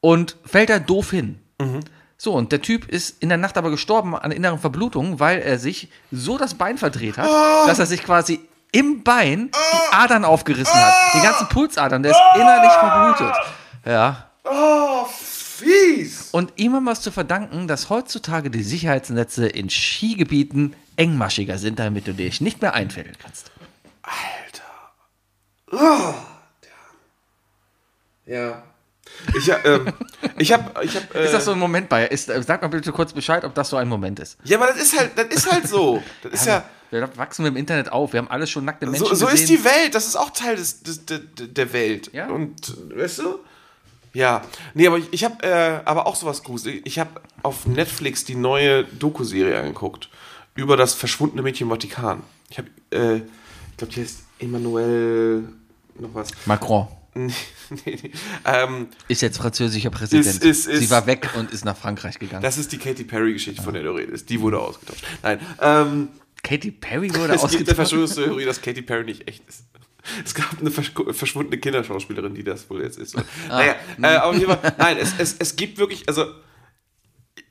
[0.00, 1.38] Und fällt da doof hin.
[2.16, 5.58] So, und der Typ ist in der Nacht aber gestorben an inneren Verblutungen, weil er
[5.58, 7.28] sich so das Bein verdreht hat,
[7.66, 8.40] dass er sich quasi
[8.72, 10.94] im Bein die Adern aufgerissen hat.
[11.14, 13.34] Die ganzen Pulsadern, der ist innerlich verblutet.
[13.84, 14.30] Ja.
[14.44, 16.28] Oh, fies.
[16.30, 21.78] Und ihm haben wir es zu verdanken, dass heutzutage die Sicherheitsnetze in Skigebieten engmaschiger sind,
[21.78, 23.50] damit du dich nicht mehr einfädeln kannst.
[28.26, 28.62] Ja.
[29.36, 29.92] Ich, ähm,
[30.38, 32.06] ich habe, ich hab, äh, Ist das so ein Moment bei?
[32.06, 34.38] Ist, äh, sag mal bitte kurz Bescheid, ob das so ein Moment ist.
[34.44, 36.02] ja, aber das ist halt, das ist halt so.
[36.22, 38.12] Das ist ja, Wir wachsen im Internet auf.
[38.12, 39.40] Wir haben alles schon nackte Menschen so, so gesehen.
[39.40, 39.94] ist die Welt.
[39.94, 42.10] Das ist auch Teil des, des, der, der Welt.
[42.12, 42.28] Ja.
[42.28, 43.38] Und, weißt du?
[44.12, 44.42] Ja.
[44.74, 46.82] Nee, aber ich, ich habe äh, aber auch sowas gruselig.
[46.84, 50.08] Ich habe auf Netflix die neue Doku-Serie angeguckt
[50.56, 52.22] über das verschwundene Mädchen im Vatikan.
[52.48, 55.48] Ich habe, äh, ich glaube, die heißt Emmanuel
[55.98, 56.30] noch was.
[56.46, 57.32] Macron nee,
[57.86, 58.10] nee.
[58.44, 60.26] Ähm, ist jetzt französischer Präsident.
[60.26, 62.42] Ist- ist- ist- Sie war weg und ist nach Frankreich gegangen.
[62.42, 64.28] das ist die Katy Perry-Geschichte, von der du redest.
[64.30, 65.04] Die wurde ausgetauscht.
[65.22, 65.40] Nein.
[65.60, 66.08] Ähm,
[66.42, 67.76] Katy Perry wurde es gibt eine ausgetauscht.
[67.76, 69.64] Verschwörungstheorie, dass Katy Perry nicht echt ist.
[70.24, 73.14] Es gab eine versch- verschwundene Kinderschauspielerin, die das wohl jetzt ist.
[73.48, 76.24] Naja, äh, auf jeden Fall, nein, es, es, es gibt wirklich, also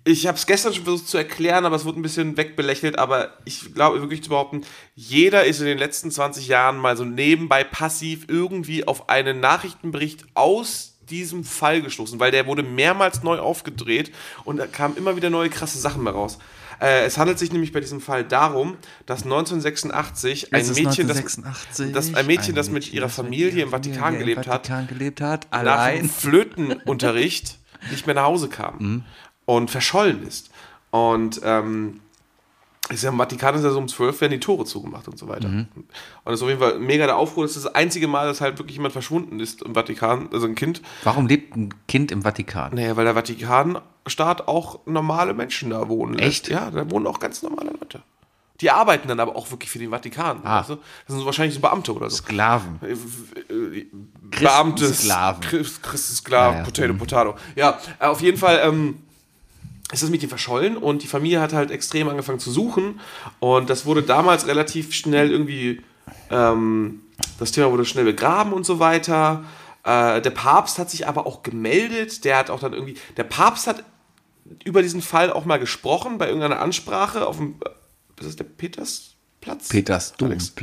[0.06, 3.34] ich habe es gestern schon versucht zu erklären, aber es wurde ein bisschen wegbelächelt, aber
[3.46, 4.62] ich glaube wirklich zu behaupten,
[4.96, 10.26] jeder ist in den letzten 20 Jahren mal so nebenbei passiv irgendwie auf einen Nachrichtenbericht
[10.36, 14.12] aus diesem Fall gestoßen, weil der wurde mehrmals neu aufgedreht
[14.46, 16.38] und da kamen immer wieder neue krasse Sachen mehr raus.
[16.80, 21.92] Äh, es handelt sich nämlich bei diesem Fall darum, dass 1986 ein Mädchen, das, 1986,
[21.92, 24.88] das ein Mädchen, das mit Mädchen, ihrer das mit Familie im Vatikan gelebt im hat,
[24.88, 26.10] gelebt hat, nach.
[26.10, 27.58] Flötenunterricht
[27.92, 29.04] nicht mehr nach Hause kam
[29.50, 30.52] und verschollen ist.
[30.92, 32.02] Und ähm,
[32.90, 35.28] ist ja im Vatikan ist ja so um 12 werden die Tore zugemacht und so
[35.28, 35.48] weiter.
[35.48, 35.68] Und
[36.26, 37.46] das ist auf jeden Fall mega der Aufruhr.
[37.46, 40.54] Das ist das einzige Mal, dass halt wirklich jemand verschwunden ist im Vatikan, also ein
[40.54, 40.84] Kind.
[41.04, 42.76] Warum lebt ein Kind im Vatikan?
[42.76, 46.28] Naja, weil der Vatikanstaat auch normale Menschen da wohnen lässt.
[46.28, 46.50] Echt?
[46.50, 48.04] Ja, da wohnen auch ganz normale Leute.
[48.62, 50.42] Die arbeiten dann aber auch wirklich für den Vatikan.
[50.44, 50.60] Ah.
[50.60, 50.76] Weißt du?
[51.08, 52.18] Das sind wahrscheinlich so Beamte oder so.
[52.18, 52.80] Sklaven.
[54.22, 55.42] Beamte, Christensklaven.
[55.42, 56.66] Christ, Christensklaven, Ja, ja.
[56.66, 57.36] Potato, Potato.
[57.56, 59.00] Ja, äh, auf jeden Fall ähm,
[59.92, 63.00] ist das Mädchen verschollen und die Familie hat halt extrem angefangen zu suchen
[63.40, 65.82] und das wurde damals relativ schnell irgendwie,
[66.30, 67.02] ähm,
[67.40, 69.44] das Thema wurde schnell begraben und so weiter.
[69.84, 73.66] Äh, der Papst hat sich aber auch gemeldet, der hat auch dann irgendwie, der Papst
[73.66, 73.84] hat
[74.64, 77.70] über diesen Fall auch mal gesprochen bei irgendeiner Ansprache auf dem, äh,
[78.20, 78.44] ist das der
[79.42, 79.70] Petersplatz?
[79.70, 80.54] Peters Alex.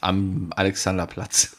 [0.00, 1.56] Am Alexanderplatz.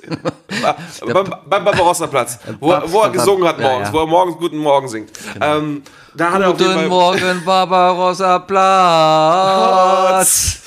[1.02, 3.94] beim, beim Barbarossa-Platz, wo, wo er gesungen hat Ja, morgens, ja.
[3.94, 5.12] wo er morgens Guten Morgen singt.
[5.42, 5.84] Ähm,
[6.16, 10.62] da hat er auf Guten Morgen, Barbarossa Platz.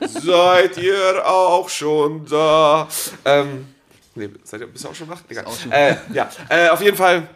[0.00, 2.88] Seid ihr auch schon da?
[3.24, 3.66] Ähm,
[4.14, 5.20] nee, seid ihr, bist du auch schon wach?
[5.28, 5.44] Egal.
[5.70, 7.28] Äh, ja, äh, auf jeden Fall.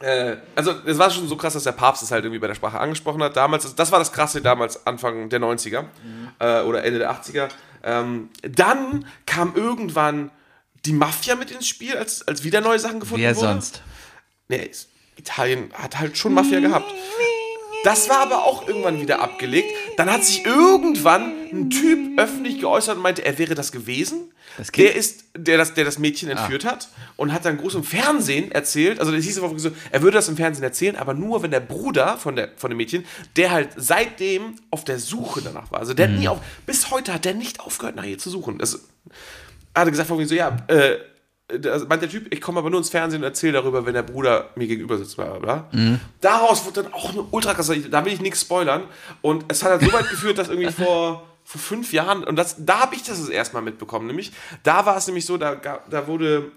[0.00, 2.54] Äh, also es war schon so krass, dass der Papst es halt irgendwie bei der
[2.54, 3.36] Sprache angesprochen hat.
[3.36, 5.84] Damals, das war das Krasse damals, Anfang der 90er
[6.38, 7.48] äh, oder Ende der 80er.
[7.82, 10.30] Ähm, dann kam irgendwann
[10.84, 13.60] die Mafia mit ins Spiel, als, als wieder neue Sachen gefunden Wer wurden.
[13.60, 13.82] sonst?
[14.48, 14.70] Nee,
[15.16, 16.92] Italien hat halt schon Mafia gehabt.
[17.86, 19.72] Das war aber auch irgendwann wieder abgelegt.
[19.96, 24.32] Dann hat sich irgendwann ein Typ öffentlich geäußert und meinte, er wäre das gewesen.
[24.58, 24.88] Das Kind?
[24.88, 28.50] der ist, der das, der das Mädchen entführt hat und hat dann groß im Fernsehen
[28.50, 28.98] erzählt.
[28.98, 31.60] Also das hieß einfach so, er würde das im Fernsehen erzählen, aber nur wenn der
[31.60, 33.04] Bruder von, der, von dem Mädchen,
[33.36, 35.78] der halt seitdem auf der Suche danach war.
[35.78, 38.58] Also der hat nie auf, bis heute hat der nicht aufgehört, nach ihr zu suchen.
[38.58, 38.80] Das,
[39.74, 40.96] er hatte gesagt, so, ja, äh,
[41.48, 44.02] da meint der Typ, ich komme aber nur ins Fernsehen und erzähle darüber, wenn der
[44.02, 45.38] Bruder mir gegenüber sitzt, bla bla
[45.70, 45.98] bla.
[46.20, 48.82] Daraus wurde dann auch eine ultra krasse, da will ich nichts spoilern.
[49.22, 52.56] Und es hat halt so weit geführt, dass irgendwie vor, vor fünf Jahren, und das,
[52.58, 54.32] da habe ich das das erste Mal mitbekommen, nämlich,
[54.64, 56.50] da war es nämlich so, da, da wurde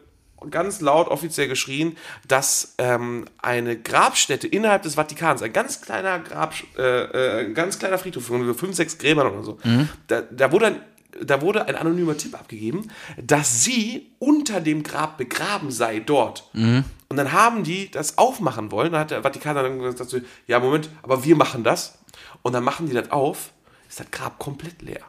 [0.50, 6.56] ganz laut offiziell geschrien, dass ähm, eine Grabstätte innerhalb des Vatikans, ein ganz kleiner Grab,
[6.78, 9.60] äh, äh, ein ganz kleiner Friedhof fünf, sechs Gräbern oder so,
[10.08, 10.82] da, da wurde ein
[11.22, 16.50] da wurde ein anonymer Tipp abgegeben, dass sie unter dem Grab begraben sei dort.
[16.54, 18.92] Und dann haben die das aufmachen wollen.
[18.92, 20.16] Dann hat der Vatikan dann gesagt,
[20.48, 21.98] ja, Moment, aber wir machen das.
[22.44, 23.52] Und dann machen die das auf,
[23.88, 25.02] ist das Grab komplett leer.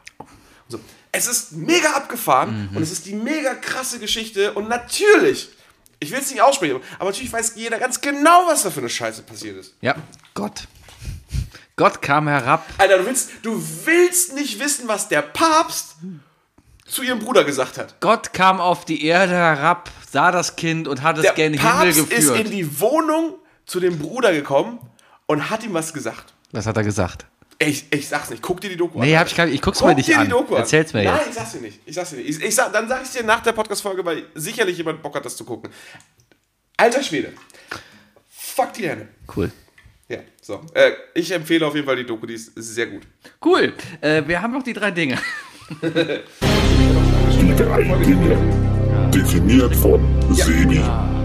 [0.67, 0.79] So.
[1.11, 4.53] Es ist mega abgefahren und es ist die mega krasse Geschichte.
[4.53, 5.49] Und natürlich,
[5.99, 8.89] ich will es nicht aussprechen, aber natürlich weiß jeder ganz genau, was da für eine
[8.89, 9.75] Scheiße passiert ist.
[9.81, 9.95] Ja,
[10.33, 10.67] Gott.
[11.75, 12.65] Gott kam herab.
[12.77, 15.95] Alter, du willst, du willst nicht wissen, was der Papst
[16.85, 17.99] zu ihrem Bruder gesagt hat.
[18.01, 21.61] Gott kam auf die Erde herab, sah das Kind und hat es Der gerne in
[21.61, 22.45] den Himmel Papst ist geführt.
[22.45, 24.79] in die Wohnung zu dem Bruder gekommen
[25.25, 26.33] und hat ihm was gesagt.
[26.51, 27.25] Was hat er gesagt?
[27.57, 29.19] Ich, ich sag's nicht, guck dir die Doku Nee, an.
[29.21, 30.25] hab ich, gar nicht- ich guck's Guck mir nicht dir an.
[30.25, 30.61] die Doku an.
[30.61, 31.29] Erzähl's mir Nein, jetzt.
[31.29, 31.79] ich sag's dir nicht.
[31.85, 32.29] Ich sag's dir nicht.
[32.29, 35.23] Ich, ich sag, dann sag ich's dir nach der Podcast-Folge, weil sicherlich jemand Bock hat,
[35.25, 35.71] das zu gucken.
[36.75, 37.33] Alter Schwede.
[38.29, 39.07] Fuck die Hände.
[39.35, 39.51] Cool.
[40.11, 40.59] Ja, so.
[40.73, 43.03] Äh, ich empfehle auf jeden Fall die Doku, die ist sehr gut.
[43.45, 43.71] Cool.
[44.01, 45.17] Äh, wir haben noch die drei Dinge.
[45.81, 45.87] Die
[47.55, 48.37] drei Dinge.
[49.13, 50.01] Definiert von
[50.33, 50.79] Sebi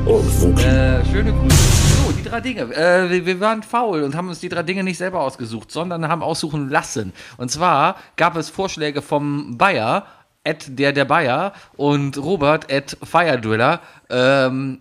[0.05, 0.63] und Wookie.
[0.63, 1.57] Äh, schöne Grüße.
[1.57, 2.61] So, die drei Dinge.
[2.77, 6.07] Äh, wir, wir waren faul und haben uns die drei Dinge nicht selber ausgesucht, sondern
[6.07, 7.13] haben aussuchen lassen.
[7.39, 10.07] Und zwar gab es Vorschläge vom Bayer,
[10.45, 13.81] at der der Bayer und Robert at Firedriller,
[14.11, 14.81] ähm,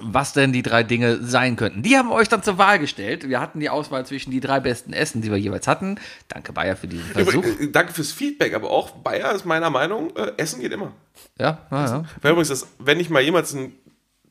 [0.00, 1.82] was denn die drei Dinge sein könnten.
[1.82, 3.28] Die haben wir euch dann zur Wahl gestellt.
[3.28, 5.98] Wir hatten die Auswahl zwischen die drei besten Essen, die wir jeweils hatten.
[6.28, 7.44] Danke Bayer für diesen Versuch.
[7.44, 10.92] Äh, Danke fürs Feedback, aber auch Bayer ist meiner Meinung, äh, Essen geht immer.
[11.38, 12.04] Ja, ja, ja.
[12.22, 13.72] Weil übrigens, das, wenn ich mal jemals einen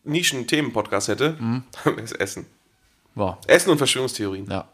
[0.03, 1.63] Nischen-Themen-Podcast hätte, Mhm.
[1.83, 2.45] dann ist Essen.
[3.15, 3.37] Wow.
[3.47, 4.47] Essen und Verschwörungstheorien.
[4.49, 4.67] Ja.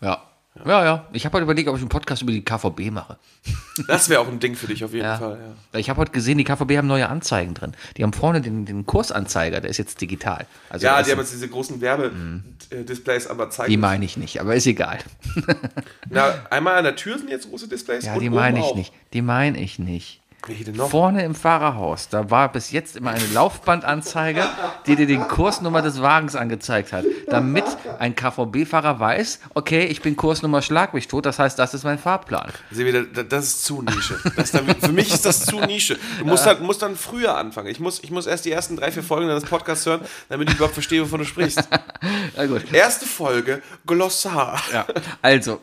[0.00, 0.22] Ja.
[0.64, 1.08] Ja, ja.
[1.12, 3.16] Ich habe heute überlegt, ob ich einen Podcast über die KVB mache.
[3.88, 5.16] Das wäre auch ein Ding für dich auf jeden Ja.
[5.18, 5.36] Fall.
[5.72, 5.78] Ja.
[5.80, 7.72] Ich habe heute gesehen, die KVB haben neue Anzeigen drin.
[7.96, 10.46] Die haben vorne den, den Kursanzeiger, der ist jetzt digital.
[10.70, 13.70] Also Ja, die haben jetzt diese großen Werbedisplays, aber zeigen.
[13.70, 15.00] die meine ich nicht, aber ist egal.
[16.08, 18.04] Na, einmal an der Tür sind jetzt große Displays.
[18.06, 18.76] Ja, die meine ich auch.
[18.76, 18.92] nicht.
[19.12, 20.20] Die meine ich nicht.
[20.46, 20.90] Welche denn noch?
[20.90, 24.44] Vorne im Fahrerhaus, da war bis jetzt immer eine Laufbandanzeige,
[24.86, 27.64] die dir den Kursnummer des Wagens angezeigt hat, damit
[27.98, 31.98] ein KVB-Fahrer weiß, okay, ich bin Kursnummer Schlag mich tot, das heißt, das ist mein
[31.98, 32.50] Fahrplan.
[32.70, 34.18] Ihr, da- das ist zu Nische.
[34.36, 35.98] Das ist dann, für mich ist das zu Nische.
[36.18, 37.68] Du musst, halt, musst dann früher anfangen.
[37.68, 40.56] Ich muss, ich muss erst die ersten drei, vier Folgen deines Podcasts hören, damit ich
[40.56, 41.66] überhaupt verstehe, wovon du sprichst.
[42.36, 42.70] Na gut.
[42.72, 44.60] Erste Folge, Glossar.
[44.72, 44.84] Ja,
[45.22, 45.60] also.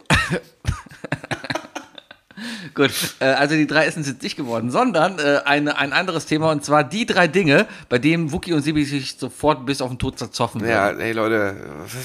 [2.74, 6.51] Gut, äh, also die drei Essen sind nicht geworden, sondern äh, eine, ein anderes Thema
[6.51, 9.99] und zwar die drei Dinge, bei denen Wookie und Sibi sich sofort bis auf den
[9.99, 11.01] Tod zerzoffen Ja, würden.
[11.01, 11.55] ey Leute,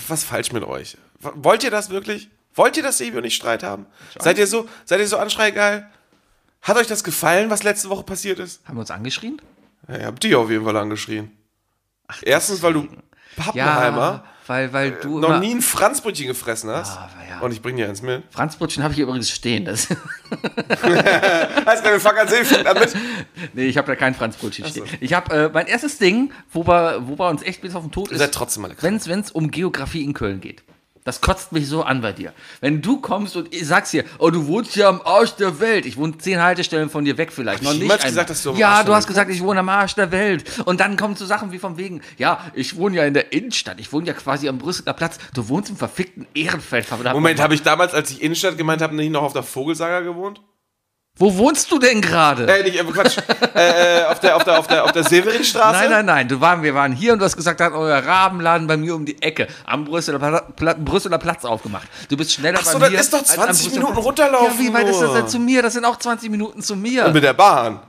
[0.09, 0.97] was, ist falsch mit euch?
[1.21, 2.29] Wollt ihr das wirklich?
[2.55, 3.87] Wollt ihr, dass Sebi und ich Streit haben?
[4.19, 5.87] Seid ihr so, seid ihr so anschreigeil?
[6.63, 8.67] Hat euch das gefallen, was letzte Woche passiert ist?
[8.67, 9.41] Haben wir uns angeschrien?
[9.89, 11.31] Ja, ihr habt die auf jeden Fall angeschrien.
[12.23, 12.89] Erstens, weil du
[13.37, 16.97] Pappenheimer weil, weil du noch immer, nie ein Franzbrötchen gefressen hast.
[16.97, 17.41] Ah, ja.
[17.41, 18.23] Und ich bring dir eins mit.
[18.31, 19.65] Franzbrötchen habe ich übrigens stehen.
[19.65, 19.89] Das,
[20.83, 22.95] Alles klar, wir fangen an, Sebi fängt an mit.
[23.55, 24.87] nee, ich habe da kein Franzbrötchen stehen.
[25.01, 27.93] Ich habe äh, mein erstes Ding, wo wir, wo wir uns echt bis auf den
[27.93, 30.63] Tod Ihr seid ist, trotzdem alle wenn es um Geografie in Köln geht.
[31.07, 32.33] Das kotzt mich so an bei dir.
[32.61, 35.87] Wenn du kommst und ich sagst hier, oh, du wohnst hier am Arsch der Welt.
[35.87, 37.63] Ich wohne zehn Haltestellen von dir weg vielleicht.
[37.63, 38.09] Noch ich nicht einmal.
[38.09, 40.45] gesagt, dass du Ja, du hast gesagt, ich wohne am Arsch der Welt.
[40.65, 43.79] Und dann kommen so Sachen wie von wegen, ja, ich wohne ja in der Innenstadt.
[43.79, 45.19] Ich wohne ja quasi am Brüsseler Platz.
[45.33, 46.87] Du wohnst im verfickten Ehrenfeld.
[47.13, 50.41] Moment, habe ich damals, als ich Innenstadt gemeint habe, nicht noch auf der Vogelsager gewohnt?
[51.19, 52.47] Wo wohnst du denn gerade?
[52.47, 53.17] Äh, nicht, äh, Quatsch.
[53.55, 55.79] äh, äh, auf der, auf der, auf der, auf der Severinstraße?
[55.79, 56.29] Nein, nein, nein.
[56.29, 58.95] Du waren, wir waren hier und du hast gesagt, da hat euer Rabenladen bei mir
[58.95, 60.19] um die Ecke am Brüsseler,
[60.57, 61.89] Pla Brüsseler Platz aufgemacht.
[62.11, 63.01] Du bist schneller Ach so, bei das mir.
[63.01, 64.05] ist doch als am 20 Brüsseler Minuten Platz.
[64.07, 65.63] runterlaufen Ja, wie weit ist das denn zu mir?
[65.63, 67.07] Das sind auch 20 Minuten zu mir.
[67.07, 67.81] Und mit der Bahn.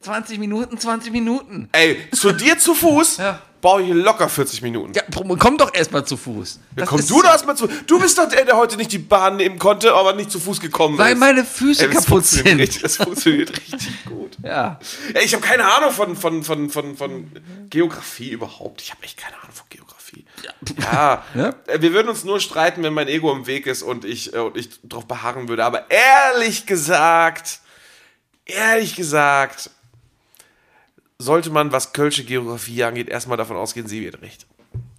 [0.00, 1.68] 20 Minuten, 20 Minuten.
[1.72, 3.38] Ey, zu dir zu Fuß Ja.
[3.62, 4.92] Brauche ich locker 40 Minuten.
[4.92, 5.02] Ja,
[5.38, 6.60] komm doch erstmal zu Fuß.
[6.76, 7.66] Ja, komm du da erstmal zu.
[7.86, 10.60] Du bist doch der, der heute nicht die Bahn nehmen konnte, aber nicht zu Fuß
[10.60, 11.18] gekommen Weil ist.
[11.20, 12.60] meine Füße Ey, kaputt sind.
[12.60, 14.32] Richtig, das funktioniert richtig gut.
[14.42, 14.80] Ja.
[15.14, 17.30] Ey, ich habe keine Ahnung von, von, von, von, von
[17.70, 18.82] Geografie überhaupt.
[18.82, 20.24] Ich habe echt keine Ahnung von Geografie.
[20.82, 21.54] Ja, Ja?
[21.68, 24.38] äh, wir würden uns nur streiten, wenn mein Ego im Weg ist und ich, äh,
[24.38, 25.64] und ich drauf beharren würde.
[25.64, 27.60] Aber ehrlich gesagt,
[28.46, 29.70] ehrlich gesagt,
[31.22, 34.46] sollte man, was Kölsche Geografie angeht, erstmal davon ausgehen, sie wird recht.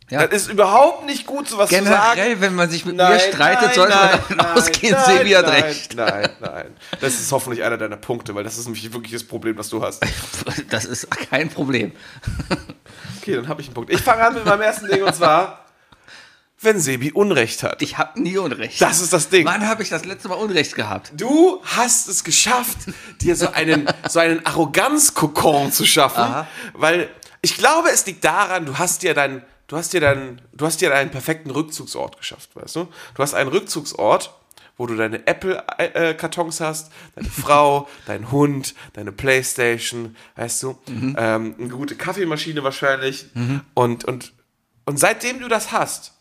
[0.10, 0.28] Ja.
[0.28, 2.16] Das ist überhaupt nicht gut, sowas zu sagen.
[2.16, 5.18] Generell, wenn man sich mit Nein, mir streitet, nein, sollte man davon nein, ausgehen, nein,
[5.18, 5.96] Sebi hat nein, recht.
[5.96, 6.66] Nein, nein.
[7.00, 9.82] Das ist hoffentlich einer deiner Punkte, weil das ist nämlich wirklich das Problem, das du
[9.82, 10.04] hast.
[10.70, 11.94] Das ist kein Problem.
[13.22, 13.92] Okay, dann habe ich einen Punkt.
[13.92, 15.63] Ich fange an mit meinem ersten Ding und zwar,
[16.64, 17.82] wenn Sebi Unrecht hat.
[17.82, 18.82] Ich habe nie Unrecht.
[18.82, 19.46] Das ist das Ding.
[19.46, 21.12] Wann habe ich das letzte Mal Unrecht gehabt?
[21.16, 22.78] Du hast es geschafft,
[23.22, 27.10] dir so einen, so einen Arroganzkokon zu schaffen, weil
[27.42, 30.80] ich glaube, es liegt daran, du hast dir dein, du hast dir deinen, du hast
[30.82, 32.88] dir deinen perfekten Rückzugsort geschafft, weißt du?
[33.16, 34.34] Du hast einen Rückzugsort,
[34.78, 41.68] wo du deine Apple-Kartons hast, deine Frau, dein Hund, deine Playstation, weißt du, ähm, eine
[41.70, 43.28] gute Kaffeemaschine wahrscheinlich
[43.74, 44.34] und, und,
[44.86, 46.14] und seitdem du das hast,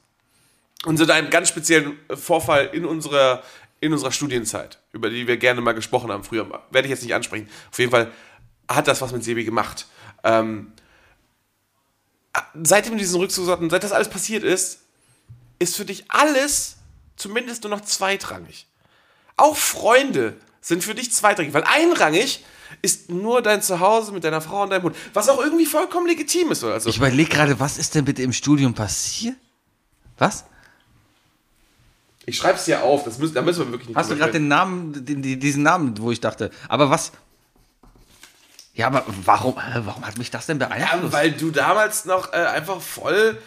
[0.85, 3.43] und so einen ganz speziellen Vorfall in unserer,
[3.81, 7.15] in unserer Studienzeit, über die wir gerne mal gesprochen haben früher, werde ich jetzt nicht
[7.15, 7.49] ansprechen.
[7.71, 8.11] Auf jeden Fall
[8.69, 9.87] hat das was mit Sebi gemacht.
[10.25, 10.73] Ähm,
[12.63, 14.81] seitdem diesen Rückzug hatten, seit das alles passiert ist,
[15.59, 16.77] ist für dich alles
[17.17, 18.67] zumindest nur noch zweitrangig.
[19.37, 22.45] Auch Freunde sind für dich zweitrangig, weil einrangig
[22.81, 26.51] ist nur dein Zuhause mit deiner Frau und deinem Hund, was auch irgendwie vollkommen legitim
[26.51, 26.65] ist.
[26.65, 29.37] Also, Ich überlege gerade, was ist denn bitte im Studium passiert?
[30.19, 30.45] Was?
[32.27, 34.33] Ich schreibe es dir auf, das müssen, da müssen wir wirklich nicht Hast du gerade
[34.33, 37.13] den Namen, den, die- diesen Namen, wo ich dachte, aber was?
[38.75, 41.13] Ja, aber warum, äh, warum hat mich das denn Ja, beeinflusst?
[41.13, 43.39] weil du damals noch äh, einfach voll,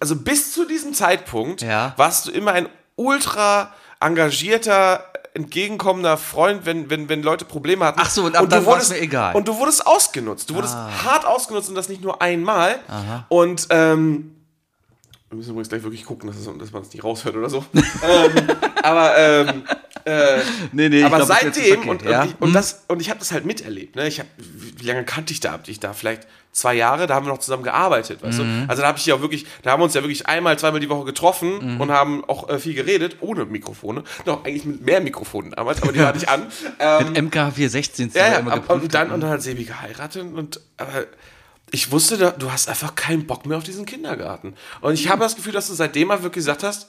[0.00, 1.94] also bis zu diesem Zeitpunkt Ja.
[1.96, 8.00] warst du immer ein ultra engagierter, entgegenkommender Freund, wenn, wenn, wenn Leute Probleme hatten.
[8.02, 9.32] Ach so, und ab du dann war's wurdest, mir egal.
[9.34, 9.36] Ah.
[9.36, 10.50] Und du wurdest ausgenutzt.
[10.50, 12.80] Du wurdest hart ausgenutzt und das nicht nur einmal.
[13.28, 14.34] Und ähm,
[15.30, 17.64] Wir müssen übrigens gleich wirklich gucken, dass, dass man es nicht raushört oder so.
[17.74, 18.32] ähm,
[18.82, 19.62] aber ähm,
[20.04, 20.38] äh,
[20.72, 22.22] Nee, nee, aber glaub, seitdem, und, ja.
[22.22, 23.94] und, ich, und, das, und ich habe das halt miterlebt.
[23.94, 24.08] Ne?
[24.08, 25.52] Ich hab, wie lange kannte ich da?
[25.52, 28.64] Hab ich da vielleicht zwei Jahre, da haben wir noch zusammen gearbeitet, weißt Mhm.
[28.64, 28.70] du?
[28.70, 30.88] Also da habe ich ja wirklich, da haben wir uns ja wirklich einmal, zweimal die
[30.88, 31.80] Woche getroffen Mhm.
[31.80, 34.02] und haben auch äh, viel geredet, ohne Mikrofone.
[34.26, 36.46] Noch eigentlich mit mehr Mikrofonen damals, aber die hatte ich an.
[36.80, 40.22] Ähm, Mit MK416 sind ja, ja, immer ab- und dann, und dann hat Sebi geheiratet
[40.22, 41.04] und aber
[41.72, 44.54] ich wusste, da- du hast einfach keinen Bock mehr auf diesen Kindergarten.
[44.80, 46.88] Und ich habe das Gefühl, dass du seitdem mal wirklich gesagt hast,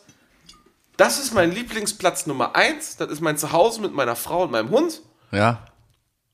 [0.97, 4.69] das ist mein Lieblingsplatz Nummer eins, das ist mein Zuhause mit meiner Frau und meinem
[4.69, 5.01] Hund
[5.31, 5.65] ja,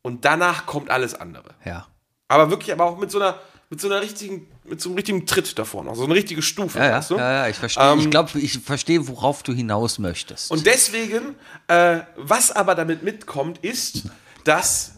[0.01, 1.49] und danach kommt alles andere.
[1.65, 1.87] ja.
[2.29, 3.39] Aber wirklich, aber auch mit so einer,
[3.69, 6.77] mit so einer richtigen, mit so einem richtigen Tritt davor noch, so eine richtige Stufe.
[6.77, 7.15] Ja, ja, weißt du?
[7.15, 7.95] ja, ja, ich verstehe.
[7.99, 10.51] ich glaube, ich verstehe, worauf du hinaus möchtest.
[10.51, 11.35] Und deswegen,
[11.69, 14.09] äh, was aber damit mitkommt, ist,
[14.43, 14.95] dass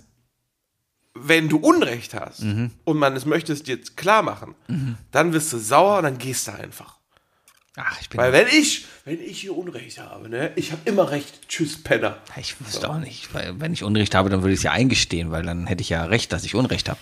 [1.13, 4.55] wenn du Unrecht hast und man es möchtest dir klar machen,
[5.11, 6.99] dann wirst du sauer und dann gehst du einfach.
[7.75, 8.19] Ach, ich bin.
[8.19, 11.47] Weil wenn ich, wenn ich hier Unrecht habe, ne, ich habe immer recht.
[11.47, 12.17] Tschüss, Penner.
[12.37, 13.33] ich wüsste auch nicht.
[13.33, 15.89] Weil, wenn ich Unrecht habe, dann würde ich es ja eingestehen, weil dann hätte ich
[15.89, 16.99] ja recht, dass ich Unrecht habe.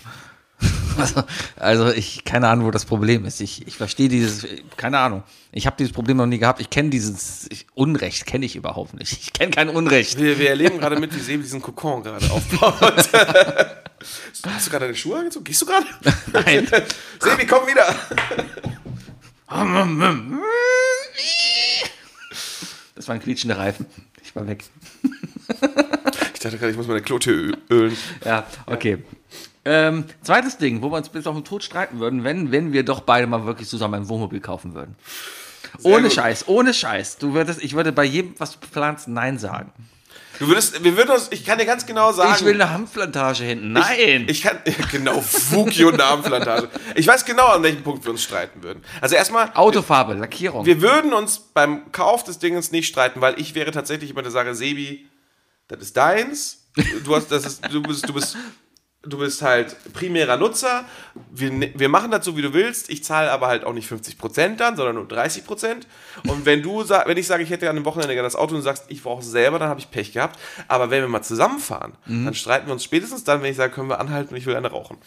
[0.98, 1.22] Also,
[1.56, 3.40] also ich, keine Ahnung, wo das Problem ist.
[3.40, 4.46] Ich, ich verstehe dieses,
[4.76, 5.22] keine Ahnung.
[5.52, 6.60] Ich habe dieses Problem noch nie gehabt.
[6.60, 9.12] Ich kenne dieses ich, Unrecht, kenne ich überhaupt nicht.
[9.12, 10.18] Ich kenne kein Unrecht.
[10.18, 12.80] Wir, wir erleben gerade mit, wie Sebi diesen Kokon gerade aufbaut.
[14.46, 15.44] Hast du gerade deine Schuhe angezogen?
[15.44, 15.86] Gehst du gerade?
[16.32, 16.66] Nein.
[17.20, 17.94] Sebi, komm wieder.
[22.94, 23.86] Das waren quietschende Reifen.
[24.22, 24.64] Ich war weg.
[26.34, 27.96] Ich dachte gerade, ich muss meine Klotür ölen.
[28.24, 28.98] Ja, okay.
[29.70, 32.84] Ähm, zweites Ding, wo wir uns bis auf den Tod streiten würden, wenn, wenn wir
[32.84, 34.96] doch beide mal wirklich zusammen ein Wohnmobil kaufen würden.
[35.82, 36.14] ohne gut.
[36.14, 37.18] Scheiß, ohne Scheiß.
[37.18, 39.72] Du würdest, ich würde bei jedem, was du planst, Nein sagen.
[40.38, 42.32] Du würdest, wir würden uns, ich kann dir ganz genau sagen.
[42.34, 43.72] Ich will eine Hanfplantage hinten.
[43.72, 44.26] Nein!
[44.28, 44.58] Ich kann,
[44.90, 46.68] genau, Fuki und Namenplantage.
[46.94, 48.82] Ich weiß genau, an welchem Punkt wir uns streiten würden.
[49.00, 50.64] Also erstmal, Autofarbe, Lackierung.
[50.64, 54.32] wir würden uns beim Kauf des Dingens nicht streiten, weil ich wäre tatsächlich jemand, der
[54.32, 55.08] sage, Sebi,
[55.66, 56.64] das ist deins.
[57.04, 58.36] Du hast, das ist, du bist, du bist,
[59.08, 60.84] du bist halt primärer Nutzer.
[61.30, 62.90] Wir, ne- wir machen das so, wie du willst.
[62.90, 65.82] Ich zahle aber halt auch nicht 50% dann, sondern nur 30%.
[66.26, 68.60] Und wenn du wenn ich sage, ich hätte an dem Wochenende gerne das Auto und
[68.60, 70.38] du sagst, ich brauche es selber, dann habe ich Pech gehabt.
[70.68, 73.88] Aber wenn wir mal zusammenfahren, dann streiten wir uns spätestens dann, wenn ich sage, können
[73.88, 74.98] wir anhalten und ich will eine rauchen.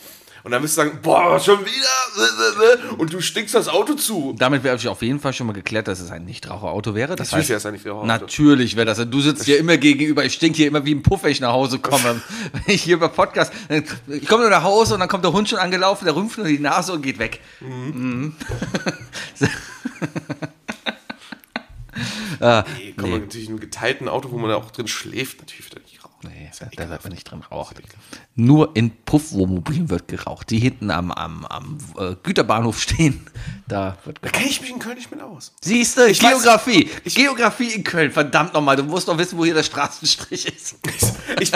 [0.43, 2.97] Und dann wirst du sagen, boah, schon wieder?
[2.97, 4.35] Und du stinkst das Auto zu.
[4.37, 7.15] Damit wäre auf jeden Fall schon mal geklärt, dass es ein Nichtraucherauto wäre.
[7.15, 8.07] Das Natürlich wäre es ein Nichtraucherauto.
[8.07, 8.97] Natürlich wäre das.
[9.09, 10.25] Du sitzt hier immer gegenüber.
[10.25, 12.21] Ich stink hier immer wie ein Puff, wenn ich nach Hause komme.
[12.51, 13.53] wenn ich hier über Podcast.
[14.07, 16.47] Ich komme nur nach Hause und dann kommt der Hund schon angelaufen, der rümpft nur
[16.47, 17.39] die Nase und geht weg.
[17.59, 18.35] Mhm.
[22.41, 25.90] Nee, komm, natürlich in einem geteilten Auto, wo man da auch drin schläft, natürlich
[26.23, 27.77] Nee, da, da wird man nicht drin rauchen.
[28.35, 30.49] Nur in Puffwohnmobilen wird geraucht.
[30.51, 33.25] Die hinten am, am, am äh, Güterbahnhof stehen,
[33.67, 34.33] da wird Da geraucht.
[34.33, 35.53] kenne ich mich in Köln nicht mit aus.
[35.61, 36.89] Siehst du, weiß- Geografie.
[37.03, 38.75] ich- Geografie in Köln, verdammt nochmal.
[38.75, 40.75] Du musst doch wissen, wo hier der Straßenstrich ist.
[41.39, 41.51] Ich,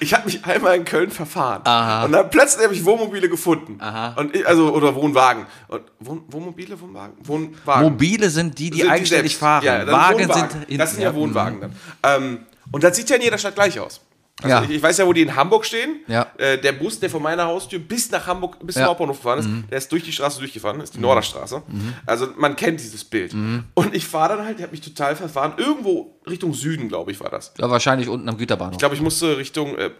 [0.00, 1.58] ich habe mich einmal in Köln verfahren.
[2.04, 3.78] Und dann plötzlich habe ich Wohnmobile gefunden.
[4.16, 5.46] Und ich, also, oder Wohnwagen.
[5.68, 7.14] Und Wohn, Wohnmobile, Wohnwagen?
[7.24, 7.82] Wohnwagen.
[7.82, 9.40] Mobile sind die, die Sind eigenständig selbst.
[9.40, 9.64] fahren.
[9.64, 10.50] Ja, Wagen Wohnwagen.
[10.50, 10.78] sind hinten.
[10.78, 11.72] Das sind ja Wohnwagen dann.
[12.02, 12.38] Ähm,
[12.74, 14.00] und das sieht ja in jeder Stadt gleich aus.
[14.42, 14.62] Also Ja.
[14.64, 16.00] ich, ich weiß ja, wo die in Hamburg stehen.
[16.08, 16.26] Ja.
[16.38, 18.80] Äh, der Bus, der von meiner Haustür bis nach Hamburg, bis Ja.
[18.80, 18.84] Mhm.
[18.84, 21.62] zum Hauptbahnhof gefahren ist, der ist durch die Straße durchgefahren, ist die Norderstraße.
[22.04, 23.32] Also man kennt dieses Bild.
[23.32, 23.62] Mhm.
[23.74, 27.20] Und ich fahre dann halt, ich habe mich total verfahren, irgendwo Richtung Süden, glaube ich,
[27.20, 27.54] war das.
[27.58, 28.72] Ja, wahrscheinlich unten am Güterbahnhof.
[28.72, 29.90] Ich glaube, ich musste Richtung, äh,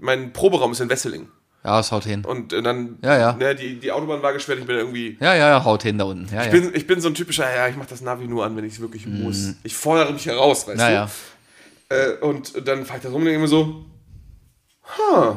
[0.00, 1.28] mein Proberaum ist in Wesseling.
[1.62, 2.24] ja, es haut hin.
[2.24, 3.32] Und äh, dann, Ja, ja.
[3.34, 6.04] Ne, die, die Autobahn war gesperrt, ich bin irgendwie Ja, ja, ja, haut hin da
[6.04, 6.34] unten.
[6.34, 8.56] Ja, ich bin, ich bin so ein typischer, ja, ich mache das Navi nur an,
[8.56, 9.56] wenn ich es wirklich muss.
[9.62, 11.10] Ich fordere mich heraus, weißt ja, du?
[11.88, 13.84] Äh, und dann fahre ich da rum und mir so,
[14.98, 15.36] huh,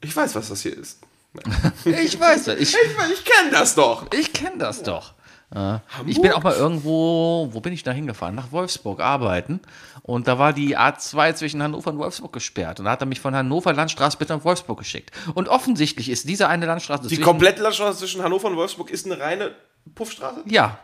[0.00, 1.00] ich weiß, was das hier ist.
[1.84, 2.56] Ich weiß das.
[2.58, 4.06] Ich, Ich, ich kenne das doch.
[4.12, 5.14] ich kenne das doch.
[5.54, 5.82] Ja.
[6.06, 8.34] Ich bin auch mal irgendwo, wo bin ich da hingefahren?
[8.34, 9.60] Nach Wolfsburg arbeiten.
[10.02, 12.80] Und da war die A2 zwischen Hannover und Wolfsburg gesperrt.
[12.80, 15.12] Und da hat er mich von Hannover Landstraße bis nach Wolfsburg geschickt.
[15.34, 19.20] Und offensichtlich ist diese eine Landstraße Die komplette Landstraße zwischen Hannover und Wolfsburg ist eine
[19.20, 19.54] reine
[19.94, 20.42] Puffstraße?
[20.46, 20.78] Ja.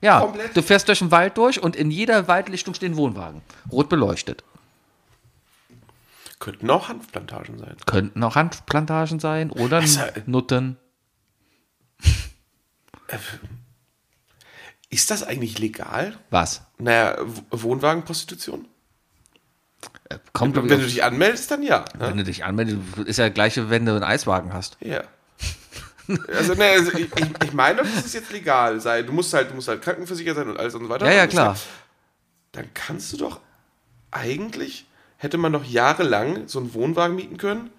[0.00, 0.56] Ja, Komplett?
[0.56, 3.42] du fährst durch den Wald durch und in jeder Waldlichtung stehen Wohnwagen.
[3.70, 4.44] Rot beleuchtet.
[6.38, 7.76] Könnten auch Hanfplantagen sein.
[7.86, 10.76] Könnten auch Hanfplantagen sein oder Also, Nutten.
[14.90, 16.16] Ist das eigentlich legal?
[16.30, 16.62] Was?
[16.78, 17.16] Naja,
[17.50, 18.68] Wohnwagenprostitution?
[20.08, 21.80] Äh, Kommt, Wenn du dich anmeldest, dann ja.
[21.98, 22.08] Ne?
[22.08, 24.76] wenn du dich anmeldest, ist ja gleiche, wenn du einen Eiswagen hast.
[24.80, 25.02] Ja.
[26.28, 27.08] Also, ne, also ich,
[27.44, 29.02] ich, meine, dass es jetzt legal sei.
[29.02, 31.06] Du musst halt, du musst halt krankenversichert sein und alles und so weiter.
[31.06, 31.56] Ja, ja, klar.
[32.52, 33.40] Dann kannst du doch
[34.10, 37.70] eigentlich, hätte man doch jahrelang so einen Wohnwagen mieten können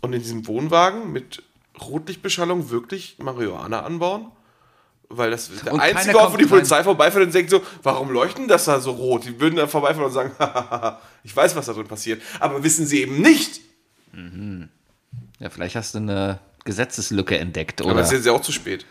[0.00, 1.42] und in diesem Wohnwagen mit
[1.80, 4.30] Rotlichtbeschallung wirklich Marihuana anbauen?
[5.08, 6.50] Weil das ist der Und einzige Ort, wo die rein.
[6.50, 9.24] Polizei vorbeifährt und denkt so, warum leuchten das da so rot?
[9.24, 10.32] Die würden dann vorbeifahren und sagen,
[11.22, 12.22] ich weiß, was da drin passiert.
[12.40, 13.60] Aber wissen sie eben nicht.
[15.38, 18.00] Ja, vielleicht hast du eine Gesetzeslücke entdeckt, Aber oder?
[18.00, 18.86] das ist jetzt ja auch zu spät.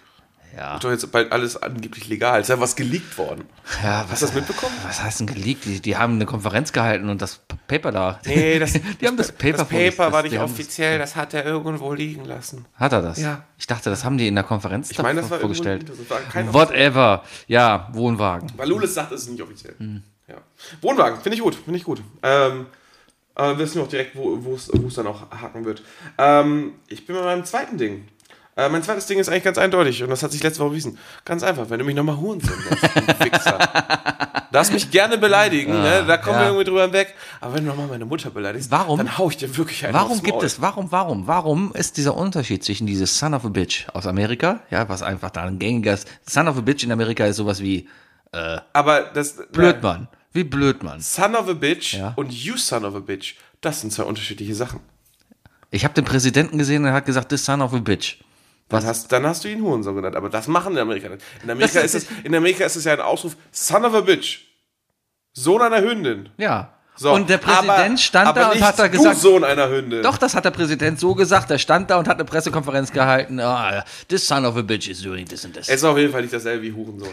[0.58, 0.78] ja.
[0.80, 2.42] Doch jetzt bald alles angeblich legal.
[2.42, 3.46] Ist ja was geleakt worden.
[3.84, 4.76] ja, Hast du das mitbekommen?
[4.84, 5.64] Was heißt denn geleakt?
[5.66, 8.20] Die, die haben eine Konferenz gehalten und das Paper da.
[8.26, 9.68] Nee, das, die haben das Paper das.
[9.70, 12.66] Paper war Das- nicht offiziell, das hat er irgendwo liegen lassen.
[12.74, 13.18] Das, hat er das?
[13.20, 13.44] Ja.
[13.58, 15.86] Ich dachte, das haben die in der Konferenz Ich meine, das war vorgestellt.
[15.90, 17.24] das war Whatever.
[17.48, 18.52] Ja, Wohnwagen.
[18.58, 19.76] Weil Lulis sagt, es ist nicht offiziell.
[19.78, 20.04] Hm.
[20.28, 20.36] Ja.
[20.82, 22.02] Wohnwagen, finde ich gut, finde ich gut.
[22.24, 22.66] Ähm,
[23.36, 25.84] aber wir wissen auch direkt, wo es dann auch haken wird.
[26.18, 28.08] Ähm, ich bin bei meinem zweiten Ding.
[28.58, 30.98] Äh, mein zweites Ding ist eigentlich ganz eindeutig und das hat sich letzte Woche bewiesen.
[31.24, 32.84] Ganz einfach, wenn du mich nochmal Hurensohn nennst,
[33.24, 33.60] Wichser.
[34.52, 36.04] Darfst mich gerne beleidigen, ne?
[36.06, 36.42] da kommen ja.
[36.42, 37.16] wir irgendwie drüber hinweg.
[37.40, 38.98] Aber wenn du nochmal meine Mutter beleidigst, Warum?
[38.98, 42.62] dann hau ich dir wirklich einen Warum gibt es, warum, warum, warum ist dieser Unterschied
[42.66, 46.50] zwischen dieses Son of a Bitch aus Amerika, ja, was einfach da ein gängiges, Son
[46.50, 47.88] of a Bitch in Amerika ist sowas wie
[48.74, 51.00] Aber das Blödmann, wie Blödmann.
[51.02, 52.14] Son of a Bitch Ja.
[52.16, 54.80] und You Son of a Bitch, das sind zwei unterschiedliche Sachen.
[55.70, 58.18] Ich habe den Präsidenten gesehen und er hat gesagt, this Son of a Bitch.
[58.70, 60.16] Dann hast, dann hast du ihn Hurensohn genannt.
[60.16, 61.22] Aber das machen in Amerika nicht.
[61.44, 64.46] In Amerika, ist es, in Amerika ist es ja ein Ausruf, Son of a Bitch.
[65.34, 66.30] Sohn einer Hündin.
[66.38, 66.74] Ja.
[66.96, 69.70] So, und der Präsident aber, stand aber da und hat da du gesagt, Sohn einer
[69.70, 70.04] Hündin.
[70.04, 73.40] doch, das hat der Präsident so gesagt, er stand da und hat eine Pressekonferenz gehalten,
[73.40, 75.68] ah, this Son of a Bitch is doing this and this.
[75.70, 77.10] Es ist auf jeden Fall nicht dasselbe wie Hurensohn.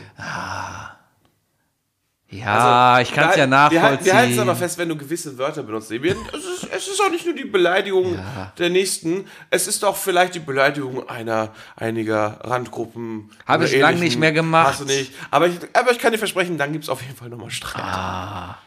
[2.30, 4.40] Ja, ich kann es ja Wir, halten- wir halten es nachvollziehen.
[4.40, 5.90] aber fest, wenn du gewisse Wörter benutzt.
[5.90, 8.18] Wir- Es ist, es ist auch nicht nur die Beleidigung
[8.58, 13.30] der Nächsten, es ist auch vielleicht die Beleidigung einer, einiger Randgruppen.
[13.46, 14.04] Hab oder ich lang ähnlichen.
[14.04, 14.68] nicht mehr gemacht.
[14.72, 15.12] Hast du nicht.
[15.30, 17.82] Aber ich, aber ich kann dir versprechen, dann gibt es auf jeden Fall nochmal Streit.
[17.82, 18.58] Ah.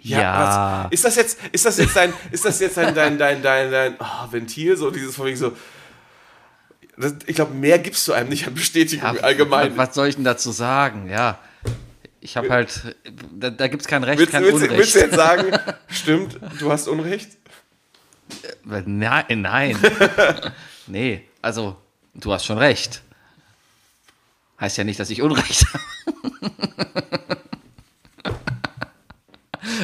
[0.00, 0.84] ja.
[0.84, 3.70] was- ist das jetzt, ist das jetzt dein, ist das jetzt dein, dein, dein, dein,
[3.70, 5.52] dein oh, Ventil, so dieses von wegen so.
[6.98, 9.76] Das, ich glaube, mehr gibst du einem nicht an Bestätigung Ja, allgemein.
[9.76, 11.08] Was soll ich denn dazu sagen?
[11.08, 11.38] Ja.
[12.28, 12.94] Ich habe halt,
[13.32, 14.76] da, da gibt es kein Recht, willst, kein willst, Unrecht.
[14.76, 15.50] willst du jetzt sagen,
[15.88, 17.30] stimmt, du hast Unrecht?
[18.64, 19.78] Nein, nein.
[20.86, 21.76] nee, also,
[22.12, 23.00] du hast schon recht.
[24.60, 25.82] Heißt ja nicht, dass ich Unrecht habe.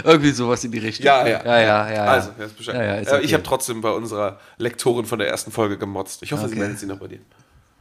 [0.05, 1.07] Irgendwie sowas in die Richtung.
[1.07, 1.43] Ja, ja.
[1.43, 2.05] Ja, ja, ja.
[2.05, 2.75] Also, er ist Bescheid.
[2.75, 3.25] Ja, ja, ist Äh, okay.
[3.25, 6.23] Ich habe trotzdem bei unserer Lektorin von der ersten Folge gemotzt.
[6.23, 6.61] Ich hoffe, sie Okay.
[6.61, 7.21] meldet sich noch bei dir.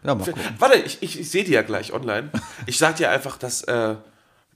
[0.04, 0.42] Ja, mal gucken.
[0.58, 2.30] Warte, ich, ich, ich sehe die ja gleich online.
[2.66, 3.64] Ich sag dir einfach, dass.
[3.64, 3.96] Äh,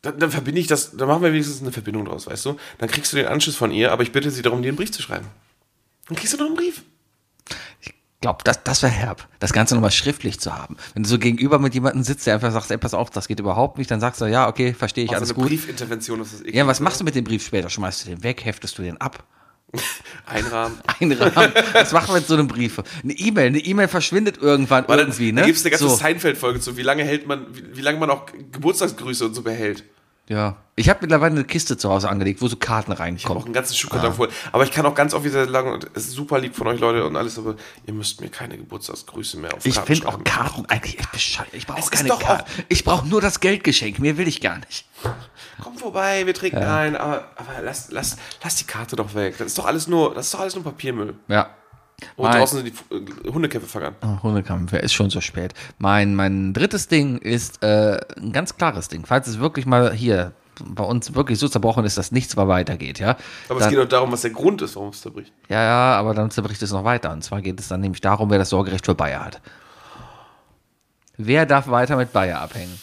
[0.02, 2.58] dann, dann verbinde ich das, dann machen wir wenigstens eine Verbindung draus, weißt du?
[2.78, 4.92] Dann kriegst du den Anschluss von ihr, aber ich bitte sie darum, dir einen Brief
[4.92, 5.28] zu schreiben.
[6.08, 6.84] Dann kriegst du noch einen Brief.
[7.82, 10.76] Ich glaube, das, das wäre herb, das Ganze nochmal schriftlich zu haben.
[10.96, 13.40] Wenn du so gegenüber mit jemandem sitzt, der einfach sagt, ey, pass auf, das geht
[13.40, 15.48] überhaupt nicht, dann sagst du, ja, okay, verstehe ich, Also alles eine gut.
[15.50, 17.70] Briefintervention ist das eklig, Ja, was machst du mit dem Brief später?
[17.70, 18.44] Schmeißt du den weg?
[18.44, 19.24] Heftest du den ab?
[20.26, 20.78] Einrahmen.
[21.00, 21.54] Einrahmen.
[21.74, 22.82] Was machen wir mit so einem Brief?
[23.04, 23.48] Eine E-Mail.
[23.48, 25.42] Eine E-Mail verschwindet irgendwann Warte, irgendwie, ne?
[25.42, 25.96] Da gibt es eine ganze so.
[25.96, 29.84] Seinfeld-Folge zu, wie lange hält man, wie, wie lange man auch Geburtstagsgrüße und so behält.
[30.30, 30.58] Ja.
[30.76, 33.46] Ich habe mittlerweile eine Kiste zu Hause angelegt, wo so Karten Ich habe auch reinkommen.
[33.46, 34.30] einen ganzen Schuhkarton voll.
[34.52, 36.80] Aber ich kann auch ganz oft wieder sagen, und es ist super lieb von euch
[36.80, 37.56] Leute und alles, aber
[37.88, 40.24] ihr müsst mir keine Geburtstagsgrüße mehr auf Ich finde auch.
[40.24, 41.50] Karten eigentlich echt bescheuert.
[41.54, 42.52] Ich brauche ist keine doch Karten.
[42.70, 43.98] Ich brauche nur das Geldgeschenk.
[44.00, 44.86] Mehr will ich gar nicht.
[45.64, 49.36] Komm vorbei, wir trinken ein, aber, aber lass, lass, lass die Karte doch weg.
[49.40, 51.16] Das ist doch alles nur, das ist doch alles nur Papiermüll.
[51.28, 51.50] Ja.
[52.16, 53.96] Und Mein- draußen sind die äh, Hundekämpfe an.
[54.04, 55.54] Oh, Hundekampf, ja, ist schon so spät.
[55.80, 59.06] Mein, mein drittes Ding ist äh, ein ganz klares Ding.
[59.06, 60.34] Falls es wirklich mal hier
[60.64, 63.18] bei uns wirklich so zerbrochen ist, dass nichts mehr weitergeht, ja.
[63.50, 65.32] Aber es dann- geht auch darum, was der Grund ist, warum es zerbricht.
[65.50, 67.12] Ja, ja, aber dann zerbricht es noch weiter.
[67.12, 69.42] Und zwar geht es dann nämlich darum, wer das Sorgerecht für Bayer hat.
[71.18, 72.80] Wer darf weiter mit Bayer abhängen?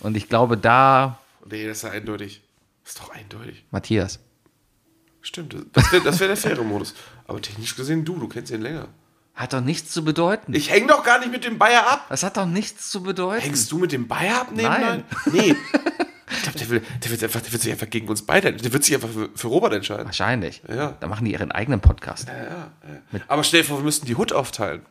[0.00, 1.18] Und ich glaube, da
[1.48, 2.42] Nee, das ist ja eindeutig.
[2.82, 3.64] Das ist doch eindeutig.
[3.70, 4.18] Matthias.
[5.20, 6.94] Stimmt, das wäre wär der faire Modus.
[7.28, 8.88] Aber technisch gesehen du, du kennst ihn länger.
[9.34, 10.52] Hat doch nichts zu bedeuten.
[10.52, 12.06] Ich häng doch gar nicht mit dem Bayer ab.
[12.08, 13.42] das hat doch nichts zu bedeuten.
[13.42, 14.80] Hängst du mit dem Bayer ab nebenan?
[14.80, 15.04] Nein.
[15.32, 15.54] Nee.
[16.30, 18.72] Ich glaube, der, will, der, wird einfach, der wird sich einfach gegen uns beide, der
[18.72, 20.04] wird sich einfach für, für Robert entscheiden.
[20.04, 20.62] Wahrscheinlich.
[20.68, 20.94] Ja.
[21.00, 22.28] Da machen die ihren eigenen Podcast.
[23.28, 24.82] Aber stell dir vor, wir müssten die Hut aufteilen.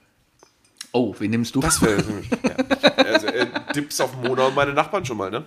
[0.93, 1.59] Oh, wen nimmst du?
[1.59, 2.03] Das wäre.
[2.43, 3.05] Ja.
[3.05, 3.45] Also, äh,
[3.75, 5.45] Dips auf Mona und meine Nachbarn schon mal, ne?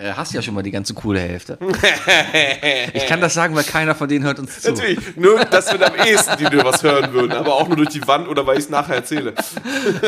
[0.00, 1.58] Äh, hast ja schon mal die ganze coole Hälfte.
[2.94, 4.70] ich kann das sagen, weil keiner von denen hört uns zu.
[4.70, 7.90] Natürlich, nur, dass wir am ehesten die nur was hören würden, aber auch nur durch
[7.90, 9.34] die Wand oder weil ich es nachher erzähle.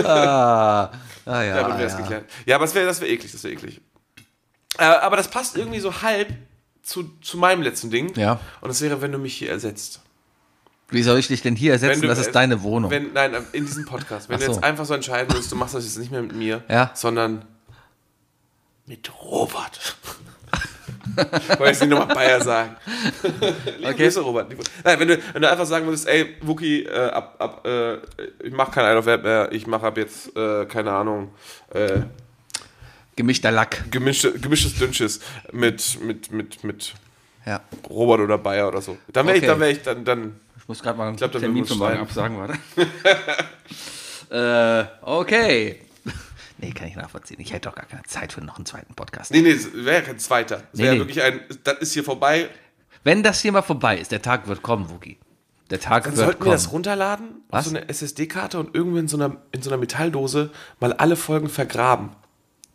[0.04, 0.90] Ah,
[1.26, 2.00] ja, Ja, dann wäre es ja.
[2.00, 2.24] geklärt.
[2.46, 3.80] Ja, aber das wäre das wär eklig, das wäre eklig.
[4.78, 6.32] Äh, aber das passt irgendwie so halb
[6.82, 8.12] zu, zu meinem letzten Ding.
[8.16, 8.40] Ja.
[8.60, 10.00] Und das wäre, wenn du mich hier ersetzt.
[10.90, 12.02] Wie soll ich dich denn hier ersetzen?
[12.02, 12.90] Du, das ist deine Wohnung.
[12.90, 14.28] Wenn, nein, in diesem Podcast.
[14.28, 14.52] Wenn Ach du so.
[14.54, 16.90] jetzt einfach so entscheiden willst, du machst das jetzt nicht mehr mit mir, Ja.
[16.94, 17.44] sondern
[18.86, 19.96] mit Robert.
[21.16, 22.76] Wollte jetzt nicht nochmal Bayer sagen.
[23.22, 24.04] Liebe Okay.
[24.04, 24.52] Grüße, Robert.
[24.84, 27.96] Nein, wenn du, wenn du einfach sagen würdest, ey, Wookie, äh, ab, ab, äh,
[28.42, 31.32] ich mach kein Isle of Lamp mehr, ich mache ab jetzt, äh, keine Ahnung,
[31.74, 32.00] äh,
[33.16, 33.90] Gemischter Lack.
[33.90, 35.20] gemischte, gemischtes Dünnsches
[35.52, 36.94] mit, mit, mit, mit
[37.44, 37.60] Ja.
[37.90, 38.96] Robert oder Bayer oder so.
[39.12, 39.50] Dann wäre ich, Okay.
[39.50, 41.98] dann wäre ich, dann, dann, Ich muss gerade mal einen glaub, Termin für wir morgen
[41.98, 42.58] absagen, warte.
[45.04, 45.80] äh, okay.
[46.62, 47.40] Nee, kann ich nachvollziehen.
[47.40, 49.32] Ich hätte doch gar keine Zeit für noch einen zweiten Podcast.
[49.32, 50.62] nee, nee, das wäre ja kein zweiter.
[50.72, 50.98] Das wäre Nee, ja nee.
[51.00, 52.48] wirklich ein, das ist hier vorbei.
[53.04, 55.18] Wenn das hier mal vorbei ist, der Tag wird kommen, Wookie.
[55.70, 56.52] Der Tag Dann wird sollten wir kommen.
[56.52, 57.66] das runterladen Was?
[57.66, 61.16] auf so eine SSD-Karte und irgendwo in so, einer, in so einer Metalldose mal alle
[61.16, 62.10] Folgen vergraben.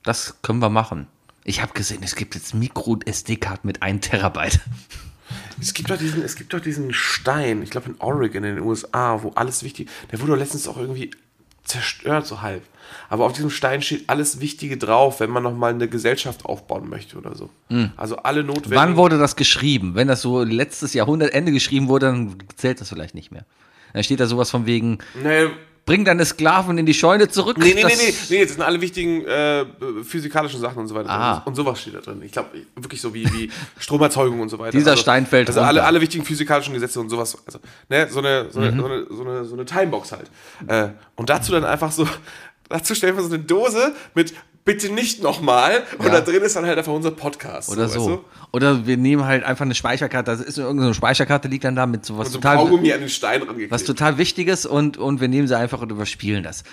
[0.03, 1.07] Das können wir machen.
[1.43, 4.59] Ich habe gesehen, es gibt jetzt Micro-SD-Karten mit 1 Terabyte.
[5.61, 8.63] Es gibt doch diesen, es gibt doch diesen Stein, ich glaube in Oregon in den
[8.63, 11.11] USA, wo alles wichtig, der wurde doch letztens auch irgendwie
[11.63, 12.63] zerstört, so halb.
[13.09, 17.17] Aber auf diesem Stein steht alles Wichtige drauf, wenn man nochmal eine Gesellschaft aufbauen möchte
[17.17, 17.49] oder so.
[17.97, 18.75] Also alle notwendigen.
[18.75, 19.95] Wann wurde das geschrieben?
[19.95, 23.45] Wenn das so letztes Jahrhundertende geschrieben wurde, dann zählt das vielleicht nicht mehr.
[23.93, 25.47] Dann steht da sowas von wegen, Nee,
[25.85, 27.57] bring deine Sklaven in die Scheune zurück.
[27.57, 29.65] nee, nee, nee, nee, nee, das sind alle wichtigen äh,
[30.03, 31.09] physikalischen Sachen und so weiter.
[31.09, 31.41] Ah.
[31.45, 32.21] Und sowas steht da drin.
[32.25, 33.49] Ich glaube, wirklich so wie, wie
[33.79, 34.71] Stromerzeugung und so weiter.
[34.77, 35.87] Dieser also, Stein fällt Also alle, runter.
[35.87, 37.37] alle wichtigen physikalischen Gesetze und sowas.
[37.45, 37.59] Also,
[37.89, 38.79] ne, so eine, so eine, Mhm.
[38.79, 40.29] so eine, so eine, so eine Timebox halt.
[40.67, 42.05] Äh, und dazu dann einfach so,
[42.69, 44.33] dazu stellen wir so eine Dose mit
[44.65, 45.83] bitte nicht nochmal.
[45.97, 46.11] Und Ja.
[46.11, 47.69] da drin ist dann halt einfach unser Podcast.
[47.69, 48.07] Oder weißt so.
[48.09, 48.25] du?
[48.51, 50.35] Oder wir nehmen halt einfach eine Speicherkarte.
[50.35, 53.07] Da ist irgendeine Speicherkarte, liegt dann da mit sowas Und so total, Kaugummi an den
[53.09, 53.71] Stein rangeklebt.
[53.71, 56.63] was total Wichtiges und, und wir nehmen sie einfach und überspielen das.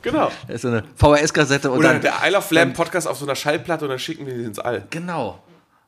[0.00, 0.30] genau.
[0.48, 2.00] Da ist so eine VHS-Kassette und Oder dann.
[2.00, 4.58] der Isle of Lamb Podcast auf so einer Schallplatte und dann schicken wir die ins
[4.58, 4.86] All.
[4.88, 5.42] Genau.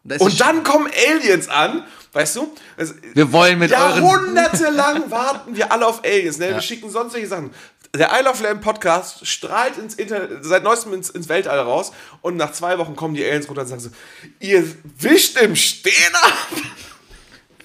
[0.04, 2.52] Da Und dann kommen Aliens an, weißt du?
[2.76, 3.70] Es- Wir wollen mit.
[3.70, 6.38] Jahrhundertelang warten wir alle auf Aliens.
[6.38, 6.50] Ne?
[6.50, 7.50] Wir schicken sonst solche Sachen.
[7.94, 11.90] Der Isle of Lamb Podcast strahlt ins Internet, seit neuestem ins, ins Weltall raus
[12.22, 13.90] und nach zwei Wochen kommen die Aliens runter und sagen so,
[14.38, 14.64] ihr
[14.98, 16.48] wischt im Stehen ab.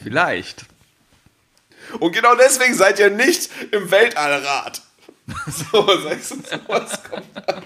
[0.01, 0.65] Vielleicht.
[1.99, 4.81] Und genau deswegen seid ihr nicht im Weltallrat.
[5.47, 7.65] So, sagst du, sowas kommt.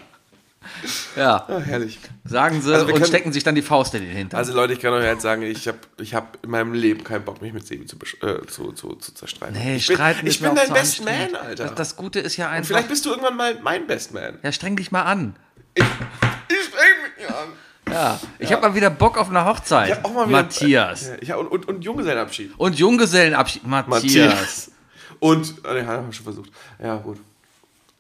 [1.16, 1.46] Ja.
[1.48, 2.00] Ah, herrlich.
[2.24, 4.38] Sagen sie Also und können- stecken sich dann die Faust in den Hintern.
[4.38, 7.26] Also Leute, ich kann euch jetzt sagen, ich habe ich hab in meinem Leben keinen
[7.26, 9.56] Bock, mich mit Sebi zu, äh, zu, zu, zu zerstreiten.
[9.56, 11.36] nee, ich bin, streiten ich bin dein Best Man.
[11.36, 11.66] Alter.
[11.66, 12.68] Das, das Gute ist ja einfach.
[12.70, 14.40] Vielleicht bist du irgendwann mal mein Best Man.
[14.42, 15.36] ja, streng dich mal an.
[15.76, 17.50] Ich, ich streng mich an.
[17.92, 18.20] Ja.
[18.38, 19.90] Ich habe mal wieder Bock auf eine Hochzeit.
[19.90, 21.12] Ich hab auch mal wieder, Matthias.
[21.22, 22.54] Ja, und, und, und Junggesellenabschied.
[22.58, 23.66] Und Junggesellenabschied.
[23.66, 23.90] Matthias.
[23.90, 24.72] Matthias.
[25.20, 26.52] Und, oh, nee, haben wir schon versucht.
[26.82, 27.18] Ja, gut.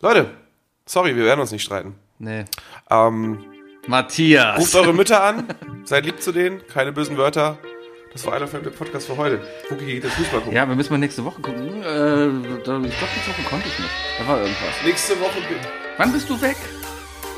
[0.01, 0.29] Leute,
[0.85, 1.95] sorry, wir werden uns nicht streiten.
[2.19, 2.45] Nee.
[2.89, 3.43] Ähm,
[3.87, 4.59] Matthias.
[4.59, 5.45] ruft eure Mütter an,
[5.85, 7.57] seid lieb zu denen, keine bösen Wörter.
[8.11, 9.39] Das war einer von der Podcast für heute.
[9.69, 10.55] Wookie geht jetzt Fußball gucken.
[10.55, 11.83] Ja, wir müssen mal nächste Woche gucken.
[11.83, 13.91] Äh, ich glaube, nächste Woche konnte ich nicht.
[14.19, 14.83] Da war irgendwas.
[14.83, 15.37] Nächste Woche
[15.97, 16.55] Wann bist du weg?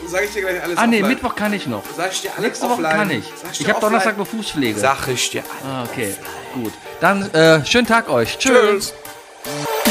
[0.07, 1.09] sage ich dir gleich alles Ah, nee, offline.
[1.13, 1.83] Mittwoch kann ich noch.
[1.95, 2.91] Sag ich dir alles Nächste Woche offline.
[2.91, 3.25] kann ich.
[3.35, 4.79] Sag Ich habe Donnerstag nur Fußpflege.
[4.79, 6.15] Sag ich dir Ah, okay,
[6.53, 6.73] gut.
[7.01, 8.37] Dann äh, schönen Tag euch.
[8.37, 8.93] Tschüss.
[9.43, 9.90] Tschüss.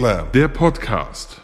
[0.00, 1.40] Lab, der Podcast.